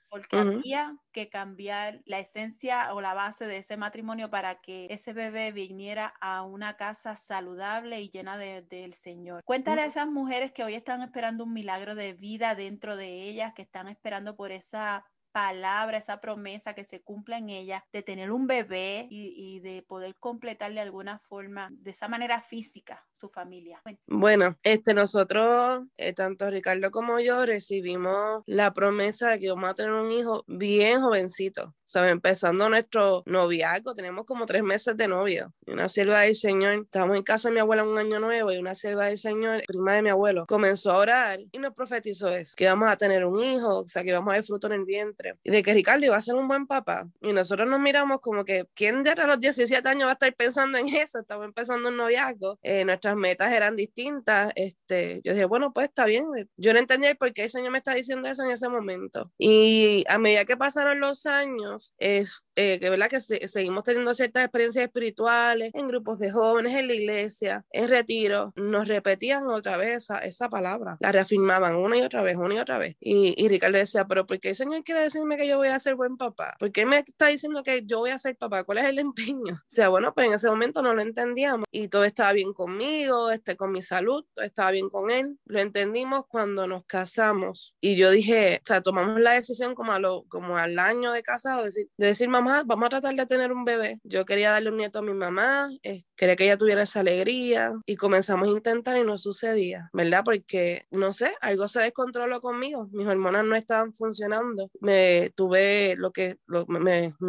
porque 0.09 0.37
había 0.37 0.97
que 1.11 1.29
cambiar 1.29 2.01
la 2.05 2.19
esencia 2.19 2.93
o 2.93 3.01
la 3.01 3.13
base 3.13 3.47
de 3.47 3.57
ese 3.57 3.75
matrimonio 3.75 4.29
para 4.29 4.61
que 4.61 4.87
ese 4.89 5.11
bebé 5.11 5.51
viniera 5.51 6.13
a 6.21 6.43
una 6.43 6.77
casa 6.77 7.17
saludable 7.17 7.99
y 8.01 8.09
llena 8.09 8.37
de- 8.37 8.61
del 8.61 8.93
Señor. 8.93 9.41
Cuéntale 9.43 9.81
a 9.81 9.85
esas 9.85 10.07
mujeres 10.07 10.53
que 10.53 10.63
hoy 10.63 10.73
están 10.73 11.01
esperando 11.01 11.43
un 11.43 11.53
milagro 11.53 11.95
de 11.95 12.13
vida 12.13 12.55
dentro 12.55 12.95
de 12.95 13.23
ellas, 13.23 13.53
que 13.53 13.61
están 13.61 13.89
esperando 13.89 14.35
por 14.37 14.51
esa 14.51 15.05
palabra, 15.35 15.97
esa 15.97 16.21
promesa 16.21 16.75
que 16.75 16.85
se 16.85 17.01
cumpla 17.01 17.39
en 17.39 17.49
ellas, 17.49 17.83
de 17.91 18.01
tener 18.01 18.31
un 18.31 18.47
bebé 18.47 19.05
y, 19.09 19.59
de 19.59 19.81
poder 19.81 20.15
completar 20.17 20.73
de 20.73 20.79
alguna 20.79 21.19
forma, 21.19 21.67
de 21.73 21.91
esa 21.91 22.07
manera 22.07 22.41
física, 22.41 23.05
su 23.11 23.27
familia. 23.27 23.81
Bueno, 24.07 24.57
este, 24.63 24.93
nosotros, 24.93 25.83
eh, 25.97 26.13
tanto 26.13 26.49
Ricardo 26.49 26.89
como 26.89 27.19
yo, 27.19 27.45
recibimos 27.45 28.43
la 28.45 28.71
promesa 28.71 29.31
de 29.31 29.39
que 29.39 29.49
vamos 29.49 29.69
a 29.69 29.73
tener 29.73 29.91
un 29.91 30.09
hijo 30.09 30.45
bien 30.47 31.01
jovencito. 31.01 31.75
Sea, 31.83 32.09
empezando 32.09 32.69
nuestro 32.69 33.23
noviazgo, 33.25 33.93
tenemos 33.93 34.25
como 34.25 34.45
tres 34.45 34.63
meses 34.63 34.95
de 34.95 35.09
novio. 35.09 35.53
Una 35.67 35.89
sierva 35.89 36.21
del 36.21 36.35
Señor, 36.35 36.83
estábamos 36.85 37.17
en 37.17 37.23
casa 37.23 37.49
de 37.49 37.55
mi 37.55 37.59
abuela 37.59 37.83
un 37.83 37.97
año 37.97 38.21
nuevo 38.21 38.53
y 38.53 38.57
una 38.57 38.73
sierva 38.73 39.07
del 39.07 39.17
Señor, 39.17 39.63
prima 39.67 39.93
de 39.93 40.01
mi 40.01 40.09
abuelo, 40.09 40.45
comenzó 40.47 40.91
a 40.91 40.97
orar 40.99 41.39
y 41.51 41.59
nos 41.59 41.73
profetizó 41.73 42.29
eso, 42.29 42.53
que 42.55 42.63
íbamos 42.63 42.89
a 42.89 42.95
tener 42.95 43.25
un 43.25 43.43
hijo, 43.43 43.79
o 43.79 43.87
sea, 43.87 44.01
que 44.01 44.11
íbamos 44.11 44.31
a 44.31 44.37
ver 44.37 44.45
fruto 44.45 44.67
en 44.67 44.73
el 44.73 44.85
vientre. 44.85 45.24
Y 45.43 45.51
de 45.51 45.63
que 45.63 45.73
Ricardo 45.73 46.05
iba 46.05 46.15
a 46.17 46.21
ser 46.21 46.35
un 46.35 46.47
buen 46.47 46.67
papá. 46.67 47.07
Y 47.21 47.33
nosotros 47.33 47.67
nos 47.67 47.79
miramos 47.79 48.19
como 48.21 48.45
que, 48.45 48.65
¿quién 48.73 49.03
de 49.03 49.11
a 49.11 49.27
los 49.27 49.39
17 49.39 49.87
años 49.87 50.05
va 50.05 50.11
a 50.11 50.13
estar 50.13 50.33
pensando 50.35 50.77
en 50.77 50.87
eso? 50.89 51.19
Estamos 51.19 51.45
empezando 51.45 51.89
un 51.89 51.97
noviazgo. 51.97 52.59
Eh, 52.63 52.85
nuestras 52.85 53.15
metas 53.15 53.51
eran 53.51 53.75
distintas. 53.75 54.51
Este, 54.55 55.21
yo 55.23 55.33
dije, 55.33 55.45
bueno, 55.45 55.73
pues 55.73 55.89
está 55.89 56.05
bien. 56.05 56.25
Yo 56.57 56.73
no 56.73 56.79
entendía 56.79 57.15
por 57.15 57.33
qué 57.33 57.43
el 57.43 57.49
Señor 57.49 57.71
me 57.71 57.77
está 57.79 57.93
diciendo 57.93 58.27
eso 58.29 58.43
en 58.43 58.51
ese 58.51 58.69
momento. 58.69 59.31
Y 59.37 60.03
a 60.07 60.17
medida 60.17 60.45
que 60.45 60.57
pasaron 60.57 60.99
los 60.99 61.25
años, 61.25 61.93
es 61.97 62.41
eh, 62.55 62.79
que 62.79 62.89
verdad 62.89 63.09
que 63.09 63.21
se- 63.21 63.47
seguimos 63.47 63.83
teniendo 63.83 64.13
ciertas 64.13 64.43
experiencias 64.43 64.85
espirituales 64.85 65.71
en 65.73 65.87
grupos 65.87 66.19
de 66.19 66.31
jóvenes, 66.31 66.73
en 66.75 66.87
la 66.87 66.93
iglesia, 66.93 67.65
en 67.71 67.89
retiro, 67.89 68.53
nos 68.55 68.87
repetían 68.87 69.47
otra 69.49 69.77
vez 69.77 69.97
esa, 69.97 70.19
esa 70.19 70.49
palabra, 70.49 70.97
la 70.99 71.11
reafirmaban 71.11 71.75
una 71.75 71.97
y 71.97 72.01
otra 72.01 72.21
vez, 72.23 72.35
una 72.37 72.55
y 72.55 72.59
otra 72.59 72.77
vez. 72.77 72.95
Y, 72.99 73.33
y 73.37 73.47
Ricardo 73.49 73.77
decía, 73.77 74.05
pero 74.05 74.25
¿por 74.25 74.39
qué 74.39 74.49
el 74.49 74.55
Señor 74.55 74.83
quiere 74.83 75.01
decirme 75.01 75.37
que 75.37 75.47
yo 75.47 75.57
voy 75.57 75.67
a 75.69 75.79
ser 75.79 75.95
buen 75.95 76.17
papá? 76.17 76.55
¿Por 76.59 76.71
qué 76.71 76.85
me 76.85 76.99
está 76.99 77.27
diciendo 77.27 77.63
que 77.63 77.83
yo 77.85 77.99
voy 77.99 78.11
a 78.11 78.19
ser 78.19 78.35
papá? 78.37 78.63
¿Cuál 78.63 78.79
es 78.79 78.85
el 78.85 78.99
empeño? 78.99 79.55
O 79.65 79.75
sea, 79.75 79.89
bueno, 79.89 80.13
pues 80.13 80.27
en 80.27 80.33
ese 80.33 80.47
momento 80.49 80.81
no 80.81 80.93
lo 80.93 81.01
entendíamos 81.01 81.65
y 81.71 81.89
todo 81.89 82.05
estaba 82.05 82.31
bien 82.33 82.53
conmigo, 82.53 83.29
este, 83.31 83.57
con 83.57 83.71
mi 83.71 83.81
salud, 83.81 84.23
todo 84.33 84.45
estaba 84.45 84.71
bien 84.71 84.89
con 84.89 85.09
él. 85.11 85.37
Lo 85.45 85.59
entendimos 85.59 86.25
cuando 86.27 86.65
nos 86.67 86.85
casamos 86.85 87.75
y 87.81 87.95
yo 87.97 88.09
dije, 88.11 88.59
o 88.63 88.65
sea, 88.65 88.81
tomamos 88.81 89.19
la 89.19 89.33
decisión 89.33 89.75
como, 89.75 89.91
a 89.91 89.99
lo, 89.99 90.23
como 90.29 90.57
al 90.57 90.79
año 90.79 91.11
de 91.11 91.23
casado, 91.23 91.59
de 91.59 91.65
decir, 91.65 91.89
de 91.97 92.07
decir, 92.07 92.29
mamá, 92.29 92.44
vamos 92.65 92.85
a 92.87 92.89
tratar 92.89 93.15
de 93.15 93.25
tener 93.25 93.51
un 93.51 93.65
bebé. 93.65 93.99
Yo 94.03 94.25
quería 94.25 94.51
darle 94.51 94.69
un 94.71 94.77
nieto 94.77 94.99
a 94.99 95.01
mi 95.01 95.13
mamá, 95.13 95.69
eh, 95.83 96.03
quería 96.15 96.35
que 96.35 96.45
ella 96.45 96.57
tuviera 96.57 96.83
esa 96.83 96.99
alegría 97.01 97.71
y 97.85 97.95
comenzamos 97.95 98.47
a 98.47 98.51
intentar 98.51 98.97
y 98.97 99.03
no 99.03 99.17
sucedía, 99.17 99.89
¿verdad? 99.93 100.21
Porque, 100.25 100.85
no 100.91 101.13
sé, 101.13 101.33
algo 101.41 101.67
se 101.67 101.81
descontroló 101.81 102.41
conmigo, 102.41 102.87
mis 102.91 103.07
hormonas 103.07 103.45
no 103.45 103.55
estaban 103.55 103.93
funcionando, 103.93 104.69
me 104.79 105.31
tuve 105.35 105.95
lo 105.97 106.11
que, 106.11 106.37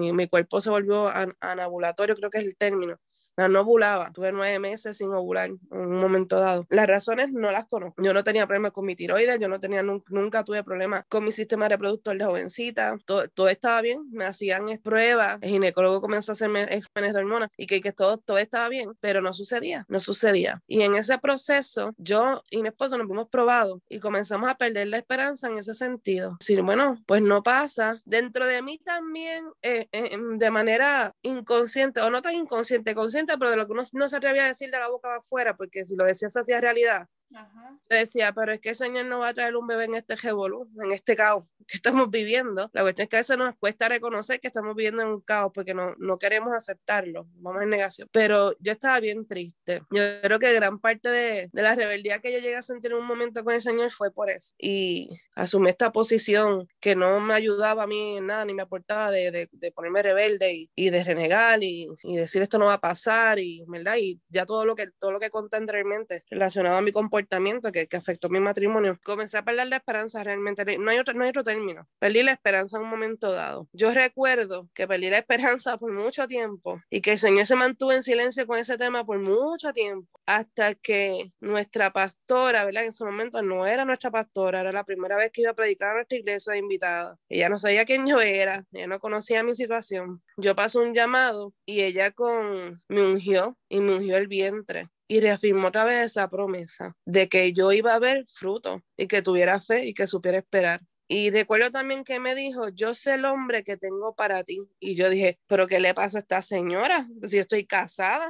mi 0.01 0.29
cuerpo 0.29 0.61
se 0.61 0.71
volvió 0.71 1.09
an- 1.09 1.35
anabulatorio, 1.41 2.15
creo 2.17 2.31
que 2.31 2.39
es 2.39 2.45
el 2.45 2.57
término. 2.57 2.97
No, 3.37 3.61
ovulaba. 3.61 4.13
Tuve 4.13 4.33
nueve 4.33 4.59
meses 4.59 4.97
sin 4.97 5.13
ovular 5.13 5.49
en 5.49 5.61
un 5.71 6.01
momento 6.01 6.39
dado. 6.39 6.67
Las 6.71 6.87
razones 6.87 7.31
no 7.33 7.51
las 7.51 7.67
conozco. 7.67 8.03
Yo 8.03 8.13
no 8.13 8.25
tenía 8.25 8.47
problemas 8.47 8.73
con 8.73 8.85
mi 8.85 8.97
tiroides, 8.97 9.39
yo 9.39 9.49
no 9.49 9.59
tenía, 9.59 9.83
nunca, 9.83 10.45
tuve 10.45 10.63
problemas 10.63 11.05
con 11.09 11.25
mi 11.25 11.33
sistema 11.33 11.69
reproductor 11.69 12.17
de 12.17 12.25
jovencita. 12.25 12.97
Todo, 13.05 13.29
todo 13.29 13.49
estaba 13.49 13.81
bien. 13.81 14.11
Me 14.11 14.25
hacían 14.25 14.67
pruebas. 14.83 15.39
El 15.41 15.51
ginecólogo 15.51 16.01
comenzó 16.01 16.33
a 16.33 16.35
hacerme 16.35 16.63
exámenes 16.63 17.15
de 17.15 17.21
hormonas 17.21 17.51
y 17.57 17.67
que, 17.67 17.81
que 17.81 17.93
todo, 17.93 18.19
todo 18.19 18.39
estaba 18.39 18.69
bien, 18.69 18.97
pero 19.01 19.21
no 19.21 19.33
sucedía, 19.33 19.85
no 19.89 20.01
sucedía. 20.01 20.63
Y 20.67 20.83
en 20.83 20.95
ese 20.95 21.19
proceso, 21.19 21.95
yo 21.99 22.43
y 22.51 22.63
mi 22.63 22.69
esposo 22.69 22.99
nos 22.99 23.09
hemos 23.09 23.29
probado 23.29 23.81
y 23.89 24.01
comenzamos 24.01 24.49
a 24.49 24.57
perder 24.57 24.89
la 24.89 24.99
esperanza 24.99 25.49
en 25.49 25.59
ese 25.59 25.75
sentido. 25.75 26.37
Decir, 26.41 26.63
bueno, 26.63 26.97
pues 27.07 27.23
no 27.23 27.43
pasa. 27.43 28.01
Dentro 28.05 28.47
de 28.47 28.63
mí 28.63 28.79
también, 28.79 29.47
eh, 29.63 29.89
eh, 29.93 30.17
de 30.37 30.51
manera 30.51 31.15
inconsciente, 31.23 32.01
o 32.01 32.11
no 32.11 32.23
tan 32.23 32.35
inconsciente, 32.35 32.95
consciente, 32.95 33.26
pero 33.35 33.51
de 33.51 33.57
lo 33.57 33.67
que 33.67 33.73
uno 33.73 33.83
no 33.93 34.09
se 34.09 34.17
atrevía 34.17 34.45
a 34.45 34.49
decir 34.49 34.71
de 34.71 34.79
la 34.79 34.89
boca 34.89 35.17
afuera, 35.17 35.57
porque 35.57 35.85
si 35.85 35.97
lo 35.97 36.05
decías 36.05 36.37
hacía 36.37 36.61
realidad, 36.61 37.09
Ajá. 37.35 37.77
Decía, 37.89 38.33
pero 38.33 38.53
es 38.53 38.61
que 38.61 38.71
el 38.71 38.77
Señor 38.77 39.07
no 39.07 39.19
va 39.19 39.29
a 39.29 39.35
traer 39.35 39.57
un 39.57 39.67
bebé 39.67 39.85
en 39.85 39.95
este 39.95 40.17
revolú, 40.17 40.71
en 40.83 40.93
este 40.93 41.17
caos 41.17 41.45
que 41.67 41.77
estamos 41.77 42.11
viviendo. 42.11 42.71
La 42.73 42.83
cuestión 42.83 43.05
es 43.05 43.09
que 43.11 43.17
a 43.17 43.21
veces 43.21 43.39
nos 43.39 43.57
cuesta 43.57 43.89
reconocer 43.89 44.41
que 44.41 44.49
estamos 44.49 44.75
viviendo 44.75 45.03
en 45.03 45.09
un 45.09 45.21
caos 45.21 45.53
porque 45.55 45.75
no, 45.75 45.95
no 45.99 46.19
queremos 46.19 46.55
aceptarlo, 46.55 47.27
vamos 47.37 47.63
en 47.63 47.71
negación. 47.71 48.09
Pero 48.13 48.57
yo 48.61 48.73
estaba 48.73 49.01
bien 49.01 49.27
triste. 49.27 49.83
Yo 49.91 50.03
creo 50.23 50.39
que 50.39 50.53
gran 50.53 50.79
parte 50.79 51.09
de, 51.09 51.51
de 51.53 51.63
la 51.63 51.75
rebeldía 51.75 52.21
que 52.21 52.33
yo 52.33 52.39
llegué 52.39 52.57
a 52.57 52.63
sentir 52.63 52.93
en 52.93 52.99
un 52.99 53.07
momento 53.07 53.45
con 53.45 53.55
el 53.55 53.63
Señor 53.63 53.91
fue 53.91 54.13
por 54.13 54.31
eso. 54.31 54.55
Y 54.59 55.11
asumí 55.35 55.71
esta 55.71 55.93
posición 55.93 56.69
que 56.81 56.95
no 56.97 57.21
me 57.21 57.35
ayudaba 57.35 57.85
a 57.85 57.87
mí 57.87 58.17
en 58.17 58.27
nada, 58.27 58.45
ni 58.45 58.55
me 58.55 58.63
aportaba 58.63 59.11
de, 59.11 59.31
de, 59.31 59.49
de 59.53 59.73
ponerme 59.73 60.03
rebelde 60.03 60.53
y, 60.53 60.71
y 60.75 60.91
de 60.91 61.05
renegar 61.05 61.63
y, 61.63 61.89
y, 62.03 62.17
decir 62.17 62.43
esto 62.43 62.59
no 62.59 62.67
va 62.67 62.75
a 62.75 62.81
pasar 62.81 63.39
y, 63.39 63.65
¿verdad? 63.67 63.97
Y 63.97 64.21
ya 64.29 64.47
todo 64.47 64.65
lo 64.65 64.75
que, 64.75 64.89
todo 64.99 65.13
lo 65.13 65.21
que 65.21 65.31
conté 65.31 65.57
anteriormente 65.57 66.25
relacionado 66.31 66.77
a 66.77 66.83
mi 66.83 66.93
comportamiento 66.93 67.73
que, 67.73 67.87
que, 67.87 67.97
afectó 67.97 68.29
mi 68.29 68.41
matrimonio, 68.41 68.99
comencé 69.05 69.39
a 69.39 69.45
perder 69.45 69.69
la 69.69 69.77
esperanza 69.77 70.23
realmente. 70.23 70.79
No 70.79 70.91
hay, 70.91 70.99
otro, 70.99 71.15
no 71.15 71.25
hay 71.25 71.31
otro 71.31 71.45
término. 71.57 71.89
Perdí 71.99 72.23
la 72.23 72.33
esperanza 72.33 72.77
en 72.77 72.85
un 72.85 72.91
momento 72.91 73.33
dado. 73.33 73.69
Yo 73.73 73.91
recuerdo 73.93 74.69
que 74.75 74.87
perdí 74.87 75.11
la 75.11 75.19
esperanza 75.19 75.79
por 75.79 75.93
mucho 75.93 76.27
tiempo 76.27 76.81
y 76.91 77.01
que 77.01 77.13
el 77.13 77.19
Señor 77.19 77.47
se 77.47 77.57
mantuvo 77.57 77.93
en 77.93 78.03
silencio 78.03 78.47
con 78.47 78.59
ese 78.59 78.77
tema 78.79 79.05
por 79.05 79.19
mucho 79.19 79.73
tiempo 79.73 80.09
hasta 80.27 80.75
que 80.75 81.33
nuestra 81.41 81.93
pastora, 81.93 82.65
¿verdad? 82.65 82.85
En 82.85 82.91
ese 82.91 83.05
momento 83.05 83.43
no 83.43 83.67
era 83.67 83.85
nuestra 83.85 84.11
pastora, 84.11 84.61
era 84.61 84.73
la 84.73 84.85
primera 84.85 85.17
vez 85.17 85.31
que 85.33 85.43
iba 85.43 85.53
a 85.53 85.55
predicar 85.55 85.91
a 85.91 85.95
nuestra 85.95 86.19
iglesia 86.19 86.53
de 86.53 86.59
invitada. 86.59 87.17
Ella 87.29 87.49
no 87.49 87.59
sabía 87.59 87.85
quién 87.85 88.07
yo 88.07 88.21
era, 88.21 88.65
ella 88.73 88.87
no 88.87 89.01
conocía 89.01 89.43
mi 89.43 89.55
situación. 89.55 90.23
Yo 90.37 90.55
pasé 90.55 90.79
un 90.79 90.95
llamado 90.95 91.55
y 91.65 91.83
ella 91.83 92.11
con 92.11 92.75
me 92.89 93.03
ungió 93.03 93.57
y 93.69 93.81
me 93.81 93.97
ungió 93.97 94.17
el 94.17 94.29
vientre 94.29 94.89
y 95.09 95.21
reafirmó 95.21 95.69
otra 95.69 95.85
vez 95.85 96.07
esa 96.07 96.29
promesa 96.29 96.97
de 97.05 97.29
que 97.29 97.53
yo 97.53 97.73
iba 97.73 97.95
a 97.95 97.99
ver 97.99 98.27
fruto 98.29 98.83
y 98.97 99.07
que 99.07 99.23
tuviera 99.23 99.61
fe 99.61 99.87
y 99.87 99.95
que 99.95 100.07
supiera 100.07 100.39
esperar. 100.39 100.81
Y 101.09 101.31
recuerdo 101.31 101.71
también 101.71 102.03
que 102.05 102.19
me 102.19 102.35
dijo, 102.35 102.69
yo 102.71 102.93
sé 102.95 103.15
el 103.15 103.25
hombre 103.27 103.63
que 103.63 103.77
tengo 103.77 104.15
para 104.15 104.43
ti. 104.43 104.61
Y 104.81 104.97
yo 104.97 105.09
dije, 105.09 105.39
pero 105.47 105.67
¿qué 105.69 105.79
le 105.79 105.95
pasa 105.95 106.19
a 106.19 106.21
esta 106.21 106.43
señora? 106.43 107.07
Si 107.25 107.37
yo 107.37 107.43
estoy 107.43 107.65
casada, 107.65 108.29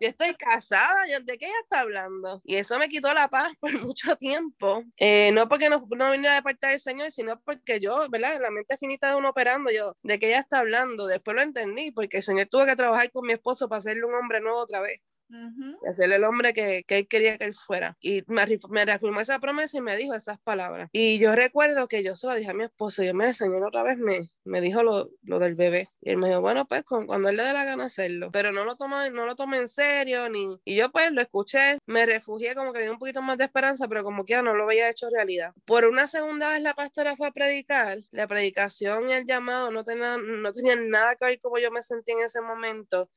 yo 0.00 0.08
estoy 0.08 0.34
casada, 0.34 1.04
¿de 1.04 1.38
qué 1.38 1.46
ella 1.46 1.54
está 1.62 1.80
hablando? 1.80 2.40
Y 2.44 2.56
eso 2.56 2.78
me 2.78 2.88
quitó 2.88 3.12
la 3.12 3.28
paz 3.28 3.52
por 3.58 3.72
mucho 3.84 4.16
tiempo. 4.16 4.84
Eh, 4.98 5.32
no 5.32 5.48
porque 5.48 5.68
no, 5.68 5.84
no 5.96 6.12
viniera 6.12 6.36
de 6.36 6.42
parte 6.42 6.68
del 6.68 6.80
Señor, 6.80 7.10
sino 7.10 7.40
porque 7.40 7.80
yo, 7.80 8.08
¿verdad? 8.08 8.40
La 8.40 8.50
mente 8.50 8.76
finita 8.78 9.10
de 9.10 9.16
uno 9.16 9.30
operando, 9.30 9.70
yo, 9.72 9.96
¿de 10.02 10.18
qué 10.20 10.28
ella 10.28 10.40
está 10.40 10.60
hablando? 10.60 11.06
Después 11.06 11.34
lo 11.34 11.42
entendí, 11.42 11.90
porque 11.90 12.18
el 12.18 12.22
Señor 12.22 12.46
tuvo 12.46 12.66
que 12.66 12.76
trabajar 12.76 13.10
con 13.10 13.26
mi 13.26 13.32
esposo 13.32 13.68
para 13.68 13.80
hacerle 13.80 14.04
un 14.04 14.14
hombre 14.14 14.40
nuevo 14.40 14.58
otra 14.58 14.80
vez. 14.80 15.00
Uh 15.30 15.70
hacerle 15.88 16.16
el 16.16 16.24
hombre 16.24 16.52
que, 16.52 16.84
que, 16.86 16.98
él 16.98 17.08
quería 17.08 17.38
que 17.38 17.44
él 17.44 17.54
fuera. 17.54 17.96
Y 18.00 18.22
me, 18.26 18.44
me, 18.68 18.84
reafirmó 18.84 19.20
esa 19.20 19.38
promesa 19.38 19.78
y 19.78 19.80
me 19.80 19.96
dijo 19.96 20.14
esas 20.14 20.38
palabras. 20.40 20.88
Y 20.92 21.18
yo 21.18 21.34
recuerdo 21.34 21.88
que 21.88 22.02
yo 22.02 22.16
se 22.16 22.26
lo 22.26 22.34
dije 22.34 22.50
a 22.50 22.54
mi 22.54 22.64
esposo, 22.64 23.02
y 23.02 23.06
yo, 23.06 23.14
me 23.14 23.28
el 23.28 23.34
Señor 23.34 23.64
otra 23.64 23.82
vez 23.82 23.98
me, 23.98 24.30
me 24.44 24.60
dijo 24.60 24.82
lo, 24.82 25.10
lo, 25.22 25.38
del 25.38 25.54
bebé. 25.54 25.90
Y 26.00 26.10
él 26.10 26.16
me 26.18 26.28
dijo, 26.28 26.40
bueno, 26.40 26.66
pues 26.66 26.84
con, 26.84 27.06
cuando 27.06 27.28
él 27.28 27.36
le 27.36 27.44
dé 27.44 27.52
la 27.52 27.64
gana 27.64 27.84
hacerlo. 27.84 28.30
Pero 28.32 28.52
no 28.52 28.64
lo 28.64 28.76
tomé, 28.76 29.10
no 29.10 29.26
lo 29.26 29.36
tomé 29.36 29.58
en 29.58 29.68
serio, 29.68 30.28
ni... 30.28 30.58
Y 30.64 30.76
yo 30.76 30.90
pues 30.90 31.12
lo 31.12 31.20
escuché, 31.20 31.78
me 31.86 32.06
refugié 32.06 32.54
como 32.54 32.72
que 32.72 32.80
había 32.80 32.92
un 32.92 32.98
poquito 32.98 33.22
más 33.22 33.38
de 33.38 33.44
esperanza, 33.44 33.88
pero 33.88 34.02
como 34.04 34.24
quiera 34.24 34.42
no 34.42 34.54
lo 34.54 34.64
había 34.64 34.88
hecho 34.88 35.08
realidad. 35.10 35.52
Por 35.64 35.84
una 35.84 36.06
segunda 36.06 36.50
vez 36.50 36.62
la 36.62 36.74
pastora 36.74 37.16
fue 37.16 37.28
a 37.28 37.32
predicar. 37.32 37.98
La 38.10 38.26
predicación 38.26 39.08
y 39.08 39.12
el 39.12 39.26
llamado 39.26 39.70
no 39.70 39.84
tenían, 39.84 40.42
no 40.42 40.52
tenían 40.52 40.88
nada 40.90 41.14
que 41.16 41.24
ver 41.24 41.40
como 41.40 41.58
yo 41.58 41.70
me 41.70 41.82
sentí 41.82 42.12
en 42.12 42.20
ese 42.20 42.40
momento 42.40 43.08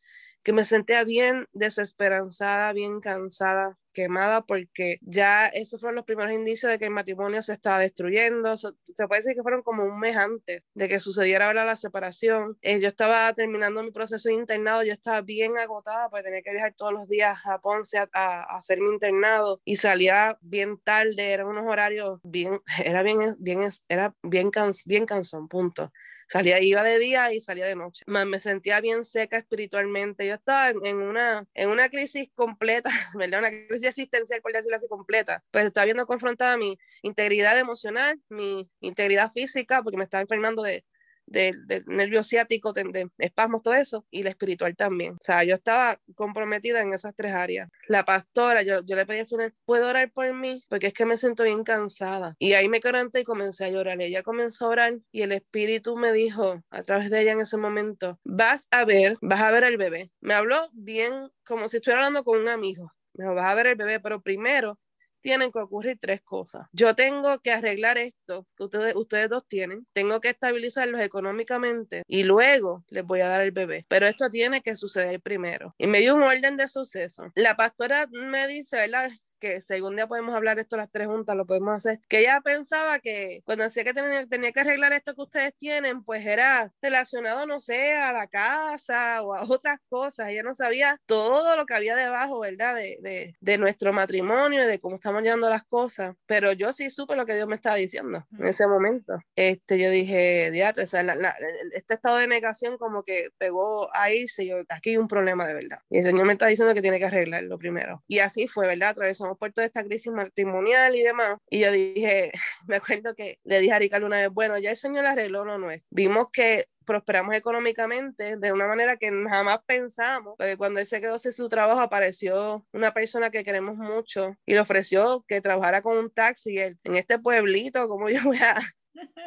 que 0.43 0.53
me 0.53 0.65
sentía 0.65 1.03
bien 1.03 1.47
desesperanzada, 1.53 2.73
bien 2.73 2.99
cansada, 2.99 3.77
quemada, 3.93 4.41
porque 4.41 4.97
ya 5.01 5.45
esos 5.45 5.79
fueron 5.79 5.95
los 5.95 6.05
primeros 6.05 6.33
indicios 6.33 6.71
de 6.71 6.79
que 6.79 6.85
el 6.85 6.91
matrimonio 6.91 7.41
se 7.41 7.53
estaba 7.53 7.79
destruyendo. 7.79 8.57
Se 8.57 9.07
puede 9.07 9.21
decir 9.21 9.35
que 9.35 9.43
fueron 9.43 9.61
como 9.61 9.85
un 9.85 9.99
mes 9.99 10.17
antes 10.17 10.63
de 10.73 10.89
que 10.89 10.99
sucediera 10.99 11.47
ahora 11.47 11.63
la 11.63 11.75
separación. 11.75 12.57
Eh, 12.61 12.79
yo 12.81 12.87
estaba 12.87 13.31
terminando 13.33 13.83
mi 13.83 13.91
proceso 13.91 14.29
de 14.29 14.35
internado, 14.35 14.83
yo 14.83 14.91
estaba 14.91 15.21
bien 15.21 15.57
agotada 15.57 16.09
porque 16.09 16.23
tenía 16.23 16.41
que 16.41 16.51
viajar 16.51 16.73
todos 16.75 16.91
los 16.91 17.07
días 17.07 17.37
a 17.45 17.59
Ponce 17.59 17.97
a, 17.99 18.09
a, 18.11 18.57
hacer 18.57 18.79
mi 18.81 18.91
internado 18.91 19.61
y 19.63 19.77
salía 19.77 20.37
bien 20.41 20.77
tarde, 20.79 21.31
eran 21.31 21.47
unos 21.47 21.65
horarios 21.65 22.19
bien, 22.23 22.59
era 22.83 23.03
bien, 23.03 23.35
bien, 23.39 23.61
era 23.87 24.13
bien, 24.23 24.51
cans, 24.51 24.83
bien 24.85 25.05
cansón, 25.05 25.47
punto. 25.47 25.91
Salía, 26.33 26.59
iba 26.63 26.81
de 26.81 26.97
día 26.97 27.31
y 27.31 27.41
salía 27.41 27.67
de 27.67 27.75
noche. 27.75 28.03
Me 28.07 28.39
sentía 28.39 28.81
bien 28.81 29.05
seca 29.05 29.37
espiritualmente. 29.37 30.25
Yo 30.25 30.33
estaba 30.33 30.71
en 30.71 30.97
una, 30.97 31.45
en 31.53 31.69
una 31.69 31.89
crisis 31.89 32.27
completa, 32.33 32.89
¿verdad? 33.13 33.41
Una 33.41 33.51
crisis 33.67 33.89
existencial, 33.89 34.41
por 34.41 34.51
decirlo 34.51 34.77
así, 34.77 34.87
completa. 34.87 35.43
Pues 35.51 35.65
estaba 35.65 35.85
viendo 35.85 36.07
confrontada 36.07 36.57
mi 36.57 36.79
integridad 37.03 37.55
emocional, 37.59 38.19
mi 38.29 38.67
integridad 38.79 39.31
física, 39.31 39.83
porque 39.83 39.95
me 39.95 40.05
estaba 40.05 40.21
enfermando 40.21 40.63
de, 40.63 40.83
del, 41.25 41.65
nervio 41.87 42.23
ciático, 42.23 42.73
de, 42.73 43.09
espasmos, 43.17 43.63
todo 43.63 43.73
eso, 43.73 44.05
y 44.11 44.23
la 44.23 44.29
espiritual 44.29 44.75
también. 44.75 45.13
O 45.13 45.23
sea, 45.23 45.43
yo 45.43 45.55
estaba 45.55 45.99
comprometida 46.15 46.81
en 46.81 46.93
esas 46.93 47.15
tres 47.15 47.33
áreas. 47.33 47.69
La 47.87 48.05
pastora, 48.05 48.61
yo, 48.63 48.81
yo 48.85 48.95
le 48.95 49.05
pedí 49.05 49.19
al 49.19 49.27
final, 49.27 49.53
¿puedo 49.65 49.89
orar 49.89 50.11
por 50.11 50.31
mí? 50.33 50.63
Porque 50.69 50.87
es 50.87 50.93
que 50.93 51.05
me 51.05 51.17
siento 51.17 51.43
bien 51.43 51.63
cansada. 51.63 52.35
Y 52.39 52.53
ahí 52.53 52.69
me 52.69 52.79
quebranté 52.79 53.21
y 53.21 53.23
comencé 53.23 53.65
a 53.65 53.69
llorar. 53.69 54.01
Ella 54.01 54.23
comenzó 54.23 54.65
a 54.65 54.69
orar 54.69 54.99
y 55.11 55.21
el 55.21 55.31
espíritu 55.31 55.97
me 55.97 56.11
dijo, 56.11 56.63
a 56.69 56.83
través 56.83 57.09
de 57.09 57.21
ella 57.21 57.33
en 57.33 57.41
ese 57.41 57.57
momento, 57.57 58.19
vas 58.23 58.67
a 58.71 58.85
ver, 58.85 59.17
vas 59.21 59.41
a 59.41 59.51
ver 59.51 59.65
al 59.65 59.77
bebé. 59.77 60.11
Me 60.21 60.33
habló 60.33 60.69
bien 60.73 61.29
como 61.45 61.67
si 61.67 61.77
estuviera 61.77 62.01
hablando 62.01 62.23
con 62.23 62.39
un 62.39 62.49
amigo. 62.49 62.91
Me 63.13 63.25
dijo, 63.25 63.35
vas 63.35 63.51
a 63.51 63.55
ver 63.55 63.67
el 63.67 63.75
bebé, 63.75 63.99
pero 63.99 64.21
primero 64.21 64.79
tienen 65.23 65.51
que 65.51 65.59
ocurrir 65.59 65.97
tres 65.99 66.21
cosas. 66.21 66.67
Yo 66.73 66.93
tengo 66.93 67.39
que 67.39 67.51
arreglar 67.51 67.97
esto 67.97 68.45
que 68.55 68.65
ustedes, 68.65 68.95
ustedes 68.95 69.29
dos 69.29 69.47
tienen, 69.47 69.87
tengo 69.93 70.19
que 70.21 70.29
estabilizarlos 70.29 71.01
económicamente 71.01 72.03
y 72.07 72.23
luego 72.23 72.83
les 72.89 73.03
voy 73.03 73.21
a 73.21 73.29
dar 73.29 73.41
el 73.41 73.51
bebé. 73.51 73.85
Pero 73.87 74.05
esto 74.05 74.29
tiene 74.29 74.61
que 74.61 74.75
suceder 74.75 75.21
primero. 75.21 75.73
Y 75.77 75.87
me 75.87 75.99
dio 75.99 76.15
un 76.15 76.23
orden 76.23 76.57
de 76.57 76.67
suceso. 76.67 77.31
La 77.35 77.55
pastora 77.55 78.07
me 78.11 78.47
dice, 78.47 78.75
¿verdad? 78.75 79.09
Que 79.43 79.61
si 79.61 79.73
algún 79.73 79.97
día 79.97 80.07
podemos 80.07 80.33
hablar 80.33 80.57
esto 80.57 80.77
las 80.77 80.89
tres 80.89 81.07
juntas, 81.07 81.35
lo 81.35 81.45
podemos 81.45 81.75
hacer, 81.75 81.99
que 82.07 82.19
ella 82.19 82.39
pensaba 82.41 82.99
que 82.99 83.41
cuando 83.43 83.65
decía 83.65 83.83
que 83.83 83.93
tenía, 83.93 84.25
tenía, 84.25 84.53
que 84.53 84.61
arreglar 84.61 84.93
esto 84.93 85.13
que 85.13 85.21
ustedes 85.21 85.53
tienen, 85.57 86.01
pues 86.03 86.25
era 86.25 86.71
relacionado, 86.81 87.45
no 87.45 87.59
sé, 87.59 87.91
a 87.91 88.13
la 88.13 88.27
casa 88.27 89.21
o 89.21 89.33
a 89.33 89.43
otras 89.43 89.81
cosas. 89.89 90.29
Ella 90.29 90.43
no 90.43 90.53
sabía 90.53 91.01
todo 91.05 91.57
lo 91.57 91.65
que 91.65 91.73
había 91.73 91.95
debajo, 91.95 92.39
¿verdad? 92.39 92.75
De, 92.75 92.97
de, 93.01 93.35
de 93.41 93.57
nuestro 93.57 93.91
matrimonio, 93.91 94.65
de 94.65 94.79
cómo 94.79 94.95
estamos 94.95 95.21
llevando 95.23 95.49
las 95.49 95.65
cosas. 95.65 96.15
Pero 96.25 96.53
yo 96.53 96.71
sí 96.71 96.89
supe 96.89 97.17
lo 97.17 97.25
que 97.25 97.35
Dios 97.35 97.47
me 97.47 97.55
estaba 97.55 97.75
diciendo 97.75 98.25
en 98.39 98.47
ese 98.47 98.65
momento. 98.65 99.19
Este, 99.35 99.77
yo 99.77 99.89
dije, 99.89 100.51
diatre, 100.51 100.83
o 100.83 100.87
sea, 100.87 101.03
la, 101.03 101.15
la, 101.15 101.35
este 101.73 101.95
estado 101.95 102.17
de 102.17 102.27
negación 102.27 102.77
como 102.77 103.03
que 103.03 103.29
pegó 103.37 103.93
a 103.93 104.09
irse, 104.11 104.45
yo, 104.45 104.57
aquí 104.69 104.91
hay 104.91 104.97
un 104.97 105.09
problema 105.09 105.45
de 105.45 105.53
verdad. 105.53 105.79
Y 105.89 105.97
el 105.97 106.05
Señor 106.05 106.25
me 106.25 106.33
está 106.33 106.47
diciendo 106.47 106.73
que 106.73 106.81
tiene 106.81 106.99
que 106.99 107.05
arreglarlo 107.05 107.57
primero. 107.57 108.03
Y 108.07 108.19
así 108.19 108.47
fue, 108.47 108.67
¿verdad? 108.67 108.89
Atravesamos 108.89 109.32
por 109.37 109.51
toda 109.51 109.65
esta 109.65 109.83
crisis 109.83 110.11
matrimonial 110.11 110.95
y 110.95 111.03
demás. 111.03 111.37
Y 111.49 111.59
yo 111.59 111.71
dije, 111.71 112.31
me 112.67 112.77
acuerdo 112.77 113.15
que 113.15 113.39
le 113.43 113.59
dije 113.59 113.73
a 113.73 113.79
Ricardo 113.79 114.05
una 114.05 114.17
vez, 114.17 114.29
bueno, 114.29 114.57
ya 114.57 114.71
el 114.71 114.77
Señor 114.77 115.05
arregló 115.05 115.45
lo 115.45 115.57
nuestro. 115.57 115.87
Vimos 115.91 116.27
que 116.31 116.65
prosperamos 116.83 117.33
económicamente 117.35 118.37
de 118.37 118.51
una 118.51 118.67
manera 118.67 118.97
que 118.97 119.09
jamás 119.09 119.59
pensamos, 119.65 120.35
porque 120.37 120.57
cuando 120.57 120.79
él 120.79 120.85
se 120.85 121.01
quedó 121.01 121.17
sin 121.17 121.33
su 121.33 121.49
trabajo 121.49 121.79
apareció 121.79 122.65
una 122.73 122.93
persona 122.93 123.29
que 123.31 123.43
queremos 123.43 123.77
mucho 123.77 124.35
y 124.45 124.53
le 124.53 124.59
ofreció 124.59 125.23
que 125.27 125.41
trabajara 125.41 125.81
con 125.81 125.97
un 125.97 126.11
taxi 126.11 126.57
él, 126.57 126.77
en 126.83 126.95
este 126.95 127.19
pueblito, 127.19 127.87
como 127.87 128.09
yo 128.09 128.19
voy 128.23 128.37
a, 128.37 128.59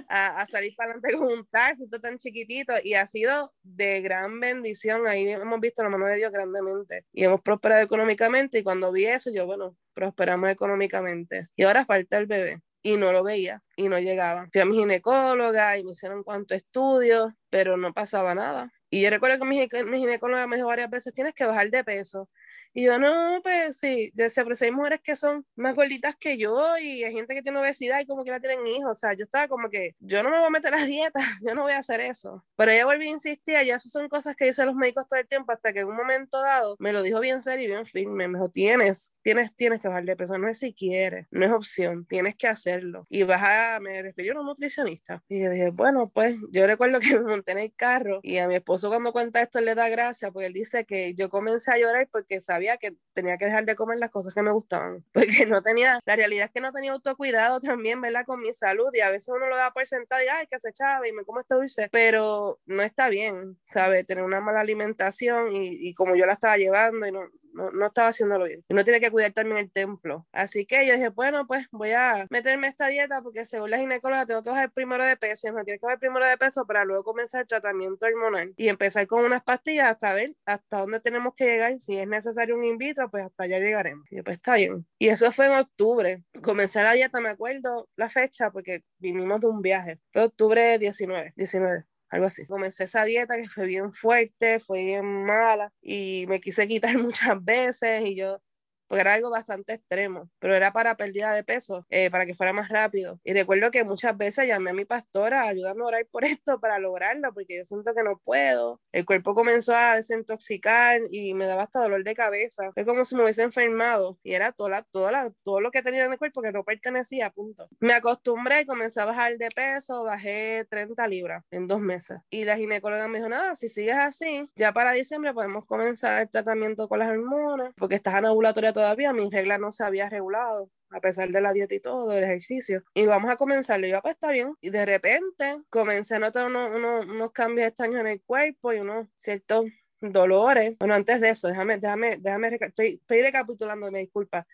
a, 0.08 0.46
salir 0.50 0.74
para 0.76 0.92
adelante 0.92 1.16
con 1.16 1.38
un 1.38 1.46
taxi, 1.46 1.88
tan 1.88 2.18
chiquitito, 2.18 2.74
y 2.82 2.94
ha 2.94 3.06
sido 3.06 3.52
de 3.62 4.00
gran 4.00 4.40
bendición. 4.40 5.06
Ahí 5.06 5.28
hemos 5.28 5.60
visto 5.60 5.82
la 5.82 5.88
mano 5.88 6.06
de 6.06 6.16
Dios 6.16 6.32
grandemente 6.32 7.04
y 7.12 7.24
hemos 7.24 7.40
prosperado 7.40 7.82
económicamente. 7.82 8.58
Y 8.58 8.62
cuando 8.62 8.92
vi 8.92 9.06
eso, 9.06 9.30
yo, 9.32 9.46
bueno, 9.46 9.76
prosperamos 9.94 10.50
económicamente. 10.50 11.48
Y 11.56 11.64
ahora 11.64 11.84
falta 11.84 12.18
el 12.18 12.26
bebé. 12.26 12.62
Y 12.82 12.96
no 12.96 13.10
lo 13.10 13.24
veía 13.24 13.62
y 13.76 13.88
no 13.88 13.98
llegaba. 13.98 14.48
Fui 14.52 14.60
a 14.60 14.64
mi 14.64 14.76
ginecóloga 14.76 15.76
y 15.76 15.82
me 15.82 15.90
hicieron 15.90 16.22
cuantos 16.22 16.56
estudios, 16.56 17.32
pero 17.50 17.76
no 17.76 17.92
pasaba 17.92 18.34
nada. 18.34 18.70
Y 18.90 19.02
yo 19.02 19.10
recuerdo 19.10 19.38
que 19.38 19.44
mi, 19.44 19.68
mi 19.90 19.98
ginecóloga 19.98 20.46
me 20.46 20.56
dijo 20.56 20.68
varias 20.68 20.88
veces, 20.88 21.12
tienes 21.12 21.34
que 21.34 21.44
bajar 21.44 21.68
de 21.70 21.82
peso. 21.82 22.30
Y 22.78 22.84
yo, 22.84 22.98
no, 22.98 23.40
pues 23.42 23.78
sí, 23.78 24.12
yo 24.14 24.28
sé, 24.28 24.44
pero 24.44 24.54
hay 24.60 24.70
mujeres 24.70 25.00
que 25.02 25.16
son 25.16 25.46
más 25.56 25.74
gorditas 25.74 26.14
que 26.14 26.36
yo 26.36 26.76
y 26.76 27.04
hay 27.04 27.14
gente 27.14 27.34
que 27.34 27.40
tiene 27.40 27.58
obesidad 27.58 28.00
y 28.00 28.04
como 28.04 28.22
que 28.22 28.30
no 28.30 28.38
tienen 28.38 28.66
hijos. 28.66 28.90
O 28.90 28.94
sea, 28.94 29.14
yo 29.14 29.24
estaba 29.24 29.48
como 29.48 29.70
que, 29.70 29.96
yo 29.98 30.22
no 30.22 30.28
me 30.28 30.36
voy 30.36 30.48
a 30.48 30.50
meter 30.50 30.74
a 30.74 30.84
dieta, 30.84 31.18
yo 31.42 31.54
no 31.54 31.62
voy 31.62 31.72
a 31.72 31.78
hacer 31.78 32.02
eso. 32.02 32.44
Pero 32.54 32.70
ella 32.70 32.84
volvió 32.84 33.08
a 33.08 33.12
insistir, 33.12 33.56
y 33.64 33.70
eso 33.70 33.88
son 33.88 34.10
cosas 34.10 34.36
que 34.36 34.44
dicen 34.44 34.66
los 34.66 34.74
médicos 34.74 35.06
todo 35.06 35.18
el 35.18 35.26
tiempo, 35.26 35.52
hasta 35.52 35.72
que 35.72 35.80
en 35.80 35.88
un 35.88 35.96
momento 35.96 36.38
dado 36.42 36.76
me 36.78 36.92
lo 36.92 37.02
dijo 37.02 37.18
bien 37.18 37.40
serio 37.40 37.64
y 37.64 37.68
bien 37.68 37.86
firme. 37.86 38.28
Me 38.28 38.38
dijo, 38.38 38.50
tienes, 38.50 39.10
tienes, 39.22 39.56
tienes 39.56 39.80
que 39.80 39.88
bajar 39.88 40.04
de 40.04 40.14
peso, 40.14 40.36
no 40.36 40.46
es 40.46 40.58
si 40.58 40.74
quieres, 40.74 41.26
no 41.30 41.46
es 41.46 41.52
opción, 41.52 42.04
tienes 42.04 42.36
que 42.36 42.46
hacerlo. 42.46 43.06
Y 43.08 43.22
baja, 43.22 43.80
me 43.80 44.02
refirió 44.02 44.36
a 44.36 44.40
un 44.40 44.48
nutricionista. 44.48 45.24
Y 45.30 45.42
yo 45.42 45.48
dije, 45.48 45.70
bueno, 45.70 46.10
pues 46.10 46.36
yo 46.52 46.66
recuerdo 46.66 47.00
que 47.00 47.08
me 47.20 47.22
monté 47.22 47.52
en 47.52 47.58
el 47.58 47.74
carro 47.74 48.20
y 48.22 48.36
a 48.36 48.46
mi 48.46 48.56
esposo 48.56 48.90
cuando 48.90 49.14
cuenta 49.14 49.40
esto 49.40 49.62
le 49.62 49.74
da 49.74 49.88
gracia 49.88 50.30
porque 50.30 50.48
él 50.48 50.52
dice 50.52 50.84
que 50.84 51.14
yo 51.14 51.30
comencé 51.30 51.72
a 51.72 51.78
llorar 51.78 52.06
porque 52.12 52.42
sabía 52.42 52.65
que 52.76 52.96
tenía 53.12 53.38
que 53.38 53.46
dejar 53.46 53.64
de 53.64 53.76
comer 53.76 53.98
las 53.98 54.10
cosas 54.10 54.34
que 54.34 54.42
me 54.42 54.52
gustaban, 54.52 55.04
porque 55.12 55.46
no 55.46 55.62
tenía, 55.62 56.00
la 56.04 56.16
realidad 56.16 56.46
es 56.46 56.50
que 56.50 56.60
no 56.60 56.72
tenía 56.72 56.92
autocuidado 56.92 57.60
también, 57.60 58.00
¿verdad? 58.00 58.26
Con 58.26 58.40
mi 58.40 58.52
salud 58.52 58.88
y 58.92 59.00
a 59.00 59.10
veces 59.10 59.28
uno 59.28 59.46
lo 59.46 59.56
da 59.56 59.72
por 59.72 59.86
sentado 59.86 60.22
y, 60.22 60.26
ay, 60.28 60.46
que 60.48 60.58
se 60.58 60.70
echaba 60.70 61.06
y 61.06 61.12
me 61.12 61.24
como 61.24 61.40
este 61.40 61.54
dulce, 61.54 61.88
pero 61.92 62.58
no 62.66 62.82
está 62.82 63.08
bien, 63.08 63.56
¿sabe? 63.62 64.04
Tener 64.04 64.24
una 64.24 64.40
mala 64.40 64.60
alimentación 64.60 65.52
y, 65.52 65.88
y 65.88 65.94
como 65.94 66.16
yo 66.16 66.26
la 66.26 66.32
estaba 66.32 66.56
llevando 66.56 67.06
y 67.06 67.12
no, 67.12 67.20
no, 67.56 67.70
no 67.70 67.86
estaba 67.86 68.08
haciéndolo 68.08 68.44
bien. 68.44 68.64
Uno 68.68 68.84
tiene 68.84 69.00
que 69.00 69.10
cuidar 69.10 69.32
también 69.32 69.58
el 69.58 69.72
templo. 69.72 70.26
Así 70.32 70.66
que 70.66 70.86
yo 70.86 70.94
dije, 70.94 71.08
bueno, 71.08 71.46
pues 71.46 71.66
voy 71.72 71.92
a 71.92 72.26
meterme 72.30 72.68
esta 72.68 72.88
dieta 72.88 73.22
porque 73.22 73.46
según 73.46 73.70
la 73.70 73.78
ginecóloga 73.78 74.26
tengo 74.26 74.42
que 74.42 74.50
bajar 74.50 74.70
primero 74.72 75.04
de 75.04 75.16
peso 75.16 75.48
y 75.48 75.52
me 75.52 75.64
tiene 75.64 75.78
que 75.78 75.86
bajar 75.86 75.98
primero 75.98 76.26
de 76.26 76.36
peso 76.36 76.66
para 76.66 76.84
luego 76.84 77.02
comenzar 77.04 77.42
el 77.42 77.48
tratamiento 77.48 78.06
hormonal 78.06 78.52
y 78.56 78.68
empezar 78.68 79.06
con 79.06 79.24
unas 79.24 79.42
pastillas 79.42 79.90
hasta 79.90 80.12
ver 80.12 80.34
hasta 80.44 80.78
dónde 80.78 81.00
tenemos 81.00 81.34
que 81.34 81.46
llegar. 81.46 81.78
Si 81.80 81.98
es 81.98 82.06
necesario 82.06 82.56
un 82.56 82.64
in 82.64 82.78
vitro, 82.78 83.10
pues 83.10 83.24
hasta 83.24 83.44
allá 83.44 83.58
llegaremos. 83.58 84.06
Y 84.10 84.22
pues 84.22 84.36
está 84.36 84.54
bien. 84.54 84.86
Y 84.98 85.08
eso 85.08 85.32
fue 85.32 85.46
en 85.46 85.52
octubre. 85.52 86.22
Comencé 86.42 86.82
la 86.82 86.92
dieta, 86.92 87.20
me 87.20 87.30
acuerdo 87.30 87.88
la 87.96 88.08
fecha 88.10 88.50
porque 88.50 88.82
vinimos 88.98 89.40
de 89.40 89.46
un 89.48 89.62
viaje. 89.62 89.98
Fue 90.12 90.24
octubre 90.24 90.78
19, 90.78 91.32
19 91.36 91.84
algo 92.10 92.26
así. 92.26 92.46
Comencé 92.46 92.84
esa 92.84 93.04
dieta 93.04 93.36
que 93.36 93.48
fue 93.48 93.66
bien 93.66 93.92
fuerte, 93.92 94.60
fue 94.60 94.84
bien 94.84 95.24
mala 95.24 95.72
y 95.82 96.26
me 96.28 96.40
quise 96.40 96.66
quitar 96.68 96.96
muchas 96.98 97.42
veces 97.44 98.02
y 98.04 98.16
yo 98.16 98.40
porque 98.86 99.00
era 99.00 99.14
algo 99.14 99.30
bastante 99.30 99.74
extremo, 99.74 100.30
pero 100.38 100.54
era 100.54 100.72
para 100.72 100.96
pérdida 100.96 101.32
de 101.34 101.44
peso, 101.44 101.86
eh, 101.90 102.10
para 102.10 102.26
que 102.26 102.34
fuera 102.34 102.52
más 102.52 102.68
rápido. 102.68 103.20
Y 103.24 103.32
recuerdo 103.32 103.70
que 103.70 103.84
muchas 103.84 104.16
veces 104.16 104.46
llamé 104.46 104.70
a 104.70 104.74
mi 104.74 104.84
pastora, 104.84 105.42
ayúdame 105.42 105.82
a 105.82 105.86
orar 105.86 106.06
por 106.10 106.24
esto 106.24 106.60
para 106.60 106.78
lograrlo, 106.78 107.32
porque 107.34 107.58
yo 107.58 107.66
siento 107.66 107.94
que 107.94 108.02
no 108.02 108.20
puedo. 108.24 108.80
El 108.92 109.04
cuerpo 109.04 109.34
comenzó 109.34 109.74
a 109.74 109.96
desintoxicar 109.96 111.00
y 111.10 111.34
me 111.34 111.46
daba 111.46 111.64
hasta 111.64 111.80
dolor 111.80 112.04
de 112.04 112.14
cabeza. 112.14 112.72
Fue 112.72 112.84
como 112.84 113.04
si 113.04 113.16
me 113.16 113.22
hubiese 113.22 113.42
enfermado 113.42 114.18
y 114.22 114.34
era 114.34 114.52
toda, 114.52 114.82
toda 114.82 115.06
todo 115.42 115.60
lo 115.60 115.70
que 115.70 115.82
tenía 115.82 116.04
en 116.04 116.12
el 116.12 116.18
cuerpo 116.18 116.42
que 116.42 116.52
no 116.52 116.64
pertenecía, 116.64 117.30
punto. 117.30 117.68
Me 117.80 117.94
acostumbré 117.94 118.62
y 118.62 118.66
comencé 118.66 119.00
a 119.00 119.04
bajar 119.04 119.36
de 119.38 119.48
peso, 119.48 120.04
bajé 120.04 120.66
30 120.68 121.06
libras 121.08 121.44
en 121.50 121.66
dos 121.66 121.80
meses. 121.80 122.18
Y 122.30 122.44
la 122.44 122.56
ginecóloga 122.56 123.08
me 123.08 123.18
dijo, 123.18 123.28
nada, 123.28 123.54
si 123.54 123.68
sigues 123.68 123.96
así, 123.96 124.48
ya 124.56 124.72
para 124.72 124.92
diciembre 124.92 125.32
podemos 125.32 125.64
comenzar 125.64 126.22
el 126.22 126.28
tratamiento 126.28 126.88
con 126.88 126.98
las 126.98 127.08
hormonas, 127.08 127.72
porque 127.76 127.96
estás 127.96 128.18
en 128.18 128.26
ovulatoria 128.26 128.72
todavía 128.76 129.14
mi 129.14 129.30
regla 129.30 129.56
no 129.56 129.72
se 129.72 129.84
había 129.84 130.10
regulado, 130.10 130.70
a 130.90 131.00
pesar 131.00 131.30
de 131.30 131.40
la 131.40 131.54
dieta 131.54 131.74
y 131.74 131.80
todo, 131.80 132.10
del 132.10 132.24
ejercicio. 132.24 132.84
Y 132.92 133.06
vamos 133.06 133.30
a 133.30 133.36
comenzar. 133.36 133.80
Yo, 133.80 134.02
pues 134.02 134.16
está 134.16 134.30
bien. 134.30 134.52
Y 134.60 134.68
de 134.68 134.84
repente 134.84 135.62
comencé 135.70 136.16
a 136.16 136.18
notar 136.18 136.44
unos, 136.44 136.70
unos, 137.08 137.32
cambios 137.32 137.68
extraños 137.68 138.02
en 138.02 138.08
el 138.08 138.22
cuerpo 138.22 138.74
y 138.74 138.80
unos 138.80 139.08
ciertos 139.16 139.64
dolores. 140.02 140.76
Bueno, 140.78 140.92
antes 140.92 141.22
de 141.22 141.30
eso, 141.30 141.48
déjame, 141.48 141.78
déjame, 141.78 142.18
déjame, 142.18 142.58
estoy, 142.60 143.00
estoy 143.00 143.22
recapitulando, 143.22 143.90
me 143.90 144.00
disculpa. 144.00 144.46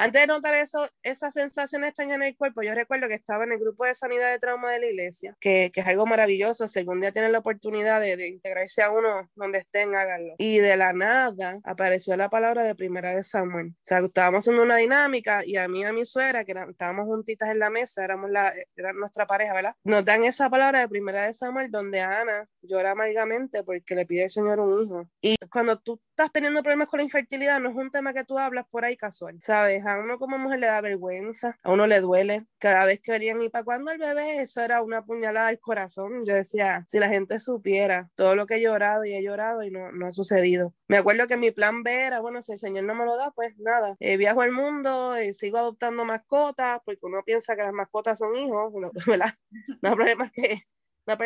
Antes 0.00 0.22
de 0.22 0.26
notar 0.28 0.54
eso, 0.54 0.88
esa 1.02 1.30
sensación 1.30 1.84
extraña 1.84 2.14
en 2.14 2.22
el 2.22 2.36
cuerpo, 2.36 2.62
yo 2.62 2.74
recuerdo 2.74 3.08
que 3.08 3.14
estaba 3.14 3.44
en 3.44 3.52
el 3.52 3.58
grupo 3.58 3.84
de 3.84 3.94
sanidad 3.94 4.30
de 4.30 4.38
trauma 4.38 4.70
de 4.72 4.80
la 4.80 4.86
iglesia, 4.86 5.36
que, 5.40 5.70
que 5.74 5.80
es 5.80 5.86
algo 5.86 6.06
maravilloso. 6.06 6.66
Si 6.68 6.78
algún 6.78 7.00
día 7.00 7.12
tienen 7.12 7.32
la 7.32 7.40
oportunidad 7.40 8.00
de, 8.00 8.16
de, 8.16 8.28
integrarse 8.28 8.82
a 8.82 8.90
uno 8.90 9.28
donde 9.34 9.58
estén, 9.58 9.94
háganlo. 9.94 10.36
Y 10.38 10.58
de 10.58 10.76
la 10.78 10.94
nada 10.94 11.60
apareció 11.64 12.16
la 12.16 12.30
palabra 12.30 12.64
de 12.64 12.74
primera 12.74 13.14
de 13.14 13.24
Samuel. 13.24 13.72
O 13.72 13.78
sea, 13.82 13.98
estábamos 13.98 14.38
haciendo 14.38 14.62
una 14.62 14.76
dinámica 14.76 15.44
y 15.44 15.56
a 15.56 15.68
mí 15.68 15.80
y 15.80 15.84
a 15.84 15.92
mi 15.92 16.04
suegra, 16.04 16.44
que 16.44 16.52
estábamos 16.52 17.06
juntitas 17.06 17.50
en 17.50 17.58
la 17.58 17.68
mesa, 17.68 18.02
éramos 18.02 18.30
la, 18.30 18.52
era 18.76 18.92
nuestra 18.94 19.26
pareja, 19.26 19.52
¿verdad? 19.52 19.74
Nos 19.84 20.04
dan 20.04 20.24
esa 20.24 20.48
palabra 20.48 20.80
de 20.80 20.88
primera 20.88 21.26
de 21.26 21.34
Samuel 21.34 21.70
donde 21.70 22.00
Ana 22.00 22.48
llora 22.62 22.92
amargamente 22.92 23.64
porque 23.64 23.94
le 23.94 24.06
pide 24.06 24.24
al 24.24 24.30
Señor 24.30 24.60
un 24.60 24.82
hijo. 24.82 25.06
Y 25.20 25.36
cuando 25.50 25.78
tú 25.78 26.00
estás 26.10 26.32
teniendo 26.32 26.62
problemas 26.62 26.88
con 26.88 26.98
la 26.98 27.04
infertilidad, 27.04 27.60
no 27.60 27.70
es 27.70 27.76
un 27.76 27.90
tema 27.90 28.12
que 28.12 28.24
tú 28.24 28.38
hablas 28.38 28.66
por 28.70 28.84
ahí 28.84 28.96
casual, 28.96 29.38
¿sabes? 29.40 29.86
A 29.90 29.98
uno 29.98 30.18
como 30.18 30.38
mujer 30.38 30.60
le 30.60 30.68
da 30.68 30.80
vergüenza, 30.80 31.58
a 31.62 31.72
uno 31.72 31.86
le 31.86 32.00
duele. 32.00 32.46
Cada 32.58 32.86
vez 32.86 33.00
que 33.00 33.12
venían, 33.12 33.42
¿y 33.42 33.48
para 33.48 33.64
cuando 33.64 33.90
el 33.90 33.98
bebé? 33.98 34.40
Eso 34.42 34.60
era 34.60 34.82
una 34.82 35.04
puñalada 35.04 35.48
al 35.48 35.58
corazón. 35.58 36.24
Yo 36.24 36.34
decía, 36.34 36.84
si 36.88 36.98
la 36.98 37.08
gente 37.08 37.40
supiera 37.40 38.10
todo 38.14 38.36
lo 38.36 38.46
que 38.46 38.56
he 38.56 38.60
llorado 38.60 39.04
y 39.04 39.14
he 39.14 39.22
llorado 39.22 39.62
y 39.64 39.70
no, 39.70 39.90
no 39.92 40.06
ha 40.06 40.12
sucedido. 40.12 40.74
Me 40.86 40.98
acuerdo 40.98 41.26
que 41.26 41.36
mi 41.36 41.50
plan 41.50 41.82
B 41.82 41.92
era, 42.06 42.20
bueno, 42.20 42.40
si 42.42 42.52
el 42.52 42.58
Señor 42.58 42.84
no 42.84 42.94
me 42.94 43.04
lo 43.04 43.16
da, 43.16 43.32
pues 43.32 43.56
nada, 43.58 43.96
eh, 44.00 44.16
viajo 44.16 44.42
al 44.42 44.52
mundo 44.52 45.20
y 45.20 45.32
sigo 45.34 45.58
adoptando 45.58 46.04
mascotas, 46.04 46.80
porque 46.84 47.00
uno 47.02 47.22
piensa 47.24 47.56
que 47.56 47.62
las 47.62 47.72
mascotas 47.72 48.18
son 48.18 48.36
hijos, 48.36 48.72
¿verdad? 49.06 49.34
No 49.82 49.90
hay 49.90 49.94
problema 49.94 50.30
que 50.32 50.62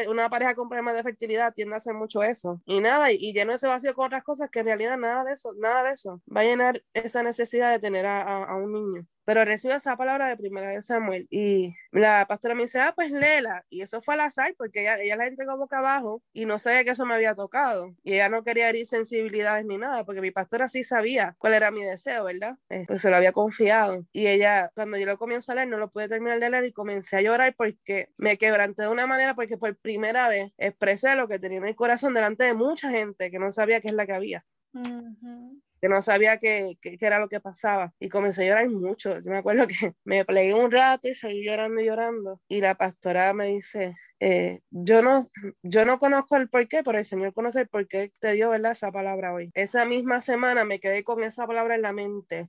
una, 0.09 0.28
pareja 0.30 0.55
con 0.55 0.68
problemas 0.68 0.95
de 0.95 1.03
fertilidad 1.03 1.53
tiende 1.53 1.74
a 1.74 1.78
hacer 1.78 1.95
mucho 1.95 2.22
eso. 2.22 2.61
Y 2.66 2.80
nada, 2.80 3.12
y, 3.12 3.32
lleno 3.32 3.53
ese 3.53 3.66
vacío 3.66 3.95
con 3.95 4.07
otras 4.07 4.22
cosas 4.22 4.51
que 4.51 4.61
en 4.61 4.66
realidad 4.66 4.97
nada 4.99 5.24
de 5.24 5.32
eso, 5.32 5.53
nada 5.55 5.85
de 5.85 5.93
eso 5.93 6.20
va 6.35 6.43
a 6.43 6.45
llenar 6.45 6.82
esa 6.93 7.22
necesidad 7.22 7.70
de 7.70 7.78
tener 7.78 8.07
a 8.07 8.55
un 8.57 8.72
niño 8.72 9.07
pero 9.25 9.45
recibe 9.45 9.75
esa 9.75 9.97
palabra 9.97 10.29
de 10.29 10.37
primera 10.37 10.68
de 10.68 10.83
Samuel 10.83 11.27
y 11.31 11.75
la 11.93 12.27
pastora 12.27 12.55
me 12.55 12.62
dice, 12.62 12.81
ah, 12.81 12.93
pues 12.95 13.11
léela, 13.11 13.64
y 13.70 13.83
eso 13.83 14.03
fue 14.03 14.14
al 14.14 14.20
azar 14.20 14.55
porque 14.57 14.83
ella, 14.83 14.97
ella 15.01 15.16
la 15.16 15.27
entregó 15.27 15.57
boca 15.57 15.79
abajo 15.79 16.22
y 16.33 16.47
no 16.47 16.59
sabía 16.59 16.85
que 16.85 16.91
eso 16.91 17.07
me 17.07 17.14
había 17.14 17.35
tocado 17.35 17.95
y 18.03 18.14
ella 18.14 18.29
no 18.29 18.45
quería 18.45 18.68
herir 18.68 18.87
sensibilidades 18.87 19.64
ni 19.64 19.79
nada 19.79 20.05
porque 20.05 20.20
mi 20.20 20.31
pastora 20.31 20.68
sí 20.68 20.85
sabía 20.85 21.35
cuál 21.39 21.55
era 21.55 21.70
mi 21.70 21.83
deseo, 21.83 22.25
¿verdad? 22.25 22.57
Eh, 22.68 22.85
pues 22.87 23.03
se 23.03 23.11
lo 23.11 23.16
había 23.16 23.33
confiado 23.33 24.05
y 24.12 24.27
ella, 24.27 24.70
cuando 24.75 24.97
yo 24.99 25.07
lo 25.07 25.18
comienzo 25.18 25.53
a 25.53 25.55
leer, 25.57 25.68
no 25.68 25.79
lo 25.79 25.91
pude 25.91 26.09
terminar 26.09 26.41
de 26.41 26.51
leer 26.51 26.64
y 26.64 26.72
comencé 26.72 27.16
a 27.16 27.22
llorar 27.22 27.55
porque 27.57 28.11
me 28.16 28.39
quebranté 28.39 28.83
de 28.83 28.89
una 28.89 29.07
manera 29.07 29.35
porque 29.35 29.57
por 29.57 29.77
primera 29.77 30.29
vez 30.29 30.53
expresé 30.59 31.14
lo 31.14 31.29
que 31.29 31.39
tenía 31.39 31.59
en 31.59 31.66
el 31.66 31.77
corazón 31.77 32.14
delante 32.14 32.45
de 32.45 32.55
mucha 32.55 32.91
gente 32.91 33.31
que 33.31 33.39
no 33.39 33.53
sabía 33.53 33.81
qué 33.81 33.89
es 33.89 33.95
la 33.95 34.07
que 34.07 34.12
había 34.12 34.45
que 35.85 35.89
no 35.91 36.01
sabía 36.01 36.39
qué, 36.39 36.78
era 36.82 37.18
lo 37.18 37.28
que 37.28 37.41
pasaba. 37.41 37.93
Y 38.01 38.09
comencé 38.09 38.45
a 38.45 38.49
llorar 38.49 38.70
mucho. 38.70 39.18
Yo 39.20 39.30
me 39.30 39.37
acuerdo 39.37 39.66
que 39.66 39.74
me 40.05 40.24
plegué 40.24 40.55
un 40.55 40.70
rato 40.70 41.09
y 41.09 41.14
seguí 41.14 41.45
llorando 41.45 41.78
y 41.78 41.85
llorando. 41.85 42.41
Y 42.49 42.62
la 42.62 42.74
pastora 42.74 43.35
me 43.35 43.49
dice, 43.49 43.95
eh, 44.18 44.61
yo, 44.70 45.03
no, 45.03 45.20
yo 45.62 45.85
no 45.85 45.99
conozco 45.99 46.37
el 46.37 46.49
por 46.49 46.66
qué, 46.68 46.82
pero 46.82 46.97
el 46.97 47.05
Señor 47.05 47.35
conoce 47.35 47.61
el 47.61 47.68
por 47.68 47.87
qué 47.87 48.11
te 48.18 48.32
dio 48.32 48.49
¿verdad? 48.49 48.72
esa 48.72 48.91
palabra 48.93 49.35
hoy. 49.35 49.51
Esa 49.53 49.85
misma 49.85 50.22
semana 50.22 50.64
me 50.64 50.80
quedé 50.80 51.05
con 51.05 51.22
esa 51.22 51.47
palabra 51.47 51.74
en 51.74 51.82
la 51.82 51.93
mente. 51.93 52.49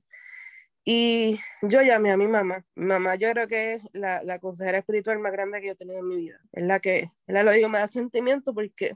Y 0.82 1.38
yo 1.60 1.82
llamé 1.82 2.12
a 2.12 2.16
mi 2.16 2.28
mamá. 2.28 2.64
Mi 2.74 2.86
mamá 2.86 3.16
yo 3.16 3.30
creo 3.32 3.48
que 3.48 3.74
es 3.74 3.82
la, 3.92 4.22
la 4.22 4.38
consejera 4.38 4.78
espiritual 4.78 5.18
más 5.18 5.32
grande 5.32 5.60
que 5.60 5.66
yo 5.66 5.72
he 5.74 5.76
tenido 5.76 5.98
en 5.98 6.08
mi 6.08 6.16
vida. 6.16 6.40
Es 6.52 6.64
la 6.64 6.80
que, 6.80 7.10
la 7.26 7.42
lo 7.42 7.52
digo, 7.52 7.68
me 7.68 7.80
da 7.80 7.86
sentimiento 7.86 8.54
porque 8.54 8.94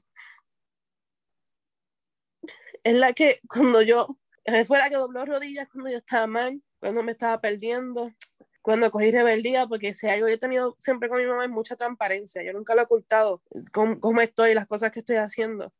es 2.84 2.94
la 2.94 3.12
que 3.12 3.40
cuando 3.48 3.82
yo 3.82 4.16
fue 4.66 4.78
la 4.78 4.88
que 4.88 4.96
dobló 4.96 5.24
rodillas 5.24 5.68
cuando 5.70 5.90
yo 5.90 5.98
estaba 5.98 6.26
mal, 6.26 6.62
cuando 6.78 7.02
me 7.02 7.12
estaba 7.12 7.40
perdiendo, 7.40 8.10
cuando 8.62 8.90
cogí 8.90 9.10
rebeldía, 9.10 9.66
porque 9.66 9.94
si 9.94 10.08
algo 10.08 10.28
yo 10.28 10.34
he 10.34 10.38
tenido 10.38 10.76
siempre 10.78 11.08
con 11.08 11.18
mi 11.18 11.26
mamá 11.26 11.44
es 11.44 11.50
mucha 11.50 11.76
transparencia, 11.76 12.42
yo 12.42 12.52
nunca 12.52 12.74
lo 12.74 12.82
he 12.82 12.84
ocultado, 12.84 13.42
cómo, 13.72 14.00
cómo 14.00 14.20
estoy, 14.20 14.54
las 14.54 14.66
cosas 14.66 14.90
que 14.90 15.00
estoy 15.00 15.16
haciendo. 15.16 15.72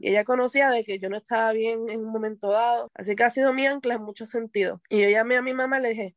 Y 0.00 0.10
ella 0.10 0.24
conocía 0.24 0.68
de 0.70 0.82
que 0.82 0.98
yo 0.98 1.08
no 1.08 1.16
estaba 1.16 1.52
bien 1.52 1.88
en 1.88 2.00
un 2.00 2.10
momento 2.10 2.50
dado, 2.50 2.90
así 2.94 3.14
que 3.14 3.24
ha 3.24 3.30
sido 3.30 3.54
mi 3.54 3.66
ancla 3.66 3.94
en 3.94 4.02
muchos 4.02 4.30
sentidos. 4.30 4.80
Y 4.88 5.00
yo 5.00 5.08
llamé 5.08 5.36
a 5.36 5.42
mi 5.42 5.54
mamá 5.54 5.78
y 5.78 5.82
le 5.82 5.88
dije, 5.90 6.16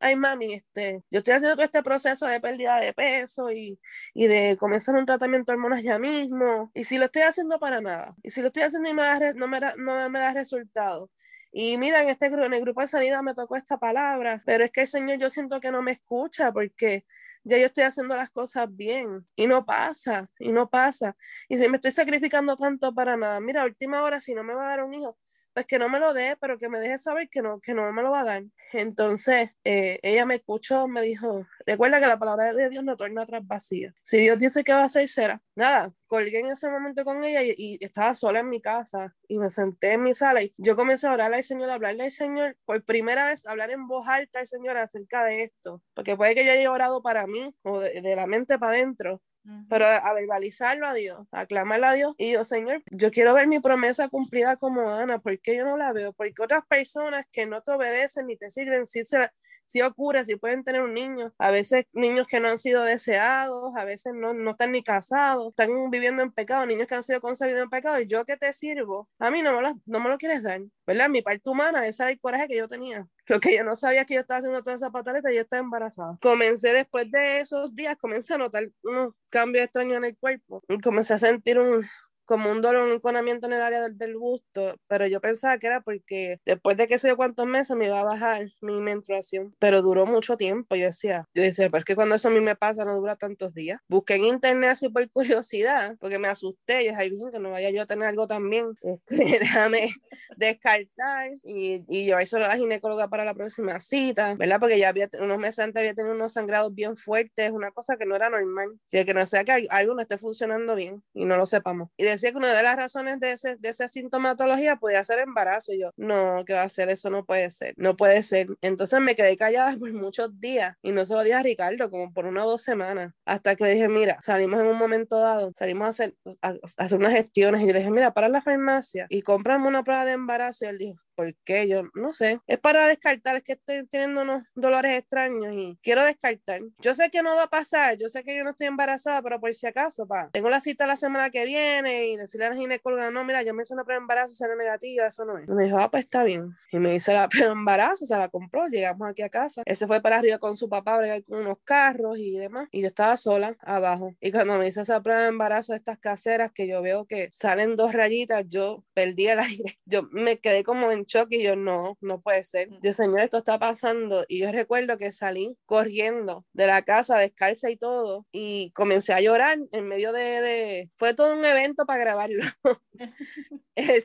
ay 0.00 0.16
mami, 0.16 0.54
este, 0.54 1.02
yo 1.10 1.18
estoy 1.18 1.34
haciendo 1.34 1.54
todo 1.54 1.64
este 1.64 1.82
proceso 1.82 2.26
de 2.26 2.40
pérdida 2.40 2.80
de 2.80 2.94
peso 2.94 3.50
y, 3.52 3.78
y 4.14 4.26
de 4.26 4.56
comenzar 4.58 4.94
un 4.94 5.04
tratamiento 5.04 5.52
de 5.52 5.56
hormonas 5.56 5.82
ya 5.82 5.98
mismo, 5.98 6.70
y 6.74 6.84
si 6.84 6.96
lo 6.96 7.04
estoy 7.04 7.22
haciendo 7.22 7.58
para 7.58 7.82
nada, 7.82 8.14
y 8.22 8.30
si 8.30 8.40
lo 8.40 8.46
estoy 8.46 8.62
haciendo 8.62 8.88
y 8.88 8.94
me 8.94 9.02
da, 9.02 9.32
no, 9.34 9.46
me 9.46 9.60
da, 9.60 9.74
no 9.76 10.08
me 10.08 10.18
da 10.18 10.32
resultado, 10.32 11.10
y 11.52 11.78
mira, 11.78 12.02
en, 12.02 12.08
este, 12.08 12.26
en 12.26 12.54
el 12.54 12.60
grupo 12.60 12.80
de 12.80 12.86
sanidad 12.86 13.22
me 13.22 13.34
tocó 13.34 13.56
esta 13.56 13.78
palabra, 13.78 14.40
pero 14.46 14.64
es 14.64 14.70
que 14.70 14.82
el 14.82 14.86
Señor 14.88 15.18
yo 15.18 15.30
siento 15.30 15.60
que 15.60 15.72
no 15.72 15.82
me 15.82 15.92
escucha 15.92 16.52
porque 16.52 17.04
ya 17.44 17.58
yo 17.58 17.66
estoy 17.66 17.84
haciendo 17.84 18.14
las 18.16 18.30
cosas 18.30 18.68
bien 18.74 19.26
y 19.34 19.46
no 19.46 19.64
pasa, 19.64 20.30
y 20.38 20.52
no 20.52 20.68
pasa. 20.70 21.16
Y 21.48 21.58
si 21.58 21.68
me 21.68 21.76
estoy 21.76 21.90
sacrificando 21.90 22.56
tanto 22.56 22.94
para 22.94 23.16
nada, 23.16 23.40
mira, 23.40 23.64
última 23.64 24.02
hora, 24.02 24.20
si 24.20 24.34
no 24.34 24.44
me 24.44 24.54
va 24.54 24.66
a 24.66 24.70
dar 24.70 24.84
un 24.84 24.94
hijo, 24.94 25.18
pues 25.52 25.66
que 25.66 25.78
no 25.78 25.88
me 25.88 25.98
lo 25.98 26.14
dé, 26.14 26.36
pero 26.40 26.58
que 26.58 26.68
me 26.68 26.78
deje 26.78 26.98
saber 26.98 27.28
que 27.28 27.42
no, 27.42 27.60
que 27.60 27.74
no 27.74 27.92
me 27.92 28.02
lo 28.02 28.10
va 28.10 28.20
a 28.20 28.24
dar. 28.24 28.44
Entonces, 28.72 29.50
eh, 29.64 29.98
ella 30.02 30.26
me 30.26 30.36
escuchó, 30.36 30.86
me 30.86 31.02
dijo, 31.02 31.46
recuerda 31.66 32.00
que 32.00 32.06
la 32.06 32.18
palabra 32.18 32.52
de 32.52 32.70
Dios 32.70 32.84
no 32.84 32.96
torna 32.96 33.22
atrás 33.22 33.42
vacía. 33.44 33.92
Si 34.02 34.18
Dios 34.18 34.38
dice 34.38 34.62
que 34.62 34.72
va 34.72 34.82
a 34.82 34.84
hacer, 34.84 35.08
será. 35.08 35.42
Nada, 35.56 35.92
colgué 36.06 36.40
en 36.40 36.46
ese 36.46 36.70
momento 36.70 37.04
con 37.04 37.22
ella 37.24 37.42
y, 37.42 37.78
estaba 37.84 38.14
sola 38.14 38.40
en 38.40 38.48
mi 38.48 38.60
casa 38.60 39.14
y 39.28 39.38
me 39.38 39.50
senté 39.50 39.92
en 39.92 40.02
mi 40.02 40.14
sala 40.14 40.42
y 40.42 40.52
yo 40.56 40.76
comencé 40.76 41.06
a 41.06 41.12
orarle 41.12 41.36
al 41.36 41.44
Señor, 41.44 41.70
a 41.70 41.74
hablarle 41.74 42.04
al 42.04 42.10
Señor, 42.10 42.56
por 42.64 42.84
primera 42.84 43.26
vez 43.26 43.46
hablar 43.46 43.70
en 43.70 43.86
voz 43.86 44.06
alta 44.08 44.40
al 44.40 44.46
Señor 44.46 44.76
acerca 44.76 45.24
de 45.24 45.44
esto, 45.44 45.82
porque 45.94 46.16
puede 46.16 46.34
que 46.34 46.44
yo 46.44 46.52
haya 46.52 46.70
orado 46.70 47.02
para 47.02 47.26
mí 47.26 47.54
o 47.62 47.80
de, 47.80 48.00
de 48.00 48.16
la 48.16 48.26
mente 48.26 48.58
para 48.58 48.72
adentro, 48.72 49.20
pero 49.68 49.86
a 49.86 50.12
verbalizarlo 50.14 50.86
a 50.86 50.94
Dios, 50.94 51.26
a 51.32 51.46
clamarle 51.46 51.86
a 51.86 51.92
Dios. 51.92 52.14
Y 52.18 52.32
yo, 52.32 52.44
Señor, 52.44 52.82
yo 52.90 53.10
quiero 53.10 53.34
ver 53.34 53.46
mi 53.48 53.60
promesa 53.60 54.08
cumplida 54.08 54.56
como 54.56 54.90
Ana, 54.90 55.18
¿por 55.18 55.38
qué 55.40 55.56
yo 55.56 55.64
no 55.64 55.76
la 55.76 55.92
veo? 55.92 56.12
Porque 56.12 56.34
otras 56.42 56.62
personas 56.68 57.26
que 57.32 57.46
no 57.46 57.62
te 57.62 57.72
obedecen 57.72 58.26
ni 58.26 58.36
te 58.36 58.50
sirven, 58.50 58.86
si 58.86 59.04
se, 59.04 59.30
si 59.66 59.82
ocurre, 59.82 60.24
si 60.24 60.36
pueden 60.36 60.64
tener 60.64 60.82
un 60.82 60.94
niño, 60.94 61.32
a 61.38 61.50
veces 61.50 61.86
niños 61.92 62.26
que 62.26 62.40
no 62.40 62.48
han 62.48 62.58
sido 62.58 62.82
deseados, 62.82 63.72
a 63.76 63.84
veces 63.84 64.12
no, 64.14 64.34
no 64.34 64.52
están 64.52 64.72
ni 64.72 64.82
casados, 64.82 65.48
están 65.50 65.90
viviendo 65.90 66.22
en 66.22 66.32
pecado, 66.32 66.66
niños 66.66 66.86
que 66.88 66.96
han 66.96 67.02
sido 67.04 67.20
concebidos 67.20 67.62
en 67.62 67.70
pecado, 67.70 68.00
y 68.00 68.06
yo 68.06 68.24
que 68.24 68.36
te 68.36 68.52
sirvo, 68.52 69.08
a 69.18 69.30
mí 69.30 69.42
no 69.42 69.60
me 69.60 69.74
no 69.86 70.00
me 70.00 70.08
lo 70.10 70.18
quieres 70.18 70.42
dar, 70.42 70.60
¿verdad? 70.86 71.08
Mi 71.08 71.22
parte 71.22 71.48
humana, 71.50 71.86
ese 71.86 72.02
era 72.02 72.12
el 72.12 72.20
coraje 72.20 72.48
que 72.48 72.56
yo 72.56 72.68
tenía. 72.68 73.06
Lo 73.30 73.38
que 73.38 73.56
yo 73.56 73.62
no 73.62 73.76
sabía 73.76 74.04
que 74.04 74.14
yo 74.14 74.20
estaba 74.22 74.38
haciendo 74.38 74.60
toda 74.60 74.74
esa 74.74 74.90
pataleta 74.90 75.30
y 75.30 75.36
yo 75.36 75.42
estaba 75.42 75.62
embarazada. 75.62 76.18
Comencé 76.20 76.72
después 76.72 77.08
de 77.12 77.38
esos 77.38 77.72
días, 77.76 77.96
comencé 77.96 78.34
a 78.34 78.38
notar 78.38 78.68
unos 78.82 79.14
cambios 79.30 79.66
extraños 79.66 79.98
en 79.98 80.04
el 80.06 80.16
cuerpo. 80.16 80.64
Y 80.68 80.80
comencé 80.80 81.14
a 81.14 81.18
sentir 81.20 81.60
un, 81.60 81.86
como 82.30 82.52
un 82.52 82.62
dolor, 82.62 82.84
un 82.84 82.92
enconamiento 82.92 83.48
en 83.48 83.54
el 83.54 83.60
área 83.60 83.82
del, 83.82 83.98
del, 83.98 84.16
busto, 84.16 84.76
pero 84.86 85.04
yo 85.08 85.20
pensaba 85.20 85.58
que 85.58 85.66
era 85.66 85.80
porque 85.80 86.38
después 86.44 86.76
de 86.76 86.86
que 86.86 86.96
sé 86.96 87.08
yo 87.08 87.16
cuántos 87.16 87.44
meses 87.44 87.76
me 87.76 87.86
iba 87.86 87.98
a 87.98 88.04
bajar 88.04 88.46
mi 88.60 88.80
menstruación, 88.80 89.52
pero 89.58 89.82
duró 89.82 90.06
mucho 90.06 90.36
tiempo. 90.36 90.76
Yo 90.76 90.84
decía, 90.84 91.26
yo 91.34 91.42
decía, 91.42 91.68
pero 91.70 91.80
es 91.80 91.84
que 91.84 91.96
cuando 91.96 92.14
eso 92.14 92.28
a 92.28 92.30
mí 92.30 92.40
me 92.40 92.54
pasa 92.54 92.84
no 92.84 92.94
dura 92.94 93.16
tantos 93.16 93.52
días. 93.52 93.80
Busqué 93.88 94.14
en 94.14 94.26
internet 94.26 94.70
así 94.70 94.88
por 94.88 95.10
curiosidad, 95.12 95.96
porque 95.98 96.20
me 96.20 96.28
asusté, 96.28 96.84
y 96.84 96.88
dije, 96.90 96.96
ay, 96.96 97.10
que 97.32 97.40
no 97.40 97.50
vaya 97.50 97.70
yo 97.70 97.82
a 97.82 97.86
tener 97.86 98.06
algo 98.06 98.28
también, 98.28 98.74
este, 98.82 99.40
déjame 99.40 99.90
descartar 100.36 101.32
y, 101.42 101.82
y 101.88 102.04
llevárselo 102.04 102.44
a 102.44 102.48
la 102.48 102.56
ginecóloga 102.56 103.08
para 103.08 103.24
la 103.24 103.34
próxima 103.34 103.80
cita, 103.80 104.36
¿verdad? 104.36 104.60
Porque 104.60 104.78
ya 104.78 104.90
había, 104.90 105.08
unos 105.20 105.38
meses 105.38 105.58
antes 105.58 105.80
había 105.80 105.94
tenido 105.94 106.14
unos 106.14 106.34
sangrados 106.34 106.72
bien 106.72 106.96
fuertes, 106.96 107.50
una 107.50 107.72
cosa 107.72 107.96
que 107.96 108.06
no 108.06 108.14
era 108.14 108.30
normal, 108.30 108.68
o 108.68 108.78
sea, 108.86 109.04
que 109.04 109.14
no 109.14 109.26
sea 109.26 109.42
que 109.42 109.66
algo 109.68 109.94
no 109.94 110.02
esté 110.02 110.16
funcionando 110.16 110.76
bien 110.76 111.02
y 111.12 111.24
no 111.24 111.36
lo 111.36 111.46
sepamos. 111.46 111.88
Y 111.96 112.04
decía 112.20 112.32
que 112.32 112.38
una 112.38 112.52
de 112.52 112.62
las 112.62 112.76
razones 112.76 113.18
de, 113.20 113.32
ese, 113.32 113.56
de 113.56 113.68
esa 113.68 113.88
sintomatología 113.88 114.76
podía 114.76 115.02
ser 115.04 115.20
embarazo. 115.20 115.72
Y 115.72 115.80
yo, 115.80 115.90
no, 115.96 116.44
¿qué 116.44 116.54
va 116.54 116.62
a 116.62 116.68
ser? 116.68 116.90
Eso 116.90 117.10
no 117.10 117.24
puede 117.24 117.50
ser, 117.50 117.74
no 117.76 117.96
puede 117.96 118.22
ser. 118.22 118.48
Entonces 118.60 119.00
me 119.00 119.14
quedé 119.14 119.36
callada 119.36 119.76
por 119.78 119.92
muchos 119.92 120.38
días 120.40 120.76
y 120.82 120.92
no 120.92 121.04
se 121.06 121.14
lo 121.14 121.22
dije 121.22 121.34
a 121.34 121.42
Ricardo, 121.42 121.90
como 121.90 122.12
por 122.12 122.26
una 122.26 122.44
o 122.44 122.50
dos 122.50 122.62
semanas, 122.62 123.14
hasta 123.24 123.56
que 123.56 123.64
le 123.64 123.74
dije, 123.74 123.88
mira, 123.88 124.18
salimos 124.22 124.60
en 124.60 124.66
un 124.66 124.78
momento 124.78 125.18
dado, 125.18 125.52
salimos 125.56 125.86
a 125.86 125.90
hacer, 125.90 126.14
a, 126.42 126.54
hacer 126.76 126.98
unas 126.98 127.12
gestiones 127.12 127.62
y 127.62 127.66
yo 127.66 127.72
le 127.72 127.78
dije, 127.80 127.90
mira, 127.90 128.12
para 128.12 128.28
la 128.28 128.42
farmacia 128.42 129.06
y 129.08 129.22
compramos 129.22 129.68
una 129.68 129.82
prueba 129.82 130.04
de 130.04 130.12
embarazo. 130.12 130.64
Y 130.64 130.68
él 130.68 130.78
dijo, 130.78 131.00
¿por 131.20 131.34
qué? 131.44 131.68
Yo 131.68 131.82
no 131.92 132.12
sé. 132.12 132.40
Es 132.46 132.58
para 132.58 132.86
descartar, 132.86 133.36
es 133.36 133.42
que 133.42 133.52
estoy 133.52 133.86
teniendo 133.86 134.22
unos 134.22 134.42
dolores 134.54 134.98
extraños 134.98 135.54
y 135.54 135.78
quiero 135.82 136.02
descartar. 136.02 136.62
Yo 136.78 136.94
sé 136.94 137.10
que 137.10 137.22
no 137.22 137.36
va 137.36 137.42
a 137.42 137.50
pasar, 137.50 137.98
yo 137.98 138.08
sé 138.08 138.24
que 138.24 138.34
yo 138.34 138.42
no 138.42 138.50
estoy 138.50 138.68
embarazada, 138.68 139.20
pero 139.20 139.38
por 139.38 139.54
si 139.54 139.66
acaso, 139.66 140.06
pa, 140.06 140.30
tengo 140.32 140.48
la 140.48 140.60
cita 140.60 140.86
la 140.86 140.96
semana 140.96 141.28
que 141.28 141.44
viene 141.44 142.06
y 142.06 142.16
decirle 142.16 142.46
a 142.46 142.50
la 142.50 142.56
ginecóloga, 142.56 143.10
no, 143.10 143.22
mira, 143.22 143.42
yo 143.42 143.52
me 143.52 143.64
hice 143.64 143.74
una 143.74 143.84
prueba 143.84 144.00
de 144.00 144.04
embarazo, 144.04 144.34
sale 144.34 144.56
negativa, 144.56 145.08
eso 145.08 145.26
no 145.26 145.36
es. 145.36 145.46
Me 145.46 145.64
dijo, 145.64 145.76
ah, 145.76 145.90
pues 145.90 146.04
está 146.04 146.24
bien. 146.24 146.54
Y 146.72 146.78
me 146.78 146.94
hice 146.94 147.12
la 147.12 147.28
prueba 147.28 147.48
de 147.48 147.52
embarazo, 147.52 148.06
se 148.06 148.16
la 148.16 148.30
compró, 148.30 148.66
llegamos 148.68 149.06
aquí 149.10 149.20
a 149.20 149.28
casa. 149.28 149.62
Ese 149.66 149.86
fue 149.86 150.00
para 150.00 150.18
arriba 150.18 150.38
con 150.38 150.56
su 150.56 150.70
papá, 150.70 150.96
bregar 150.96 151.22
con 151.24 151.40
unos 151.40 151.58
carros 151.64 152.18
y 152.18 152.38
demás. 152.38 152.68
Y 152.72 152.80
yo 152.80 152.86
estaba 152.86 153.18
sola 153.18 153.58
abajo. 153.60 154.14
Y 154.20 154.32
cuando 154.32 154.56
me 154.56 154.68
hice 154.68 154.80
esa 154.80 155.02
prueba 155.02 155.20
de 155.20 155.28
embarazo 155.28 155.72
de 155.72 155.78
estas 155.78 155.98
caseras, 155.98 156.50
que 156.52 156.66
yo 156.66 156.80
veo 156.80 157.04
que 157.04 157.28
salen 157.30 157.76
dos 157.76 157.92
rayitas, 157.92 158.44
yo 158.48 158.84
perdí 158.94 159.28
el 159.28 159.38
aire. 159.60 159.78
Yo 159.84 160.04
me 160.12 160.38
quedé 160.38 160.64
como 160.64 160.90
en 160.90 161.04
shock 161.10 161.28
y 161.32 161.42
yo 161.42 161.56
no, 161.56 161.98
no 162.00 162.20
puede 162.20 162.44
ser. 162.44 162.68
Yo, 162.82 162.92
señor, 162.92 163.20
esto 163.20 163.38
está 163.38 163.58
pasando. 163.58 164.24
Y 164.28 164.40
yo 164.40 164.52
recuerdo 164.52 164.96
que 164.96 165.12
salí 165.12 165.56
corriendo 165.66 166.44
de 166.52 166.66
la 166.66 166.82
casa 166.82 167.18
descalza 167.18 167.70
y 167.70 167.76
todo 167.76 168.26
y 168.32 168.70
comencé 168.72 169.12
a 169.12 169.20
llorar 169.20 169.58
en 169.72 169.86
medio 169.88 170.12
de... 170.12 170.40
de... 170.40 170.90
Fue 170.96 171.14
todo 171.14 171.34
un 171.34 171.44
evento 171.44 171.84
para 171.86 172.00
grabarlo. 172.00 172.44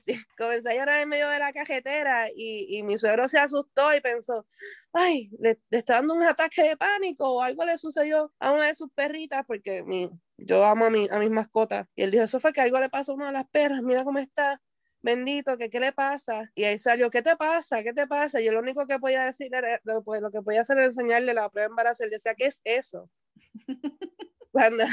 sí, 0.05 0.17
comencé 0.37 0.71
a 0.71 0.75
llorar 0.75 1.01
en 1.01 1.09
medio 1.09 1.29
de 1.29 1.39
la 1.39 1.53
cajetera 1.53 2.27
y, 2.35 2.77
y 2.77 2.83
mi 2.83 2.97
suegro 2.97 3.27
se 3.27 3.39
asustó 3.39 3.93
y 3.93 4.01
pensó, 4.01 4.45
ay, 4.93 5.29
le, 5.39 5.59
le, 5.69 5.77
está 5.77 5.95
dando 5.95 6.13
un 6.13 6.23
ataque 6.23 6.63
de 6.63 6.77
pánico 6.77 7.29
o 7.29 7.41
algo 7.41 7.65
le 7.65 7.77
sucedió 7.77 8.33
a 8.39 8.51
una 8.51 8.67
de 8.67 8.75
sus 8.75 8.89
perritas 8.93 9.43
porque 9.45 9.83
mi, 9.83 10.09
yo 10.37 10.63
amo 10.65 10.85
a, 10.85 10.89
mi, 10.89 11.07
a 11.11 11.19
mis 11.19 11.29
mascotas. 11.29 11.87
Y 11.95 12.03
él 12.03 12.11
dijo, 12.11 12.23
eso 12.23 12.39
fue 12.39 12.53
que 12.53 12.61
algo 12.61 12.79
le 12.79 12.89
pasó 12.89 13.11
a 13.11 13.15
una 13.15 13.27
de 13.27 13.33
las 13.33 13.47
perras, 13.49 13.81
mira 13.81 14.03
cómo 14.03 14.19
está 14.19 14.61
bendito, 15.05 15.57
que 15.57 15.69
qué 15.69 15.79
le 15.79 15.93
pasa. 15.93 16.51
Y 16.55 16.65
ahí 16.65 16.79
salió, 16.79 17.09
¿qué 17.11 17.21
te 17.21 17.35
pasa? 17.37 17.83
¿Qué 17.83 17.93
te 17.93 18.07
pasa? 18.07 18.41
Y 18.41 18.45
yo 18.45 18.51
lo 18.51 18.59
único 18.59 18.85
que 18.87 18.99
podía 18.99 19.23
decir 19.23 19.53
era, 19.53 19.79
lo, 19.83 20.03
pues, 20.03 20.21
lo 20.21 20.31
que 20.31 20.41
podía 20.41 20.61
hacer 20.61 20.77
era 20.77 20.87
enseñarle 20.87 21.33
la 21.33 21.49
prueba 21.49 21.67
de 21.67 21.71
embarazo. 21.71 22.03
Él 22.03 22.09
decía, 22.09 22.35
¿qué 22.35 22.47
es 22.47 22.61
eso? 22.65 23.09
cuando, 24.51 24.83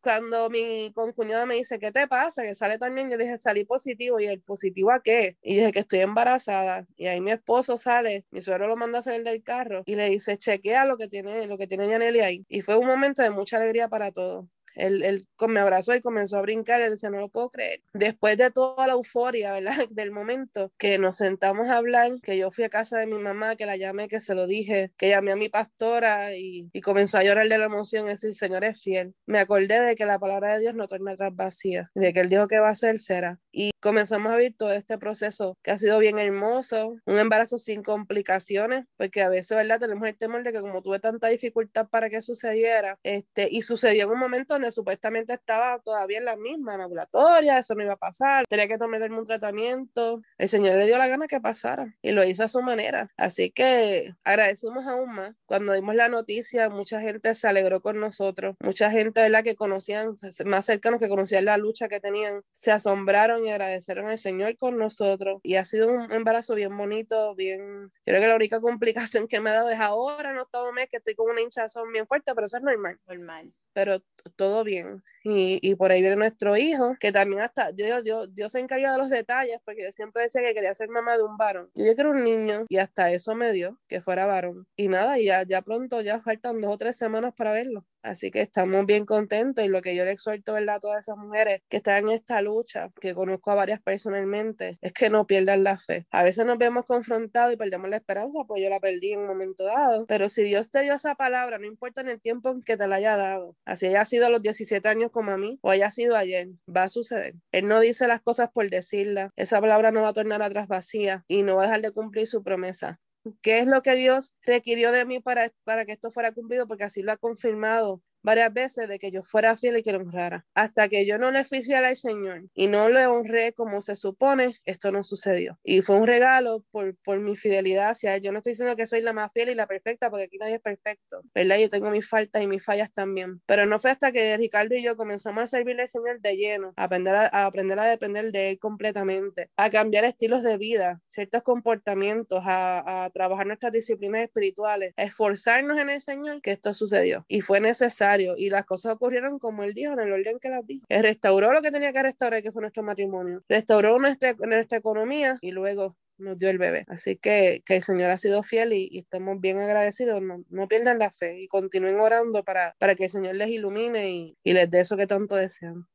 cuando 0.00 0.50
mi 0.50 0.92
concuñada 0.94 1.46
me 1.46 1.56
dice, 1.56 1.78
¿qué 1.78 1.92
te 1.92 2.08
pasa? 2.08 2.42
Que 2.42 2.54
sale 2.54 2.78
también, 2.78 3.10
yo 3.10 3.18
dije, 3.18 3.38
salí 3.38 3.64
positivo. 3.64 4.20
¿Y 4.20 4.26
el 4.26 4.40
positivo 4.40 4.90
a 4.92 5.02
qué? 5.02 5.36
Y 5.42 5.56
dije 5.56 5.72
que 5.72 5.80
estoy 5.80 6.00
embarazada. 6.00 6.86
Y 6.96 7.06
ahí 7.08 7.20
mi 7.20 7.32
esposo 7.32 7.78
sale, 7.78 8.24
mi 8.30 8.40
suegro 8.40 8.68
lo 8.68 8.76
manda 8.76 9.00
a 9.00 9.02
salir 9.02 9.24
del 9.24 9.42
carro 9.42 9.82
y 9.86 9.96
le 9.96 10.08
dice, 10.10 10.38
chequea 10.38 10.84
lo 10.86 10.96
que 10.96 11.08
tiene, 11.08 11.46
lo 11.46 11.58
que 11.58 11.66
tiene 11.66 11.88
Yaneli 11.88 12.20
ahí. 12.20 12.46
Y 12.48 12.62
fue 12.62 12.76
un 12.76 12.86
momento 12.86 13.22
de 13.22 13.30
mucha 13.30 13.58
alegría 13.58 13.88
para 13.88 14.12
todos. 14.12 14.46
Él, 14.78 15.02
él, 15.02 15.26
me 15.48 15.60
abrazó 15.60 15.94
y 15.94 16.00
comenzó 16.00 16.38
a 16.38 16.42
brincar, 16.42 16.80
él 16.80 16.92
decía, 16.92 17.10
no 17.10 17.20
lo 17.20 17.28
puedo 17.28 17.50
creer. 17.50 17.82
Después 17.92 18.36
de 18.38 18.50
toda 18.50 18.86
la 18.86 18.94
euforia, 18.94 19.52
¿verdad? 19.52 19.76
Del 19.90 20.10
momento 20.10 20.72
que 20.78 20.98
nos 20.98 21.16
sentamos 21.16 21.68
a 21.68 21.76
hablar, 21.76 22.12
que 22.22 22.38
yo 22.38 22.50
fui 22.50 22.64
a 22.64 22.68
casa 22.68 22.98
de 22.98 23.06
mi 23.06 23.18
mamá, 23.18 23.56
que 23.56 23.66
la 23.66 23.76
llamé, 23.76 24.08
que 24.08 24.20
se 24.20 24.34
lo 24.34 24.46
dije, 24.46 24.92
que 24.96 25.10
llamé 25.10 25.32
a 25.32 25.36
mi 25.36 25.48
pastora 25.48 26.36
y, 26.36 26.70
y 26.72 26.80
comenzó 26.80 27.18
a 27.18 27.24
llorar 27.24 27.48
de 27.48 27.58
la 27.58 27.66
emoción, 27.66 28.06
es 28.06 28.20
decir, 28.20 28.34
Señor 28.34 28.64
es 28.64 28.82
fiel. 28.82 29.14
Me 29.26 29.38
acordé 29.38 29.82
de 29.82 29.94
que 29.94 30.06
la 30.06 30.18
palabra 30.18 30.54
de 30.54 30.60
Dios 30.60 30.74
no 30.74 30.86
torna 30.86 31.12
atrás 31.12 31.34
vacía, 31.34 31.90
de 31.94 32.12
que 32.12 32.20
Él 32.20 32.28
dijo 32.28 32.48
que 32.48 32.58
va 32.58 32.70
a 32.70 32.74
ser, 32.74 32.98
será. 33.00 33.38
Y 33.60 33.72
comenzamos 33.80 34.30
a 34.30 34.36
vivir 34.36 34.54
todo 34.56 34.70
este 34.70 34.98
proceso 34.98 35.58
que 35.64 35.72
ha 35.72 35.78
sido 35.78 35.98
bien 35.98 36.20
hermoso, 36.20 36.94
un 37.04 37.18
embarazo 37.18 37.58
sin 37.58 37.82
complicaciones, 37.82 38.86
porque 38.96 39.20
a 39.20 39.28
veces, 39.28 39.56
¿verdad? 39.56 39.80
Tenemos 39.80 40.06
el 40.06 40.16
temor 40.16 40.44
de 40.44 40.52
que 40.52 40.60
como 40.60 40.80
tuve 40.80 41.00
tanta 41.00 41.26
dificultad 41.26 41.88
para 41.88 42.08
que 42.08 42.22
sucediera, 42.22 43.00
este, 43.02 43.48
y 43.50 43.62
sucedió 43.62 44.04
en 44.04 44.10
un 44.10 44.20
momento 44.20 44.54
donde 44.54 44.70
supuestamente 44.70 45.32
estaba 45.32 45.80
todavía 45.80 46.18
en 46.18 46.26
la 46.26 46.36
misma 46.36 46.76
en 46.76 46.82
ambulatoria, 46.82 47.58
eso 47.58 47.74
no 47.74 47.82
iba 47.82 47.94
a 47.94 47.96
pasar, 47.96 48.44
tenía 48.48 48.68
que 48.68 48.78
tomarme 48.78 49.18
un 49.18 49.26
tratamiento. 49.26 50.22
El 50.38 50.48
Señor 50.48 50.76
le 50.76 50.86
dio 50.86 50.96
la 50.96 51.08
gana 51.08 51.26
que 51.26 51.40
pasara 51.40 51.96
y 52.00 52.12
lo 52.12 52.22
hizo 52.22 52.44
a 52.44 52.48
su 52.48 52.62
manera. 52.62 53.10
Así 53.16 53.50
que 53.50 54.14
agradecemos 54.22 54.86
aún 54.86 55.14
más. 55.16 55.34
Cuando 55.46 55.72
dimos 55.72 55.96
la 55.96 56.08
noticia, 56.08 56.68
mucha 56.68 57.00
gente 57.00 57.34
se 57.34 57.48
alegró 57.48 57.80
con 57.80 57.98
nosotros, 57.98 58.54
mucha 58.60 58.92
gente, 58.92 59.20
¿verdad? 59.20 59.42
Que 59.42 59.56
conocían, 59.56 60.14
más 60.44 60.64
cercanos 60.64 61.00
que 61.00 61.08
conocían 61.08 61.44
la 61.44 61.56
lucha 61.56 61.88
que 61.88 61.98
tenían, 61.98 62.42
se 62.52 62.70
asombraron 62.70 63.47
y 63.48 63.50
agradecieron 63.50 64.08
al 64.08 64.18
Señor 64.18 64.56
con 64.56 64.78
nosotros. 64.78 65.40
Y 65.42 65.56
ha 65.56 65.64
sido 65.64 65.90
un 65.90 66.12
embarazo 66.12 66.54
bien 66.54 66.76
bonito, 66.76 67.34
bien. 67.34 67.90
creo 68.04 68.20
que 68.20 68.28
la 68.28 68.36
única 68.36 68.60
complicación 69.18 69.28
que 69.28 69.40
me 69.40 69.50
ha 69.50 69.54
dado 69.54 69.70
es 69.70 69.80
ahora, 69.80 70.32
no 70.32 70.46
todo 70.46 70.72
mes, 70.72 70.88
que 70.88 70.98
estoy 70.98 71.14
con 71.14 71.30
una 71.30 71.40
hinchazón 71.40 71.92
bien 71.92 72.06
fuerte, 72.06 72.34
pero 72.34 72.46
eso 72.46 72.56
es 72.56 72.62
normal. 72.62 72.98
Normal 73.06 73.52
pero 73.78 74.02
todo 74.34 74.64
bien. 74.64 75.04
Y, 75.22 75.60
y, 75.62 75.76
por 75.76 75.92
ahí 75.92 76.00
viene 76.00 76.16
nuestro 76.16 76.56
hijo, 76.56 76.96
que 76.98 77.12
también 77.12 77.42
hasta 77.42 77.70
Dios, 77.70 78.02
Dios, 78.02 78.34
Dios 78.34 78.50
se 78.50 78.58
encarga 78.58 78.92
de 78.92 78.98
los 78.98 79.08
detalles, 79.08 79.58
porque 79.64 79.84
yo 79.84 79.92
siempre 79.92 80.22
decía 80.22 80.40
que 80.42 80.54
quería 80.54 80.74
ser 80.74 80.88
mamá 80.88 81.16
de 81.16 81.22
un 81.22 81.36
varón. 81.36 81.70
Yo, 81.76 81.84
yo 81.84 81.94
quiero 81.94 82.10
un 82.10 82.24
niño 82.24 82.64
y 82.68 82.78
hasta 82.78 83.12
eso 83.12 83.36
me 83.36 83.52
dio, 83.52 83.78
que 83.86 84.00
fuera 84.00 84.26
varón. 84.26 84.66
Y 84.74 84.88
nada, 84.88 85.16
ya, 85.18 85.44
ya 85.46 85.62
pronto, 85.62 86.00
ya 86.00 86.20
faltan 86.20 86.60
dos 86.60 86.74
o 86.74 86.78
tres 86.78 86.96
semanas 86.96 87.34
para 87.36 87.52
verlo. 87.52 87.84
Así 88.02 88.30
que 88.30 88.40
estamos 88.40 88.86
bien 88.86 89.04
contentos 89.04 89.64
y 89.64 89.68
lo 89.68 89.82
que 89.82 89.94
yo 89.94 90.04
le 90.04 90.12
exhorto 90.12 90.52
¿verdad? 90.52 90.76
a 90.76 90.80
todas 90.80 91.00
esas 91.00 91.16
mujeres 91.16 91.62
que 91.68 91.78
están 91.78 92.08
en 92.08 92.14
esta 92.14 92.40
lucha, 92.42 92.90
que 93.00 93.14
conozco 93.14 93.50
a 93.50 93.54
varias 93.54 93.82
personalmente, 93.82 94.78
es 94.80 94.92
que 94.92 95.10
no 95.10 95.26
pierdan 95.26 95.64
la 95.64 95.78
fe. 95.78 96.06
A 96.10 96.22
veces 96.22 96.46
nos 96.46 96.58
vemos 96.58 96.84
confrontados 96.84 97.52
y 97.52 97.56
perdemos 97.56 97.90
la 97.90 97.96
esperanza, 97.96 98.38
pues 98.46 98.62
yo 98.62 98.70
la 98.70 98.80
perdí 98.80 99.12
en 99.12 99.20
un 99.20 99.26
momento 99.26 99.64
dado, 99.64 100.06
pero 100.06 100.28
si 100.28 100.42
Dios 100.44 100.70
te 100.70 100.82
dio 100.82 100.94
esa 100.94 101.16
palabra, 101.16 101.58
no 101.58 101.66
importa 101.66 102.00
en 102.00 102.08
el 102.08 102.20
tiempo 102.20 102.50
en 102.50 102.62
que 102.62 102.76
te 102.76 102.86
la 102.86 102.96
haya 102.96 103.16
dado, 103.16 103.56
así 103.68 103.86
haya 103.86 104.04
sido 104.04 104.26
a 104.26 104.30
los 104.30 104.42
17 104.42 104.88
años 104.88 105.10
como 105.10 105.30
a 105.30 105.36
mí 105.36 105.58
o 105.62 105.70
haya 105.70 105.90
sido 105.90 106.16
ayer, 106.16 106.48
va 106.74 106.84
a 106.84 106.88
suceder. 106.88 107.34
Él 107.52 107.68
no 107.68 107.80
dice 107.80 108.06
las 108.08 108.20
cosas 108.20 108.50
por 108.52 108.68
decirlas, 108.68 109.30
esa 109.36 109.60
palabra 109.60 109.90
no 109.92 110.02
va 110.02 110.08
a 110.08 110.12
tornar 110.12 110.42
atrás 110.42 110.68
vacía 110.68 111.24
y 111.28 111.42
no 111.42 111.56
va 111.56 111.62
a 111.62 111.66
dejar 111.66 111.82
de 111.82 111.92
cumplir 111.92 112.26
su 112.26 112.42
promesa. 112.42 113.00
Qué 113.42 113.58
es 113.58 113.66
lo 113.66 113.82
que 113.82 113.94
Dios 113.94 114.34
requirió 114.42 114.90
de 114.90 115.04
mí 115.04 115.20
para, 115.20 115.52
para 115.64 115.84
que 115.84 115.92
esto 115.92 116.10
fuera 116.10 116.32
cumplido, 116.32 116.66
porque 116.66 116.84
así 116.84 117.02
lo 117.02 117.12
ha 117.12 117.16
confirmado 117.16 118.02
varias 118.22 118.52
veces 118.52 118.88
de 118.88 118.98
que 118.98 119.10
yo 119.10 119.22
fuera 119.22 119.56
fiel 119.56 119.78
y 119.78 119.82
que 119.82 119.92
lo 119.92 119.98
honrara. 119.98 120.44
Hasta 120.54 120.88
que 120.88 121.06
yo 121.06 121.18
no 121.18 121.30
le 121.30 121.44
fui 121.44 121.62
fiel 121.62 121.84
al 121.84 121.96
Señor 121.96 122.44
y 122.54 122.66
no 122.66 122.88
le 122.88 123.06
honré 123.06 123.52
como 123.52 123.80
se 123.80 123.96
supone, 123.96 124.54
esto 124.64 124.92
no 124.92 125.04
sucedió. 125.04 125.58
Y 125.62 125.82
fue 125.82 125.96
un 125.96 126.06
regalo 126.06 126.64
por, 126.70 126.96
por 127.04 127.18
mi 127.20 127.36
fidelidad 127.36 127.90
hacia 127.90 128.14
él. 128.14 128.22
Yo 128.22 128.32
no 128.32 128.38
estoy 128.38 128.52
diciendo 128.52 128.76
que 128.76 128.86
soy 128.86 129.00
la 129.00 129.12
más 129.12 129.30
fiel 129.32 129.50
y 129.50 129.54
la 129.54 129.66
perfecta, 129.66 130.10
porque 130.10 130.24
aquí 130.24 130.38
nadie 130.38 130.56
es 130.56 130.60
perfecto, 130.60 131.22
¿verdad? 131.34 131.58
Yo 131.58 131.70
tengo 131.70 131.90
mis 131.90 132.08
faltas 132.08 132.42
y 132.42 132.46
mis 132.46 132.64
fallas 132.64 132.92
también. 132.92 133.40
Pero 133.46 133.66
no 133.66 133.78
fue 133.78 133.90
hasta 133.90 134.12
que 134.12 134.36
Ricardo 134.36 134.74
y 134.74 134.82
yo 134.82 134.96
comenzamos 134.96 135.44
a 135.44 135.46
servirle 135.46 135.82
al 135.82 135.88
Señor 135.88 136.20
de 136.20 136.36
lleno, 136.36 136.72
a 136.76 136.84
aprender 136.84 137.14
a, 137.14 137.26
a 137.32 137.46
aprender 137.46 137.78
a 137.78 137.86
depender 137.86 138.32
de 138.32 138.50
Él 138.50 138.58
completamente, 138.58 139.50
a 139.56 139.70
cambiar 139.70 140.04
estilos 140.04 140.42
de 140.42 140.56
vida, 140.58 141.00
ciertos 141.08 141.42
comportamientos, 141.42 142.42
a, 142.44 143.04
a 143.04 143.10
trabajar 143.10 143.46
nuestras 143.46 143.72
disciplinas 143.72 144.22
espirituales, 144.22 144.94
a 144.96 145.02
esforzarnos 145.02 145.78
en 145.78 145.90
el 145.90 146.00
Señor, 146.00 146.40
que 146.42 146.52
esto 146.52 146.74
sucedió. 146.74 147.24
Y 147.28 147.40
fue 147.40 147.60
necesario. 147.60 148.07
Y 148.36 148.50
las 148.50 148.64
cosas 148.64 148.94
ocurrieron 148.94 149.38
como 149.38 149.62
Él 149.62 149.74
dijo, 149.74 149.92
en 149.92 150.00
el 150.00 150.12
orden 150.12 150.38
que 150.38 150.48
las 150.48 150.66
dijo. 150.66 150.86
Él 150.88 151.02
restauró 151.02 151.52
lo 151.52 151.62
que 151.62 151.70
tenía 151.70 151.92
que 151.92 152.02
restaurar, 152.02 152.42
que 152.42 152.52
fue 152.52 152.62
nuestro 152.62 152.82
matrimonio. 152.82 153.42
Restauró 153.48 153.98
nuestra, 153.98 154.34
nuestra 154.34 154.78
economía 154.78 155.38
y 155.40 155.50
luego 155.50 155.96
nos 156.18 156.38
dio 156.38 156.50
el 156.50 156.58
bebé. 156.58 156.84
Así 156.88 157.16
que, 157.16 157.62
que 157.64 157.76
el 157.76 157.82
Señor 157.82 158.10
ha 158.10 158.18
sido 158.18 158.42
fiel 158.42 158.72
y, 158.72 158.88
y 158.90 159.00
estamos 159.00 159.40
bien 159.40 159.58
agradecidos. 159.58 160.20
No, 160.20 160.44
no, 160.48 160.68
pierdan 160.68 160.98
la 160.98 161.10
fe 161.10 161.40
y 161.40 161.48
continúen 161.48 162.00
orando 162.00 162.42
para, 162.44 162.74
para 162.78 162.94
que 162.94 163.04
el 163.04 163.10
Señor 163.10 163.36
les 163.36 163.48
ilumine 163.48 164.10
y, 164.10 164.38
y 164.42 164.52
les 164.52 164.70
dé 164.70 164.80
eso 164.80 164.96
que 164.96 165.06
tanto 165.06 165.36
desean. 165.36 165.86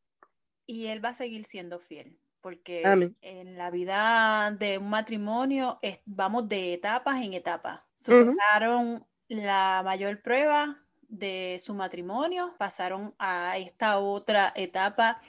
Y 0.65 0.87
Él 0.87 1.03
va 1.03 1.09
a 1.09 1.13
seguir 1.13 1.43
siendo 1.43 1.79
fiel 1.79 2.17
porque 2.43 2.83
Amén. 2.85 3.15
en 3.21 3.57
la 3.57 3.71
vida 3.71 4.51
de 4.59 4.77
un 4.77 4.89
matrimonio 4.89 5.79
es, 5.81 6.01
vamos 6.05 6.49
de 6.49 6.73
etapas 6.73 7.23
en 7.23 7.33
etapas. 7.33 7.81
Superaron 7.95 9.07
la 9.29 9.81
mayor 9.83 10.21
prueba 10.21 10.82
de 11.17 11.59
su 11.63 11.73
matrimonio, 11.75 12.55
pasaron 12.57 13.15
a 13.19 13.57
esta 13.57 13.99
otra 13.99 14.51
etapa 14.55 15.21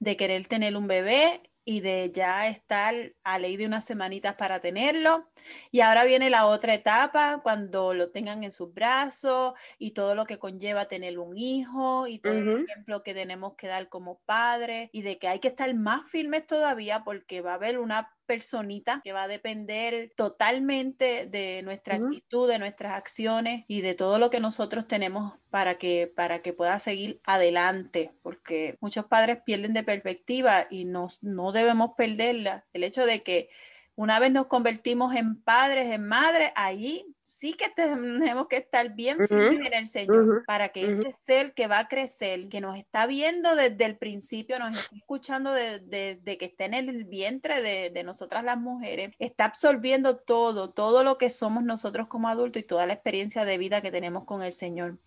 de 0.00 0.16
querer 0.16 0.46
tener 0.48 0.76
un 0.76 0.86
bebé 0.88 1.42
y 1.64 1.80
de 1.80 2.10
ya 2.12 2.48
estar 2.48 2.94
a 3.22 3.38
ley 3.38 3.56
de 3.56 3.66
unas 3.66 3.84
semanitas 3.84 4.34
para 4.34 4.60
tenerlo. 4.60 5.30
Y 5.70 5.80
ahora 5.80 6.04
viene 6.04 6.28
la 6.28 6.46
otra 6.46 6.74
etapa 6.74 7.40
cuando 7.42 7.94
lo 7.94 8.10
tengan 8.10 8.42
en 8.44 8.50
sus 8.50 8.74
brazos 8.74 9.54
y 9.78 9.92
todo 9.92 10.14
lo 10.16 10.26
que 10.26 10.38
conlleva 10.40 10.88
tener 10.88 11.18
un 11.20 11.36
hijo 11.38 12.08
y 12.08 12.18
todo 12.18 12.34
el 12.38 12.44
Ujú. 12.44 12.66
ejemplo 12.66 13.02
que 13.04 13.14
tenemos 13.14 13.54
que 13.56 13.68
dar 13.68 13.88
como 13.88 14.20
padres 14.24 14.88
y 14.92 15.02
de 15.02 15.18
que 15.18 15.28
hay 15.28 15.38
que 15.40 15.48
estar 15.48 15.72
más 15.74 16.08
firmes 16.10 16.46
todavía 16.46 17.04
porque 17.04 17.42
va 17.42 17.52
a 17.52 17.54
haber 17.54 17.78
una 17.78 18.10
personita 18.32 19.02
que 19.04 19.12
va 19.12 19.24
a 19.24 19.28
depender 19.28 20.10
totalmente 20.16 21.26
de 21.26 21.60
nuestra 21.62 21.96
actitud, 21.96 22.48
de 22.48 22.58
nuestras 22.58 22.94
acciones 22.94 23.66
y 23.68 23.82
de 23.82 23.92
todo 23.92 24.18
lo 24.18 24.30
que 24.30 24.40
nosotros 24.40 24.88
tenemos 24.88 25.34
para 25.50 25.74
que, 25.74 26.10
para 26.16 26.40
que 26.40 26.54
pueda 26.54 26.78
seguir 26.78 27.20
adelante, 27.24 28.14
porque 28.22 28.78
muchos 28.80 29.04
padres 29.04 29.42
pierden 29.44 29.74
de 29.74 29.82
perspectiva 29.82 30.66
y 30.70 30.86
nos, 30.86 31.22
no 31.22 31.52
debemos 31.52 31.90
perderla. 31.94 32.64
El 32.72 32.84
hecho 32.84 33.04
de 33.04 33.22
que 33.22 33.50
una 33.94 34.18
vez 34.18 34.32
nos 34.32 34.46
convertimos 34.46 35.14
en 35.14 35.36
padres, 35.42 35.92
en 35.92 36.06
madres, 36.08 36.50
ahí 36.56 37.06
sí 37.24 37.54
que 37.54 37.68
tenemos 37.68 38.46
que 38.48 38.56
estar 38.56 38.94
bien 38.94 39.18
firmes 39.26 39.66
en 39.66 39.74
el 39.74 39.86
Señor 39.86 40.44
para 40.46 40.70
que 40.70 40.84
ujú. 40.88 41.02
ese 41.02 41.12
ser 41.12 41.54
que 41.54 41.66
va 41.66 41.78
a 41.78 41.88
crecer, 41.88 42.48
que 42.48 42.60
nos 42.60 42.76
está 42.76 43.06
viendo 43.06 43.54
desde 43.54 43.84
el 43.84 43.96
principio, 43.96 44.58
nos 44.58 44.76
está 44.76 44.96
escuchando 44.96 45.52
de, 45.52 45.78
de- 45.78 46.16
de 46.22 46.36
que 46.38 46.46
está 46.46 46.64
en 46.64 46.74
el 46.74 47.04
vientre 47.04 47.62
de, 47.62 47.90
de 47.90 48.02
nosotras 48.04 48.42
las 48.44 48.58
mujeres, 48.58 49.14
está 49.18 49.44
absorbiendo 49.44 50.16
todo, 50.16 50.70
todo 50.70 51.04
lo 51.04 51.16
que 51.18 51.30
somos 51.30 51.62
nosotros 51.62 52.08
como 52.08 52.28
adultos 52.28 52.62
y 52.62 52.66
toda 52.66 52.86
la 52.86 52.94
experiencia 52.94 53.44
de 53.44 53.56
vida 53.58 53.80
que 53.82 53.90
tenemos 53.90 54.24
con 54.24 54.42
el 54.42 54.52
Señor. 54.52 54.98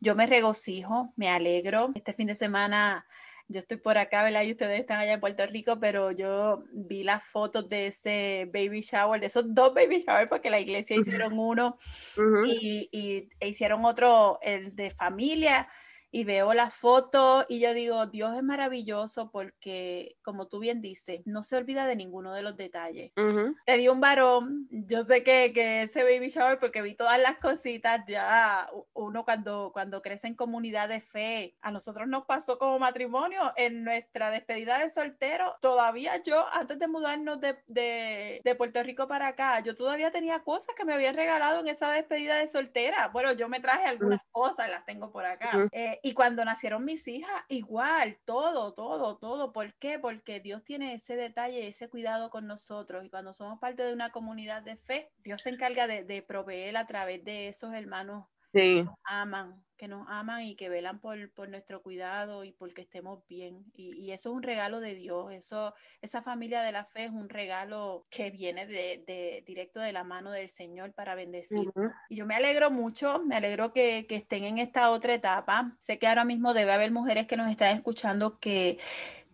Yo 0.00 0.14
me 0.14 0.26
regocijo, 0.26 1.12
me 1.16 1.28
alegro. 1.28 1.90
Este 1.94 2.12
fin 2.12 2.28
de 2.28 2.34
semana 2.34 3.06
yo 3.48 3.58
estoy 3.58 3.76
por 3.76 3.98
acá, 3.98 4.22
¿verdad? 4.22 4.42
Y 4.42 4.52
ustedes 4.52 4.80
están 4.80 5.00
allá 5.00 5.12
en 5.14 5.20
Puerto 5.20 5.46
Rico, 5.46 5.78
pero 5.78 6.10
yo 6.12 6.64
vi 6.72 7.04
las 7.04 7.22
fotos 7.22 7.68
de 7.68 7.88
ese 7.88 8.48
baby 8.52 8.80
shower, 8.80 9.20
de 9.20 9.26
esos 9.26 9.44
dos 9.54 9.74
baby 9.74 10.02
showers, 10.06 10.28
porque 10.28 10.50
la 10.50 10.60
iglesia 10.60 10.96
hicieron 10.96 11.38
uno 11.38 11.78
Ujú. 12.16 12.46
y, 12.46 12.88
y- 12.90 13.28
e 13.40 13.48
hicieron 13.48 13.84
otro, 13.84 14.38
el 14.42 14.74
de 14.74 14.90
familia, 14.90 15.68
y 16.14 16.22
veo 16.22 16.54
la 16.54 16.70
foto 16.70 17.44
y 17.48 17.58
yo 17.58 17.74
digo, 17.74 18.06
Dios 18.06 18.36
es 18.36 18.42
maravilloso 18.44 19.32
porque, 19.32 20.16
como 20.22 20.46
tú 20.46 20.60
bien 20.60 20.80
dices, 20.80 21.22
no 21.24 21.42
se 21.42 21.56
olvida 21.56 21.88
de 21.88 21.96
ninguno 21.96 22.32
de 22.32 22.42
los 22.42 22.56
detalles. 22.56 23.10
Ujú. 23.16 23.56
Te 23.66 23.78
dio 23.78 23.92
un 23.92 24.00
varón, 24.00 24.68
yo 24.70 25.02
sé 25.02 25.24
que, 25.24 25.50
que 25.52 25.82
ese 25.82 26.04
baby 26.04 26.28
shower, 26.28 26.60
porque 26.60 26.82
vi 26.82 26.94
todas 26.94 27.18
las 27.18 27.38
cositas, 27.38 28.04
ya 28.06 28.70
uno 28.92 29.24
cuando, 29.24 29.70
cuando 29.72 30.02
crece 30.02 30.28
en 30.28 30.36
comunidad 30.36 30.88
de 30.88 31.00
fe, 31.00 31.56
a 31.60 31.72
nosotros 31.72 32.06
nos 32.06 32.26
pasó 32.26 32.60
como 32.60 32.78
matrimonio 32.78 33.52
en 33.56 33.82
nuestra 33.82 34.30
despedida 34.30 34.78
de 34.78 34.90
soltero, 34.90 35.56
todavía 35.60 36.22
yo, 36.22 36.46
antes 36.52 36.78
de 36.78 36.86
mudarnos 36.86 37.40
de, 37.40 37.58
de, 37.66 38.40
de 38.44 38.54
Puerto 38.54 38.80
Rico 38.84 39.08
para 39.08 39.26
acá, 39.26 39.58
yo 39.64 39.74
todavía 39.74 40.12
tenía 40.12 40.44
cosas 40.44 40.76
que 40.76 40.84
me 40.84 40.94
habían 40.94 41.16
regalado 41.16 41.58
en 41.58 41.66
esa 41.66 41.90
despedida 41.90 42.36
de 42.36 42.46
soltera. 42.46 43.08
Bueno, 43.08 43.32
yo 43.32 43.48
me 43.48 43.58
traje 43.58 43.86
algunas 43.86 44.20
cosas, 44.30 44.70
las 44.70 44.84
tengo 44.84 45.10
por 45.10 45.24
acá. 45.24 45.50
Ujú. 45.56 45.68
Eh, 45.72 45.98
y 46.04 46.14
cuando 46.14 46.44
nacieron 46.44 46.84
mis 46.84 47.08
hijas, 47.08 47.42
igual, 47.48 48.20
todo, 48.26 48.74
todo, 48.74 49.18
todo. 49.18 49.52
¿Por 49.52 49.74
qué? 49.78 49.98
Porque 49.98 50.40
Dios 50.40 50.62
tiene 50.64 50.94
ese 50.94 51.16
detalle, 51.16 51.66
ese 51.68 51.88
cuidado 51.90 52.30
con 52.30 52.46
nosotros. 52.46 53.04
Y 53.04 53.10
cuando 53.10 53.34
somos 53.34 53.58
parte 53.60 53.82
de 53.84 53.92
una 53.94 54.10
comunidad 54.10 54.62
de 54.62 54.76
fe, 54.76 55.12
Dios 55.18 55.42
se 55.42 55.50
encarga 55.50 55.86
de, 55.88 56.04
de 56.04 56.22
proveer 56.22 56.76
a 56.76 56.86
través 56.86 57.24
de 57.24 57.48
esos 57.48 57.74
hermanos 57.74 58.26
Sí. 58.52 58.84
nos 58.86 58.96
aman, 59.04 59.64
que 59.76 59.88
nos 59.88 60.06
aman 60.08 60.42
y 60.42 60.54
que 60.54 60.68
velan 60.68 61.00
por, 61.00 61.30
por 61.32 61.48
nuestro 61.48 61.82
cuidado 61.82 62.44
y 62.44 62.52
porque 62.52 62.82
estemos 62.82 63.26
bien. 63.28 63.64
Y, 63.74 63.94
y 63.96 64.12
eso 64.12 64.30
es 64.30 64.36
un 64.36 64.42
regalo 64.42 64.80
de 64.80 64.94
Dios. 64.94 65.32
Eso, 65.32 65.74
esa 66.00 66.22
familia 66.22 66.62
de 66.62 66.72
la 66.72 66.84
fe 66.84 67.04
es 67.04 67.10
un 67.10 67.28
regalo 67.28 68.06
que 68.10 68.30
viene 68.30 68.66
de, 68.66 69.02
de- 69.06 69.42
directo 69.46 69.80
de 69.80 69.92
la 69.92 70.04
mano 70.04 70.30
del 70.30 70.48
Señor 70.50 70.92
para 70.94 71.14
bendecir. 71.14 71.70
Y 72.08 72.16
yo 72.16 72.26
me 72.26 72.36
alegro 72.36 72.70
mucho, 72.70 73.22
me 73.24 73.36
alegro 73.36 73.72
que, 73.72 74.06
que 74.08 74.16
estén 74.16 74.44
en 74.44 74.58
esta 74.58 74.90
otra 74.90 75.14
etapa. 75.14 75.76
Sé 75.78 75.98
que 75.98 76.06
ahora 76.06 76.24
mismo 76.24 76.54
debe 76.54 76.72
haber 76.72 76.90
mujeres 76.92 77.26
que 77.26 77.36
nos 77.36 77.50
están 77.50 77.76
escuchando 77.76 78.38
que, 78.38 78.78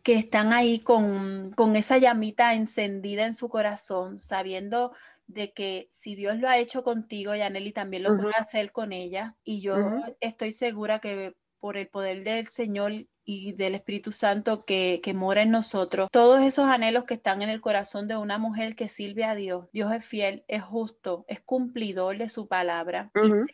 que 0.03 0.14
están 0.14 0.53
ahí 0.53 0.80
con, 0.80 1.53
con 1.57 1.76
esa 1.76 1.99
llamita 1.99 2.55
encendida 2.55 3.26
en 3.26 3.34
su 3.34 3.49
corazón, 3.51 4.20
sabiendo 4.20 4.95
de 5.32 5.52
que 5.52 5.88
si 5.90 6.14
Dios 6.14 6.36
lo 6.38 6.48
ha 6.48 6.58
hecho 6.58 6.82
contigo, 6.82 7.34
Yaneli 7.34 7.72
también 7.72 8.02
lo 8.04 8.12
Ujú. 8.12 8.22
puede 8.22 8.34
hacer 8.36 8.72
con 8.72 8.92
ella. 8.92 9.36
Y 9.44 9.60
yo 9.62 9.76
estoy 10.20 10.52
segura 10.52 10.98
que 10.98 11.34
por 11.58 11.76
el 11.76 11.88
poder 11.88 12.24
del 12.24 12.46
Señor 12.48 12.92
y 13.22 13.52
del 13.52 13.74
Espíritu 13.74 14.12
Santo 14.12 14.64
que, 14.64 15.00
que 15.04 15.12
mora 15.14 15.42
en 15.42 15.50
nosotros, 15.50 16.08
todos 16.10 16.42
esos 16.42 16.64
anhelos 16.64 17.04
que 17.04 17.14
están 17.14 17.42
en 17.42 17.50
el 17.50 17.60
corazón 17.60 18.08
de 18.08 18.16
una 18.16 18.38
mujer 18.38 18.74
que 18.74 18.88
sirve 18.88 19.24
a 19.24 19.34
Dios, 19.34 19.68
Dios 19.72 19.92
es 19.92 20.04
fiel, 20.04 20.42
es 20.48 20.62
justo, 20.62 21.26
es 21.28 21.40
cumplidor 21.40 22.16
de 22.18 22.28
su 22.30 22.48
palabra. 22.48 23.10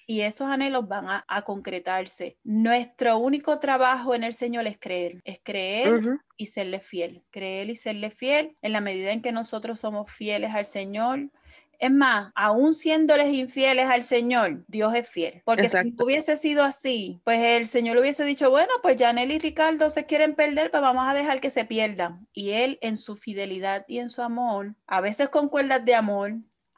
Y 0.06 0.20
esos 0.22 0.46
anhelos 0.48 0.86
van 0.88 1.08
a, 1.08 1.24
a 1.28 1.42
concretarse. 1.42 2.38
Nuestro 2.44 3.18
único 3.18 3.58
trabajo 3.58 4.14
en 4.14 4.24
el 4.24 4.34
Señor 4.34 4.66
es 4.66 4.78
creer, 4.78 5.20
es 5.24 5.40
creer 5.42 5.94
Ujú. 5.94 6.18
y 6.36 6.46
serle 6.46 6.80
fiel, 6.80 7.24
creer 7.30 7.68
y 7.68 7.76
serle 7.76 8.10
fiel 8.10 8.56
en 8.62 8.72
la 8.72 8.80
medida 8.80 9.10
en 9.12 9.20
que 9.20 9.32
nosotros 9.32 9.80
somos 9.80 10.10
fieles 10.10 10.54
al 10.54 10.64
Señor. 10.64 11.30
Es 11.78 11.90
más, 11.90 12.32
aún 12.34 12.74
siéndoles 12.74 13.28
infieles 13.28 13.86
al 13.86 14.02
Señor, 14.02 14.64
Dios 14.66 14.94
es 14.94 15.08
fiel. 15.08 15.42
Porque 15.44 15.68
si 15.68 15.76
Exacto. 15.76 16.04
hubiese 16.04 16.36
sido 16.36 16.64
así, 16.64 17.20
pues 17.24 17.40
el 17.40 17.66
Señor 17.66 17.98
hubiese 17.98 18.24
dicho, 18.24 18.50
bueno, 18.50 18.72
pues 18.82 18.96
Janel 18.98 19.32
y 19.32 19.38
Ricardo 19.38 19.90
se 19.90 20.06
quieren 20.06 20.34
perder, 20.34 20.70
pues 20.70 20.82
vamos 20.82 21.08
a 21.08 21.14
dejar 21.14 21.40
que 21.40 21.50
se 21.50 21.64
pierdan. 21.64 22.26
Y 22.32 22.50
Él 22.50 22.78
en 22.82 22.96
su 22.96 23.16
fidelidad 23.16 23.84
y 23.88 23.98
en 23.98 24.10
su 24.10 24.22
amor, 24.22 24.74
a 24.86 25.00
veces 25.00 25.28
con 25.28 25.48
cuerdas 25.48 25.84
de 25.84 25.94
amor, 25.94 26.34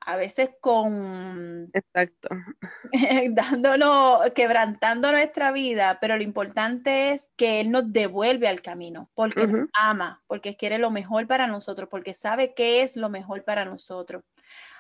a 0.09 0.17
veces 0.17 0.51
con 0.61 1.71
Exacto. 1.75 2.31
dándonos, 3.31 4.31
quebrantando 4.35 5.13
nuestra 5.13 5.53
vida, 5.53 5.99
pero 6.01 6.17
lo 6.17 6.23
importante 6.23 7.11
es 7.11 7.31
que 7.37 7.61
Él 7.61 7.71
nos 7.71 7.93
devuelve 7.93 8.49
al 8.49 8.63
camino, 8.63 9.11
porque 9.13 9.47
nos 9.47 9.69
ama, 9.75 10.23
porque 10.27 10.57
quiere 10.57 10.79
lo 10.79 10.91
mejor 10.91 11.27
para 11.27 11.47
nosotros, 11.47 11.91
porque 11.91 12.15
sabe 12.15 12.55
qué 12.55 12.81
es 12.81 12.97
lo 12.97 13.11
mejor 13.11 13.45
para 13.45 13.67
nosotros. 13.67 14.23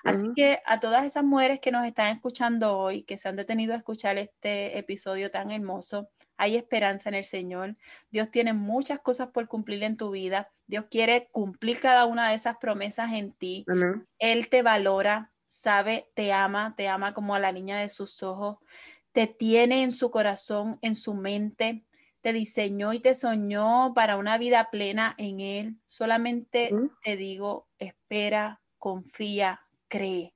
Así 0.08 0.22
que 0.34 0.60
a 0.66 0.80
todas 0.80 1.04
esas 1.04 1.24
mujeres 1.24 1.60
que 1.60 1.70
nos 1.72 1.84
están 1.84 2.14
escuchando 2.14 2.78
hoy, 2.78 3.02
que 3.02 3.18
se 3.18 3.28
han 3.28 3.36
detenido 3.36 3.74
a 3.74 3.76
escuchar 3.78 4.16
este 4.18 4.78
episodio 4.78 5.30
tan 5.30 5.50
hermoso, 5.50 6.10
hay 6.36 6.56
esperanza 6.56 7.08
en 7.08 7.14
el 7.16 7.24
Señor. 7.24 7.76
Dios 8.10 8.30
tiene 8.30 8.52
muchas 8.54 9.00
cosas 9.00 9.28
por 9.28 9.48
cumplir 9.48 9.82
en 9.82 9.96
tu 9.96 10.10
vida. 10.10 10.52
Dios 10.66 10.86
quiere 10.90 11.28
cumplir 11.32 11.80
cada 11.80 12.06
una 12.06 12.28
de 12.30 12.36
esas 12.36 12.56
promesas 12.58 13.12
en 13.12 13.32
ti. 13.32 13.70
Él 14.18 14.48
te 14.48 14.62
valora, 14.62 15.34
sabe, 15.46 16.10
te 16.14 16.32
ama, 16.32 16.74
te 16.76 16.88
ama 16.88 17.14
como 17.14 17.34
a 17.34 17.40
la 17.40 17.52
niña 17.52 17.78
de 17.78 17.88
sus 17.90 18.22
ojos, 18.22 18.58
te 19.12 19.26
tiene 19.26 19.82
en 19.82 19.92
su 19.92 20.10
corazón, 20.10 20.78
en 20.82 20.94
su 20.94 21.14
mente, 21.14 21.84
te 22.20 22.32
diseñó 22.32 22.92
y 22.92 23.00
te 23.00 23.14
soñó 23.14 23.92
para 23.94 24.16
una 24.16 24.38
vida 24.38 24.70
plena 24.70 25.14
en 25.18 25.40
Él. 25.40 25.80
Solamente 25.86 26.80
te 27.02 27.16
digo, 27.16 27.68
espera, 27.78 28.62
confía, 28.78 29.67
cree. 29.88 30.34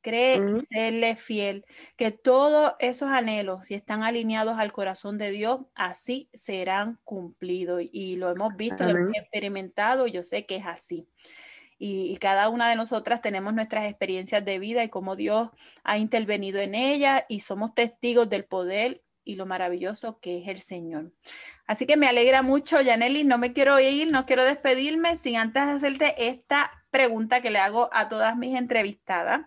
cree 0.00 0.36
y 0.36 0.74
serle 0.74 1.16
fiel, 1.16 1.64
que 1.96 2.10
todos 2.10 2.74
esos 2.78 3.08
anhelos, 3.08 3.66
si 3.66 3.74
están 3.74 4.02
alineados 4.02 4.58
al 4.58 4.70
corazón 4.70 5.16
de 5.16 5.30
Dios, 5.30 5.60
así 5.74 6.28
serán 6.34 7.00
cumplidos. 7.04 7.82
Y 7.90 8.16
lo 8.16 8.30
hemos 8.30 8.54
visto, 8.56 8.84
lo 8.84 8.90
hemos 8.90 9.16
experimentado, 9.16 10.06
yo 10.06 10.22
sé 10.22 10.44
que 10.44 10.56
es 10.56 10.66
así. 10.66 11.08
Y, 11.78 12.16
cada 12.18 12.48
una 12.48 12.68
de 12.68 12.76
nosotras 12.76 13.20
tenemos 13.20 13.52
nuestras 13.52 13.84
experiencias 13.86 14.44
de 14.44 14.58
vida 14.58 14.84
y 14.84 14.88
cómo 14.88 15.16
Dios 15.16 15.50
ha 15.82 15.98
intervenido 15.98 16.60
en 16.60 16.74
ellas 16.74 17.24
y 17.28 17.40
somos 17.40 17.74
testigos 17.74 18.30
del 18.30 18.44
poder 18.44 19.02
y 19.24 19.36
lo 19.36 19.46
maravilloso 19.46 20.20
que 20.20 20.38
es 20.38 20.48
el 20.48 20.60
Señor. 20.60 21.12
Así 21.66 21.86
que 21.86 21.96
me 21.96 22.06
alegra 22.06 22.42
mucho, 22.42 22.80
Yaneli, 22.80 23.24
no 23.24 23.38
me 23.38 23.52
quiero 23.52 23.80
ir, 23.80 24.10
no 24.10 24.26
quiero 24.26 24.44
despedirme 24.44 25.16
sin 25.16 25.36
antes 25.36 25.62
hacerte 25.62 26.14
esta 26.28 26.83
pregunta 26.94 27.40
que 27.40 27.50
le 27.50 27.58
hago 27.58 27.90
a 27.92 28.08
todas 28.08 28.36
mis 28.36 28.56
entrevistadas 28.56 29.40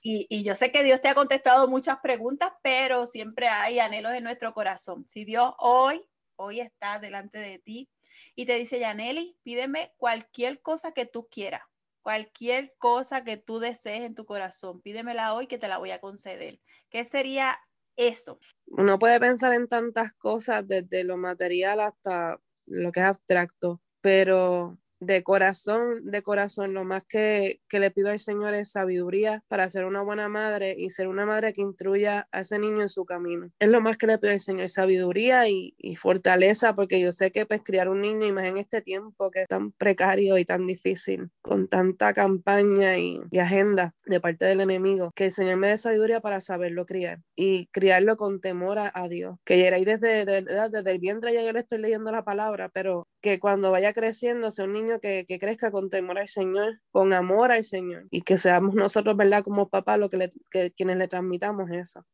y, 0.00 0.42
yo 0.42 0.54
sé 0.54 0.72
que 0.72 0.82
Dios 0.82 1.02
te 1.02 1.08
ha 1.08 1.14
contestado 1.14 1.68
muchas 1.68 1.98
preguntas, 2.02 2.52
pero 2.62 3.04
siempre 3.04 3.48
hay 3.48 3.80
anhelos 3.80 4.12
en 4.12 4.24
nuestro 4.24 4.54
corazón. 4.54 5.04
Si 5.06 5.26
Dios 5.26 5.52
hoy, 5.58 6.02
hoy 6.36 6.60
está 6.60 6.98
delante 6.98 7.38
de 7.38 7.58
ti 7.58 7.90
y 8.34 8.46
te 8.46 8.54
dice, 8.54 8.80
Yaneli, 8.80 9.36
pídeme 9.42 9.92
cualquier 9.98 10.62
cosa 10.62 10.92
que 10.92 11.04
tú 11.04 11.28
quieras, 11.30 11.60
cualquier 12.00 12.74
cosa 12.78 13.24
que 13.24 13.36
tú 13.36 13.58
desees 13.58 14.00
en 14.00 14.14
tu 14.14 14.24
corazón, 14.24 14.80
pídemela 14.80 15.34
hoy 15.34 15.46
que 15.46 15.58
te 15.58 15.68
la 15.68 15.76
voy 15.76 15.90
a 15.90 16.00
conceder. 16.00 16.62
¿Qué 16.88 17.04
sería 17.04 17.58
eso? 17.96 18.40
Uno 18.68 18.98
puede 18.98 19.20
pensar 19.20 19.52
en 19.52 19.68
tantas 19.68 20.14
cosas, 20.14 20.66
desde 20.66 21.04
lo 21.04 21.18
material 21.18 21.80
hasta 21.80 22.40
lo 22.64 22.90
que 22.90 23.00
es 23.00 23.06
abstracto, 23.06 23.82
pero 24.00 24.78
de 25.02 25.24
corazón, 25.24 26.10
de 26.10 26.22
corazón, 26.22 26.74
lo 26.74 26.84
más 26.84 27.02
que, 27.08 27.60
que, 27.68 27.80
le 27.80 27.90
pido 27.90 28.10
al 28.10 28.20
Señor 28.20 28.54
es 28.54 28.70
sabiduría 28.70 29.42
para 29.48 29.68
ser 29.68 29.84
una 29.84 30.00
buena 30.00 30.28
madre 30.28 30.76
y 30.78 30.90
ser 30.90 31.08
una 31.08 31.26
madre 31.26 31.52
que 31.52 31.60
instruya 31.60 32.28
a 32.30 32.40
ese 32.42 32.58
niño 32.60 32.82
en 32.82 32.88
su 32.88 33.04
camino. 33.04 33.50
Es 33.58 33.68
lo 33.68 33.80
más 33.80 33.96
que 33.96 34.06
le 34.06 34.18
pido 34.18 34.32
al 34.32 34.40
Señor, 34.40 34.70
sabiduría 34.70 35.48
y, 35.48 35.74
y 35.76 35.96
fortaleza, 35.96 36.76
porque 36.76 37.00
yo 37.00 37.10
sé 37.10 37.32
que 37.32 37.46
pues 37.46 37.62
criar 37.64 37.88
un 37.88 38.00
niño, 38.00 38.26
y 38.26 38.32
más 38.32 38.44
en 38.44 38.58
este 38.58 38.80
tiempo 38.80 39.32
que 39.32 39.42
es 39.42 39.48
tan 39.48 39.72
precario 39.72 40.38
y 40.38 40.44
tan 40.44 40.66
difícil, 40.66 41.30
con 41.42 41.66
tanta 41.66 42.12
campaña 42.12 42.96
y, 42.98 43.20
agenda 43.42 43.92
de 44.06 44.20
parte 44.20 44.44
del 44.44 44.60
enemigo, 44.60 45.10
que 45.16 45.26
el 45.26 45.32
Señor 45.32 45.56
me 45.56 45.66
dé 45.66 45.78
sabiduría 45.78 46.20
para 46.20 46.40
saberlo 46.40 46.86
criar 46.86 47.18
y 47.34 47.66
criarlo 47.72 48.16
con 48.16 48.40
temor 48.40 48.78
a, 48.78 49.08
Dios. 49.08 49.36
Que 49.44 49.58
ya 49.58 49.72
desde, 49.72 50.24
desde, 50.24 50.68
desde 50.70 50.90
el 50.92 50.98
vientre 51.00 51.34
ya 51.34 51.42
yo 51.42 51.52
le 51.52 51.58
estoy 51.58 51.78
leyendo 51.78 52.12
la 52.12 52.22
palabra, 52.22 52.68
pero 52.68 53.08
que 53.22 53.38
cuando 53.38 53.70
vaya 53.70 53.92
creciendo 53.94 54.50
sea 54.50 54.66
un 54.66 54.74
niño 54.74 55.00
que, 55.00 55.24
crezca 55.40 55.70
con 55.70 55.88
temor 55.88 56.18
al 56.18 56.28
Señor, 56.28 56.80
con 56.90 57.12
amor 57.12 57.52
al 57.52 57.64
Señor, 57.64 58.06
y 58.10 58.22
que 58.22 58.36
seamos 58.36 58.74
nosotros, 58.74 59.16
¿verdad? 59.16 59.44
Como 59.44 59.68
papá, 59.68 59.96
lo 59.96 60.10
que, 60.10 60.16
le, 60.16 60.30
quienes 60.72 60.96
le 60.98 61.08
transmitamos 61.08 61.70
eso. 61.70 62.04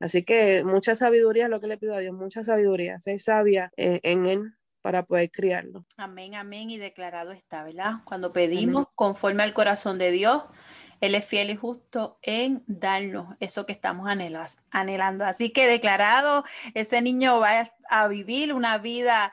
Así 0.00 0.24
que 0.24 0.62
mucha 0.64 0.94
sabiduría 0.94 1.44
es 1.44 1.50
lo 1.50 1.60
que 1.60 1.68
le 1.68 1.78
pido 1.78 1.94
a 1.94 2.00
Dios, 2.00 2.14
mucha 2.14 2.42
sabiduría, 2.42 2.98
ser 3.00 3.18
sabia 3.20 3.70
eh, 3.76 4.00
en 4.02 4.26
Él 4.26 4.52
para 4.82 5.04
poder 5.04 5.30
criarlo. 5.30 5.86
Amén, 5.96 6.34
amén, 6.34 6.68
y 6.68 6.78
declarado 6.78 7.32
está, 7.32 7.64
¿verdad? 7.64 7.94
Cuando 8.04 8.32
pedimos 8.32 8.86
conforme 8.94 9.44
al 9.44 9.54
corazón 9.54 9.98
de 9.98 10.10
Dios, 10.10 10.42
Él 11.00 11.14
es 11.14 11.24
fiel 11.24 11.50
y 11.50 11.56
justo 11.56 12.18
en 12.22 12.64
darnos 12.66 13.36
eso 13.40 13.66
que 13.66 13.72
estamos 13.72 14.08
anhelando. 14.08 15.24
Así 15.24 15.50
que 15.50 15.66
declarado, 15.66 16.44
ese 16.74 17.00
niño 17.02 17.38
va 17.40 17.72
a 17.88 18.08
vivir 18.08 18.52
una 18.52 18.78
vida 18.78 19.32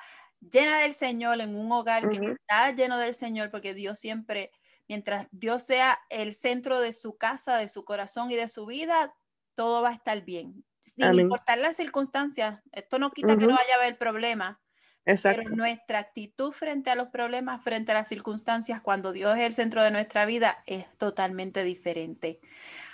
llena 0.52 0.80
del 0.80 0.94
Señor, 0.94 1.42
en 1.42 1.56
un 1.56 1.72
hogar 1.72 2.10
que 2.10 2.18
está 2.18 2.72
lleno 2.72 2.98
del 2.98 3.14
Señor, 3.14 3.52
porque 3.52 3.74
Dios 3.74 4.00
siempre, 4.00 4.52
mientras 4.88 5.28
Dios 5.32 5.64
sea 5.64 6.00
el 6.10 6.34
centro 6.34 6.80
de 6.80 6.94
su 6.94 7.18
casa, 7.18 7.58
de 7.58 7.68
su 7.70 7.86
corazón 7.86 8.32
y 8.32 8.36
de 8.36 8.48
su 8.50 8.66
vida, 8.66 9.16
todo 9.56 9.82
va 9.82 9.90
a 9.90 9.94
estar 9.94 10.24
bien. 10.24 10.66
Sin 10.84 11.14
importar 11.14 11.58
las 11.60 11.76
circunstancias, 11.78 12.62
esto 12.72 13.00
no 13.00 13.12
quita 13.12 13.38
que 13.38 13.48
no 13.48 13.56
haya 13.56 13.76
haber 13.76 13.98
problema. 13.98 14.62
Pero 15.28 15.44
nuestra 15.50 16.00
actitud 16.00 16.52
frente 16.52 16.90
a 16.92 16.96
los 16.96 17.10
problemas, 17.10 17.64
frente 17.64 17.92
a 17.92 17.96
las 17.96 18.08
circunstancias, 18.10 18.82
cuando 18.82 19.12
Dios 19.14 19.38
es 19.38 19.46
el 19.46 19.54
centro 19.54 19.84
de 19.84 19.92
nuestra 19.92 20.26
vida, 20.26 20.64
es 20.66 20.86
totalmente 20.98 21.64
diferente. 21.64 22.42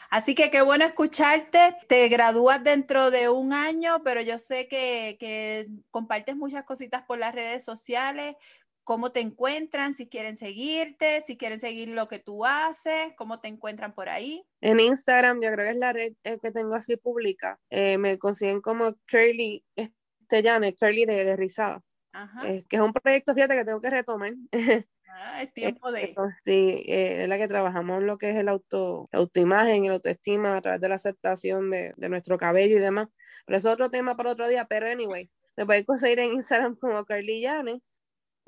Así 0.10 0.34
que 0.34 0.50
qué 0.50 0.62
bueno 0.62 0.86
escucharte. 0.86 1.76
Te 1.88 2.08
gradúas 2.08 2.64
dentro 2.64 3.12
de 3.12 3.30
un 3.30 3.54
año, 3.54 4.02
pero 4.04 4.22
yo 4.22 4.40
sé 4.40 4.68
que, 4.68 5.68
compartes 5.92 6.36
muchas 6.36 6.64
cositas 6.64 7.04
por 7.04 7.20
las 7.20 7.34
redes 7.34 7.64
sociales. 7.64 8.36
¿Cómo 8.84 9.12
te 9.12 9.20
encuentran? 9.20 9.94
Si 9.94 10.08
quieren 10.08 10.36
seguirte, 10.36 11.22
si 11.22 11.38
quieren 11.38 11.60
seguir 11.60 11.90
lo 11.90 12.08
que 12.08 12.18
tú 12.18 12.44
haces, 12.44 13.14
¿cómo 13.18 13.40
te 13.40 13.48
encuentran 13.48 13.94
por 13.94 14.10
ahí? 14.10 14.44
En 14.62 14.80
Instagram, 14.80 15.42
yo 15.42 15.52
creo 15.52 15.66
que 15.68 15.72
es 15.74 15.78
la 15.78 15.94
red 15.94 16.14
eh, 16.24 16.40
que 16.42 16.52
tengo 16.52 16.74
así 16.74 16.98
pública. 16.98 17.60
Eh, 17.70 18.00
me 18.00 18.18
consiguen 18.18 18.62
como 18.62 18.96
Curly 19.08 19.64
Estellane, 19.76 20.74
Curly 20.74 21.06
de, 21.06 21.24
de 21.24 21.36
Rizada. 21.36 21.84
Ajá. 22.12 22.42
que 22.68 22.76
es 22.76 22.82
un 22.82 22.92
proyecto, 22.92 23.36
fíjate, 23.36 23.56
que 23.56 23.66
tengo 23.66 23.82
que 23.82 23.90
retomar. 23.92 24.34
Ah, 25.12 25.44
es 25.44 25.54
tiempo 25.54 25.92
de. 25.92 26.16
Sí, 26.46 26.84
eh, 26.88 27.24
es 27.24 27.28
la 27.28 27.38
que 27.38 27.48
trabajamos 27.48 28.00
en 28.00 28.08
lo 28.08 28.18
que 28.18 28.30
es 28.30 28.38
el 28.38 28.48
auto, 28.48 29.10
la 29.12 29.20
autoimagen, 29.20 29.86
el 29.86 29.94
autoestima 29.94 30.58
a 30.58 30.62
través 30.62 30.82
de 30.82 30.90
la 30.90 30.96
aceptación 30.96 31.70
de, 31.70 31.94
de 31.98 32.10
nuestro 32.10 32.38
cabello 32.38 32.78
y 32.78 32.80
demás. 32.80 33.08
Pero 33.46 33.58
es 33.58 33.66
otro 33.66 33.90
tema 33.90 34.16
para 34.16 34.32
otro 34.32 34.48
día, 34.48 34.66
pero 34.66 34.88
anyway, 34.88 35.30
me 35.58 35.66
pueden 35.66 35.84
conseguir 35.84 36.20
en 36.20 36.32
Instagram 36.32 36.76
como 36.76 37.04
Carly 37.06 37.42
Yane. 37.42 37.82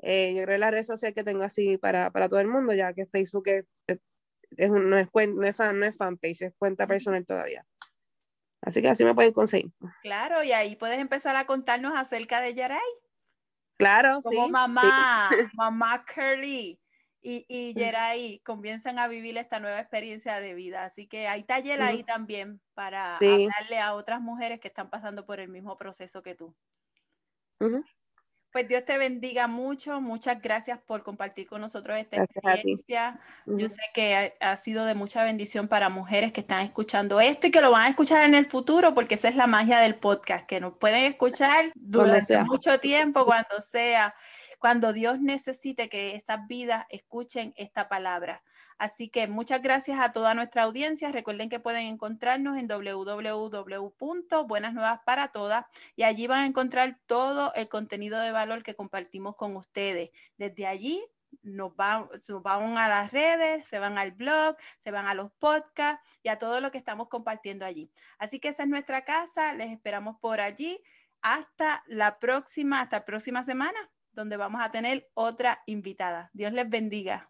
Eh, 0.02 0.34
yo 0.34 0.44
creo 0.44 0.54
que 0.54 0.58
la 0.58 0.70
red 0.70 0.84
social 0.84 1.14
que 1.14 1.24
tengo 1.24 1.42
así 1.44 1.78
para, 1.78 2.10
para 2.10 2.28
todo 2.28 2.40
el 2.40 2.48
mundo, 2.48 2.72
ya 2.74 2.92
que 2.92 3.06
Facebook 3.06 3.48
es, 3.48 3.64
es, 3.86 4.70
no, 4.70 4.98
es, 4.98 5.08
no, 5.14 5.44
es 5.44 5.56
fan, 5.56 5.78
no 5.78 5.86
es 5.86 5.96
fanpage, 5.96 6.42
es 6.42 6.54
cuenta 6.58 6.86
personal 6.86 7.24
todavía. 7.24 7.64
Así 8.60 8.80
que 8.80 8.88
así 8.88 9.04
me 9.04 9.14
pueden 9.14 9.32
conseguir. 9.32 9.72
Claro, 10.02 10.42
y 10.42 10.52
ahí 10.52 10.76
puedes 10.76 10.98
empezar 10.98 11.34
a 11.36 11.46
contarnos 11.46 11.94
acerca 11.96 12.40
de 12.40 12.54
Yaray. 12.54 12.78
Claro, 13.76 14.18
Como 14.22 14.48
mamá, 14.48 15.28
mamá 15.54 16.04
Curly 16.04 16.78
y, 17.22 17.46
y 17.48 18.40
comienzan 18.40 18.98
a 18.98 19.08
vivir 19.08 19.36
esta 19.38 19.60
nueva 19.60 19.78
experiencia 19.78 20.40
de 20.40 20.54
vida. 20.54 20.84
Así 20.84 21.06
que 21.06 21.28
hay 21.28 21.44
taller 21.44 21.80
ahí 21.82 22.02
también 22.02 22.60
para 22.74 23.16
hablarle 23.16 23.78
a 23.78 23.94
otras 23.94 24.20
mujeres 24.20 24.60
que 24.60 24.68
están 24.68 24.90
pasando 24.90 25.24
por 25.24 25.40
el 25.40 25.48
mismo 25.48 25.76
proceso 25.76 26.22
que 26.22 26.34
tú. 26.34 26.54
Pues 28.52 28.68
Dios 28.68 28.84
te 28.84 28.98
bendiga 28.98 29.46
mucho. 29.46 30.00
Muchas 30.02 30.42
gracias 30.42 30.78
por 30.78 31.02
compartir 31.02 31.48
con 31.48 31.62
nosotros 31.62 31.98
esta 31.98 32.22
experiencia. 32.22 33.18
Yo 33.46 33.70
sé 33.70 33.80
que 33.94 34.34
ha, 34.38 34.56
sido 34.58 34.84
de 34.84 34.94
mucha 34.94 35.24
bendición 35.24 35.68
para 35.68 35.88
mujeres 35.88 36.32
que 36.32 36.40
están 36.40 36.60
escuchando 36.60 37.18
esto 37.18 37.46
y 37.46 37.50
que 37.50 37.62
lo 37.62 37.70
van 37.70 37.84
a 37.84 37.88
escuchar 37.88 38.24
en 38.26 38.34
el 38.34 38.44
futuro, 38.44 38.92
porque 38.92 39.14
esa 39.14 39.28
es 39.28 39.36
la 39.36 39.46
magia 39.46 39.80
del 39.80 39.94
podcast, 39.94 40.46
que 40.46 40.60
nos 40.60 40.74
pueden 40.74 41.04
escuchar 41.04 41.72
durante 41.74 42.44
mucho 42.44 42.78
tiempo, 42.78 43.24
cuando 43.24 43.60
sea 43.62 44.14
cuando 44.62 44.92
Dios 44.92 45.20
necesite 45.20 45.88
que 45.88 46.14
esas 46.14 46.46
vidas 46.46 46.86
escuchen 46.88 47.52
esta 47.56 47.88
palabra. 47.88 48.44
Así 48.78 49.08
que 49.08 49.26
muchas 49.26 49.60
gracias 49.60 49.98
a 49.98 50.12
toda 50.12 50.34
nuestra 50.34 50.62
audiencia. 50.62 51.10
Recuerden 51.10 51.48
que 51.48 51.58
pueden 51.58 51.88
encontrarnos 51.88 52.56
en 52.56 52.68
www.buenasnuevasparatodas 52.68 55.64
y 55.96 56.04
allí 56.04 56.28
van 56.28 56.44
a 56.44 56.46
encontrar 56.46 56.96
todo 57.06 57.52
el 57.54 57.68
contenido 57.68 58.20
de 58.20 58.30
valor 58.30 58.62
que 58.62 58.76
compartimos 58.76 59.34
con 59.34 59.56
ustedes. 59.56 60.10
Desde 60.38 60.68
allí 60.68 61.04
nos 61.42 61.74
van, 61.74 62.08
van, 62.44 62.78
a 62.78 62.88
las 62.88 63.10
redes, 63.10 63.66
se 63.66 63.80
van 63.80 63.98
al 63.98 64.12
blog, 64.12 64.56
se 64.78 64.92
van 64.92 65.08
a 65.08 65.14
los 65.14 65.32
podcasts 65.40 66.08
y 66.22 66.28
a 66.28 66.38
todo 66.38 66.60
lo 66.60 66.70
que 66.70 66.78
estamos 66.78 67.08
compartiendo 67.08 67.66
allí. 67.66 67.90
Así 68.16 68.38
que 68.38 68.50
esa 68.50 68.62
es 68.62 68.68
nuestra 68.68 69.02
casa, 69.02 69.54
les 69.54 69.72
esperamos 69.72 70.20
por 70.20 70.40
allí. 70.40 70.80
Hasta 71.20 71.82
la 71.88 72.20
próxima, 72.20 72.80
hasta 72.80 72.98
la 72.98 73.04
próxima 73.04 73.42
semana 73.42 73.90
donde 74.12 74.36
vamos 74.36 74.62
a 74.62 74.70
tener 74.70 75.10
otra 75.14 75.62
invitada. 75.66 76.30
Dios 76.32 76.52
les 76.52 76.68
bendiga. 76.68 77.28